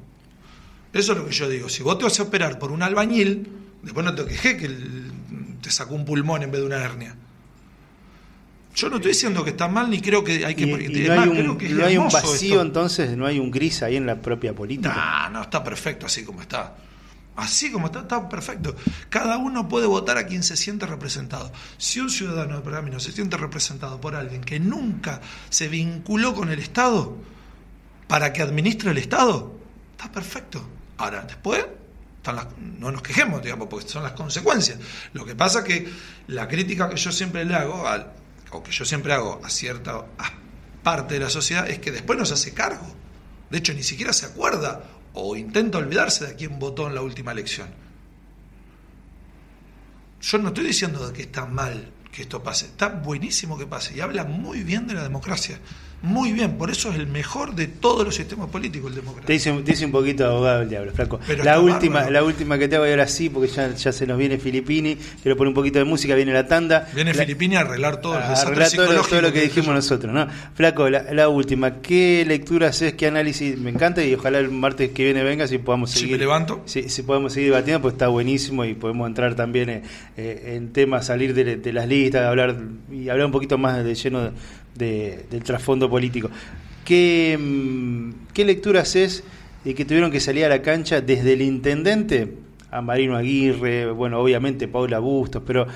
Eso 0.94 1.12
es 1.12 1.18
lo 1.18 1.26
que 1.26 1.32
yo 1.32 1.48
digo. 1.48 1.68
Si 1.68 1.82
vos 1.82 1.98
te 1.98 2.04
vas 2.04 2.18
a 2.18 2.22
operar 2.24 2.58
por 2.58 2.72
un 2.72 2.82
albañil, 2.82 3.48
después 3.82 4.04
no 4.06 4.14
te 4.14 4.24
quejes 4.24 4.54
que 4.56 4.64
el- 4.66 5.12
te 5.60 5.70
sacó 5.70 5.94
un 5.94 6.04
pulmón 6.04 6.42
en 6.42 6.50
vez 6.50 6.60
de 6.60 6.66
una 6.66 6.76
hernia. 6.76 7.16
Yo 8.74 8.88
no 8.88 8.96
estoy 8.96 9.10
diciendo 9.10 9.42
que 9.42 9.50
está 9.50 9.66
mal 9.66 9.90
ni 9.90 10.00
creo 10.00 10.22
que 10.22 10.46
hay 10.46 10.54
que... 10.54 10.64
Y, 10.64 10.98
y 10.98 11.02
es 11.02 11.08
no, 11.08 11.16
más, 11.16 11.26
hay 11.26 11.30
creo 11.30 11.52
un, 11.52 11.58
que 11.58 11.66
es 11.66 11.72
no 11.72 11.84
hay 11.84 11.96
un 11.96 12.08
vacío 12.08 12.54
esto. 12.54 12.62
entonces, 12.62 13.16
no 13.16 13.26
hay 13.26 13.38
un 13.38 13.50
gris 13.50 13.82
ahí 13.82 13.96
en 13.96 14.06
la 14.06 14.20
propia 14.20 14.54
política. 14.54 14.94
Nah, 14.94 15.28
no, 15.30 15.42
está 15.42 15.64
perfecto 15.64 16.06
así 16.06 16.24
como 16.24 16.42
está. 16.42 16.76
Así 17.34 17.70
como 17.70 17.86
está, 17.86 18.00
está 18.00 18.28
perfecto. 18.28 18.76
Cada 19.08 19.38
uno 19.38 19.68
puede 19.68 19.86
votar 19.86 20.18
a 20.18 20.26
quien 20.26 20.42
se 20.42 20.56
siente 20.56 20.86
representado. 20.86 21.52
Si 21.76 22.00
un 22.00 22.10
ciudadano 22.10 22.56
de 22.56 22.62
Pergamino 22.62 23.00
se 23.00 23.12
siente 23.12 23.36
representado 23.36 24.00
por 24.00 24.14
alguien 24.14 24.42
que 24.42 24.60
nunca 24.60 25.20
se 25.48 25.68
vinculó 25.68 26.34
con 26.34 26.50
el 26.50 26.58
Estado 26.58 27.16
para 28.08 28.32
que 28.32 28.42
administre 28.42 28.90
el 28.90 28.98
Estado, 28.98 29.56
está 29.92 30.10
perfecto. 30.10 30.68
Ahora, 30.96 31.22
después, 31.22 31.64
no 32.32 32.90
nos 32.90 33.02
quejemos, 33.02 33.42
digamos, 33.42 33.68
porque 33.68 33.88
son 33.88 34.02
las 34.02 34.12
consecuencias. 34.12 34.78
Lo 35.12 35.24
que 35.24 35.34
pasa 35.34 35.64
que 35.64 35.88
la 36.28 36.46
crítica 36.48 36.88
que 36.88 36.96
yo 36.96 37.12
siempre 37.12 37.44
le 37.44 37.54
hago, 37.54 37.86
al- 37.86 38.12
o 38.50 38.62
que 38.62 38.70
yo 38.72 38.84
siempre 38.84 39.12
hago 39.12 39.40
a 39.44 39.50
cierta 39.50 40.04
parte 40.82 41.14
de 41.14 41.20
la 41.20 41.30
sociedad, 41.30 41.68
es 41.68 41.78
que 41.78 41.90
después 41.92 42.18
no 42.18 42.24
se 42.24 42.34
hace 42.34 42.54
cargo. 42.54 42.86
De 43.50 43.58
hecho, 43.58 43.72
ni 43.74 43.82
siquiera 43.82 44.12
se 44.12 44.26
acuerda 44.26 44.84
o 45.14 45.36
intenta 45.36 45.78
olvidarse 45.78 46.26
de 46.26 46.34
quién 46.36 46.58
votó 46.58 46.86
en 46.86 46.94
la 46.94 47.02
última 47.02 47.32
elección. 47.32 47.68
Yo 50.20 50.38
no 50.38 50.48
estoy 50.48 50.64
diciendo 50.66 51.12
que 51.12 51.22
está 51.22 51.46
mal 51.46 51.92
que 52.12 52.22
esto 52.22 52.42
pase, 52.42 52.66
está 52.66 52.88
buenísimo 52.88 53.56
que 53.58 53.66
pase 53.66 53.96
y 53.96 54.00
habla 54.00 54.24
muy 54.24 54.62
bien 54.62 54.86
de 54.86 54.94
la 54.94 55.02
democracia. 55.02 55.58
Muy 56.02 56.32
bien. 56.32 56.52
Por 56.58 56.70
eso 56.70 56.90
es 56.90 56.96
el 56.96 57.06
mejor 57.08 57.54
de 57.54 57.66
todos 57.66 58.04
los 58.04 58.14
sistemas 58.14 58.48
políticos 58.50 58.88
el 58.90 58.94
Te 58.96 59.00
democrático. 59.00 59.32
hice, 59.32 59.52
te 59.64 59.72
hice 59.72 59.84
un 59.86 59.92
poquito 59.92 60.26
abogado 60.26 60.62
el 60.62 60.68
diablo, 60.68 60.92
flaco. 60.92 61.18
Pero 61.26 61.42
La 61.44 61.60
última, 61.60 61.94
bárbaro. 61.96 62.12
la 62.12 62.24
última 62.24 62.58
que 62.58 62.68
te 62.68 62.76
hago 62.76 62.86
y 62.86 62.90
ahora 62.90 63.08
sí, 63.08 63.28
porque 63.28 63.48
ya, 63.48 63.74
ya 63.74 63.92
se 63.92 64.06
nos 64.06 64.16
viene 64.16 64.38
Filipini. 64.38 64.96
Quiero 65.22 65.36
poner 65.36 65.48
un 65.48 65.54
poquito 65.54 65.78
de 65.78 65.84
música, 65.84 66.14
viene 66.14 66.32
la 66.32 66.46
tanda. 66.46 66.88
Viene 66.94 67.12
La- 67.12 67.22
Filipini 67.24 67.56
a 67.56 67.60
arreglar 67.60 67.94
a 68.04 68.30
desastres 68.30 68.42
arreglar 68.46 68.70
todo, 68.70 68.92
lo- 68.92 69.02
todo 69.02 69.22
lo 69.22 69.28
que 69.32 69.38
que 69.40 69.42
dijimos 69.42 69.74
nosotros, 69.74 70.12
¿no? 70.12 70.26
Flaco, 70.54 70.88
la, 70.88 71.02
la 71.12 71.28
última, 71.28 71.80
¿qué 71.80 72.24
lectura 72.26 72.68
haces, 72.68 72.94
qué 72.94 73.06
análisis? 73.08 73.58
Me 73.58 73.70
encanta 73.70 74.04
y 74.04 74.14
ojalá 74.14 74.38
el 74.38 74.50
martes 74.50 74.90
que 74.90 75.04
viene 75.04 75.22
vengas 75.24 75.50
y 75.52 75.58
podamos 75.58 75.90
Si 75.90 76.00
seguir. 76.00 76.12
me 76.12 76.18
levanto. 76.18 76.62
Si, 76.64 76.88
si 76.88 77.02
podemos 77.02 77.32
seguir 77.32 77.50
debatiendo, 77.50 77.82
pues 77.82 77.94
está 77.94 78.08
buenísimo 78.08 78.64
y 78.64 78.74
podemos 78.74 79.06
entrar 79.08 79.34
también 79.34 79.68
eh, 79.70 79.82
eh, 80.16 80.54
en 80.56 80.72
temas, 80.72 81.06
salir 81.06 81.34
de, 81.34 81.56
de 81.56 81.72
las 81.72 81.88
listas, 81.88 82.24
hablar 82.24 82.56
y 82.92 83.08
hablar 83.08 83.26
un 83.26 83.32
poquito 83.32 83.58
más 83.58 83.84
de 83.84 83.94
lleno 83.94 84.22
de- 84.22 84.30
de- 84.78 85.26
del 85.30 85.42
trasfondo 85.42 85.90
político. 85.90 86.30
¿Qué, 86.84 87.36
mm, 87.38 88.32
¿Qué 88.32 88.44
lectura 88.44 88.80
haces 88.82 89.24
de 89.64 89.74
que 89.74 89.84
tuvieron 89.84 90.10
que 90.10 90.20
salir 90.20 90.44
a 90.44 90.48
la 90.48 90.62
cancha 90.62 91.00
desde 91.00 91.34
el 91.34 91.42
intendente 91.42 92.32
a 92.70 92.80
Marino 92.80 93.16
Aguirre, 93.16 93.90
bueno, 93.92 94.20
obviamente 94.20 94.68
Paula 94.68 94.98
Bustos, 94.98 95.42
pero 95.46 95.66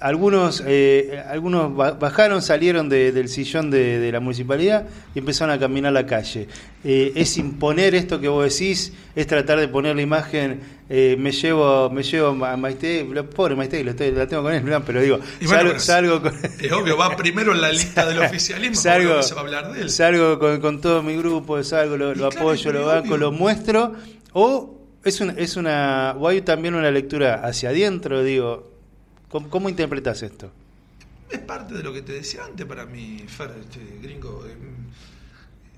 algunos 0.00 0.62
eh, 0.66 1.22
algunos 1.28 1.76
ba- 1.76 1.92
bajaron, 1.92 2.40
salieron 2.42 2.88
de- 2.88 3.12
del 3.12 3.28
sillón 3.28 3.70
de, 3.70 3.98
de 3.98 4.10
la 4.12 4.20
municipalidad 4.20 4.86
y 5.14 5.18
empezaron 5.18 5.54
a 5.54 5.58
caminar 5.58 5.92
la 5.92 6.06
calle. 6.06 6.48
Eh, 6.82 7.12
es 7.14 7.36
imponer 7.36 7.94
esto 7.94 8.18
que 8.20 8.28
vos 8.28 8.42
decís, 8.44 8.92
es 9.14 9.26
tratar 9.26 9.60
de 9.60 9.68
poner 9.68 9.94
la 9.96 10.02
imagen, 10.02 10.60
eh, 10.88 11.16
me 11.18 11.30
llevo 11.32 11.90
me 11.90 12.02
llevo 12.02 12.28
a 12.44 12.56
Maite, 12.56 13.06
pobre 13.34 13.54
Maite, 13.54 13.84
lo 13.84 13.90
estoy- 13.90 14.10
la 14.12 14.26
tengo 14.26 14.42
con 14.42 14.54
él, 14.54 14.62
pero 14.86 15.02
digo, 15.02 15.20
Y 15.40 15.46
bueno, 15.46 15.78
salgo, 15.78 16.20
pero 16.22 16.22
salgo 16.22 16.22
con... 16.22 16.64
Es 16.64 16.72
obvio, 16.72 16.96
va 16.96 17.14
primero 17.16 17.52
en 17.52 17.60
la 17.60 17.70
lista 17.70 18.06
del 18.08 18.18
oficialismo, 18.20 18.76
salgo, 18.80 19.22
se 19.22 19.34
va 19.34 19.40
a 19.42 19.44
hablar 19.44 19.72
de 19.72 19.82
él. 19.82 19.90
salgo 19.90 20.38
con, 20.38 20.60
con 20.60 20.80
todo 20.80 21.02
mi 21.02 21.14
grupo, 21.16 21.62
salgo, 21.62 21.96
lo, 21.98 22.14
lo 22.14 22.30
claro, 22.30 22.40
apoyo, 22.40 22.72
lo 22.72 22.86
banco, 22.86 23.08
obvio. 23.14 23.16
lo 23.18 23.32
muestro, 23.32 23.92
o 24.32 24.78
es 25.04 25.20
una, 25.20 25.34
es 25.34 25.56
una, 25.56 26.14
o 26.18 26.26
hay 26.28 26.40
también 26.40 26.74
una 26.74 26.90
lectura 26.90 27.42
hacia 27.44 27.68
adentro, 27.70 28.22
digo, 28.22 28.69
¿cómo, 29.30 29.48
cómo 29.48 29.68
interpretas 29.68 30.22
esto? 30.22 30.50
Es 31.30 31.38
parte 31.38 31.74
de 31.74 31.82
lo 31.82 31.92
que 31.92 32.02
te 32.02 32.12
decía 32.12 32.44
antes 32.44 32.66
para 32.66 32.84
mí, 32.86 33.24
Fer, 33.28 33.54
este, 33.60 33.80
gringo. 34.02 34.44
eh, 34.46 34.56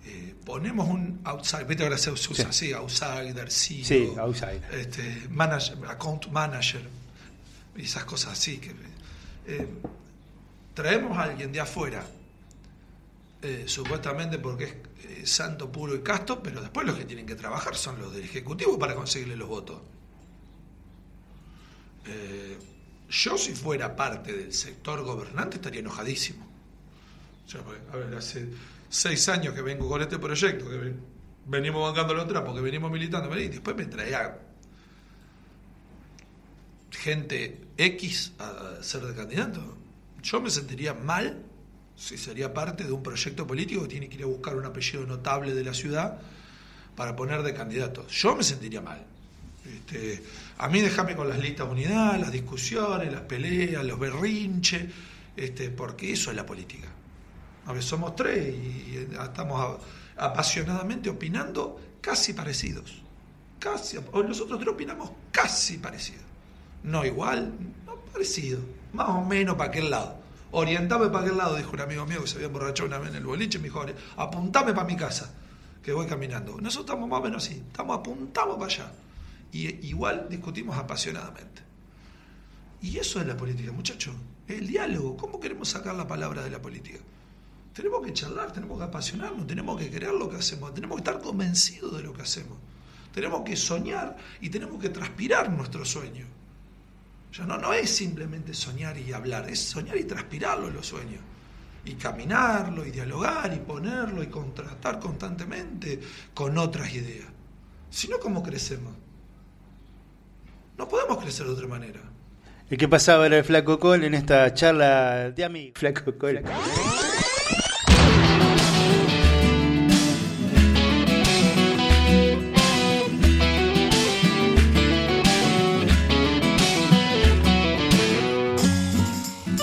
eh, 0.04 0.34
ponemos 0.44 0.88
un 0.88 1.20
outsider, 1.24 1.64
viste 1.66 1.84
ahora 1.84 1.96
se 1.98 2.10
usa 2.10 2.48
así, 2.48 2.72
outsider, 2.72 3.50
CEO, 3.50 3.84
Sí, 3.84 4.12
outsider. 4.18 4.64
Este, 4.72 5.28
manager, 5.30 5.78
account 5.88 6.26
manager, 6.28 6.82
y 7.76 7.82
esas 7.82 8.04
cosas 8.04 8.32
así. 8.32 8.58
que 8.58 8.72
eh, 9.46 9.68
Traemos 10.74 11.16
a 11.18 11.24
alguien 11.24 11.52
de 11.52 11.60
afuera, 11.60 12.04
eh, 13.42 13.64
supuestamente 13.66 14.38
porque 14.38 14.64
es 14.64 14.72
eh, 15.04 15.26
santo, 15.26 15.70
puro 15.70 15.94
y 15.94 16.00
casto, 16.00 16.42
pero 16.42 16.60
después 16.62 16.86
los 16.86 16.96
que 16.96 17.04
tienen 17.04 17.26
que 17.26 17.34
trabajar 17.34 17.76
son 17.76 18.00
los 18.00 18.12
del 18.14 18.24
Ejecutivo 18.24 18.78
para 18.78 18.94
conseguirle 18.94 19.36
los 19.36 19.48
votos. 19.48 19.80
Yo 23.12 23.36
si 23.36 23.52
fuera 23.54 23.94
parte 23.94 24.32
del 24.32 24.52
sector 24.54 25.02
gobernante 25.02 25.56
estaría 25.56 25.80
enojadísimo. 25.80 26.46
O 27.46 27.48
sea, 27.50 27.60
porque, 27.62 27.80
a 27.92 27.96
ver, 27.96 28.14
hace 28.14 28.48
seis 28.88 29.28
años 29.28 29.54
que 29.54 29.60
vengo 29.60 29.86
con 29.88 30.00
este 30.00 30.18
proyecto, 30.18 30.68
que 30.70 30.76
ven- 30.78 31.00
venimos 31.46 31.82
bancando 31.86 32.14
los 32.14 32.26
trapos, 32.26 32.54
que 32.54 32.62
venimos 32.62 32.90
militando, 32.90 33.38
y 33.38 33.48
después 33.48 33.76
me 33.76 33.84
traía 33.84 34.38
gente 36.90 37.60
X 37.76 38.32
a 38.38 38.82
ser 38.82 39.02
de 39.02 39.14
candidato. 39.14 39.76
Yo 40.22 40.40
me 40.40 40.50
sentiría 40.50 40.94
mal 40.94 41.42
si 41.96 42.16
sería 42.16 42.54
parte 42.54 42.84
de 42.84 42.92
un 42.92 43.02
proyecto 43.02 43.46
político 43.46 43.82
que 43.82 43.88
tiene 43.88 44.08
que 44.08 44.16
ir 44.16 44.22
a 44.22 44.26
buscar 44.26 44.56
un 44.56 44.64
apellido 44.64 45.04
notable 45.04 45.54
de 45.54 45.64
la 45.64 45.74
ciudad 45.74 46.18
para 46.96 47.16
poner 47.16 47.42
de 47.42 47.52
candidato. 47.54 48.06
Yo 48.08 48.36
me 48.36 48.42
sentiría 48.42 48.80
mal. 48.80 49.04
Este, 49.64 50.22
a 50.58 50.68
mí 50.68 50.80
déjame 50.80 51.14
con 51.14 51.28
las 51.28 51.38
listas 51.38 51.66
de 51.66 51.72
unidad, 51.72 52.18
las 52.18 52.32
discusiones, 52.32 53.12
las 53.12 53.22
peleas, 53.22 53.84
los 53.84 53.98
berrinches, 53.98 54.84
este, 55.36 55.70
porque 55.70 56.12
eso 56.12 56.30
es 56.30 56.36
la 56.36 56.44
política. 56.44 56.88
A 57.66 57.72
ver, 57.72 57.82
somos 57.82 58.16
tres 58.16 58.54
y 58.54 58.96
eh, 58.96 59.08
estamos 59.22 59.78
apasionadamente 60.16 61.10
opinando 61.10 61.80
casi 62.00 62.32
parecidos. 62.32 63.02
Casi, 63.60 63.96
nosotros 64.26 64.58
tres 64.58 64.72
opinamos 64.74 65.10
casi 65.30 65.78
parecido. 65.78 66.22
No 66.82 67.04
igual, 67.04 67.52
no 67.86 67.94
parecido. 68.12 68.58
Más 68.92 69.08
o 69.10 69.22
menos 69.24 69.54
para 69.56 69.70
aquel 69.70 69.88
lado. 69.90 70.20
Orientame 70.50 71.06
para 71.06 71.24
aquel 71.24 71.36
lado, 71.38 71.56
dijo 71.56 71.70
un 71.72 71.80
amigo 71.80 72.04
mío 72.04 72.20
que 72.22 72.26
se 72.26 72.34
había 72.34 72.48
emborrachado 72.48 72.88
una 72.88 72.98
vez 72.98 73.10
en 73.10 73.16
el 73.16 73.24
boliche, 73.24 73.58
me 73.58 73.64
dijo, 73.68 73.80
"Ori- 73.80 73.94
apuntame 74.16 74.74
para 74.74 74.86
mi 74.86 74.96
casa, 74.96 75.32
que 75.82 75.92
voy 75.92 76.06
caminando. 76.06 76.60
Nosotros 76.60 76.86
estamos 76.86 77.08
más 77.08 77.20
o 77.20 77.22
menos 77.22 77.44
así, 77.46 77.54
estamos 77.54 77.96
apuntamos 77.98 78.56
para 78.56 78.66
allá. 78.66 78.92
Y 79.52 79.86
igual 79.86 80.26
discutimos 80.30 80.76
apasionadamente. 80.78 81.62
Y 82.80 82.98
eso 82.98 83.20
es 83.20 83.26
la 83.26 83.36
política, 83.36 83.70
muchachos. 83.70 84.14
El 84.48 84.66
diálogo. 84.66 85.16
¿Cómo 85.16 85.38
queremos 85.38 85.68
sacar 85.68 85.94
la 85.94 86.08
palabra 86.08 86.42
de 86.42 86.50
la 86.50 86.60
política? 86.60 86.98
Tenemos 87.72 88.04
que 88.04 88.12
charlar, 88.12 88.52
tenemos 88.52 88.78
que 88.78 88.84
apasionarnos, 88.84 89.46
tenemos 89.46 89.78
que 89.78 89.88
querer 89.88 90.12
lo 90.12 90.28
que 90.28 90.36
hacemos, 90.36 90.74
tenemos 90.74 90.96
que 90.96 91.08
estar 91.08 91.22
convencidos 91.22 91.96
de 91.96 92.02
lo 92.02 92.12
que 92.12 92.22
hacemos. 92.22 92.58
Tenemos 93.14 93.42
que 93.42 93.56
soñar 93.56 94.16
y 94.40 94.48
tenemos 94.48 94.80
que 94.80 94.88
transpirar 94.88 95.50
nuestro 95.50 95.84
sueño. 95.84 96.26
Ya 97.32 97.46
no, 97.46 97.56
no 97.58 97.72
es 97.72 97.90
simplemente 97.90 98.52
soñar 98.52 98.98
y 98.98 99.12
hablar, 99.12 99.48
es 99.48 99.60
soñar 99.60 99.96
y 99.96 100.04
transpirarlo 100.04 100.70
los 100.70 100.86
sueños. 100.86 101.20
Y 101.84 101.94
caminarlo, 101.94 102.86
y 102.86 102.90
dialogar, 102.90 103.52
y 103.54 103.58
ponerlo, 103.58 104.22
y 104.22 104.28
contrastar 104.28 104.98
constantemente 104.98 106.00
con 106.32 106.56
otras 106.58 106.92
ideas. 106.94 107.26
Si 107.90 108.08
no, 108.08 108.18
¿cómo 108.18 108.42
crecemos? 108.42 109.01
No 110.76 110.88
podemos 110.88 111.18
crecer 111.18 111.46
de 111.46 111.52
otra 111.52 111.66
manera. 111.66 112.00
El 112.70 112.78
que 112.78 112.88
pasaba 112.88 113.26
era 113.26 113.38
el 113.38 113.44
Flaco 113.44 113.78
Col 113.78 114.04
en 114.04 114.14
esta 114.14 114.52
charla 114.54 115.30
de 115.30 115.44
amigos. 115.44 115.78
Flaco 115.78 116.16
Col. 116.18 116.42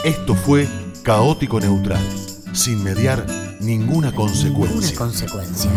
Esto 0.05 0.36
fue 0.36 0.68
Caótico 1.03 1.60
Neutral, 1.60 2.01
sin 2.53 2.84
mediar 2.84 3.26
ninguna 3.60 4.14
consecuencia. 4.14 4.80
Ninguna 4.80 4.97
consecuencia. 4.97 5.70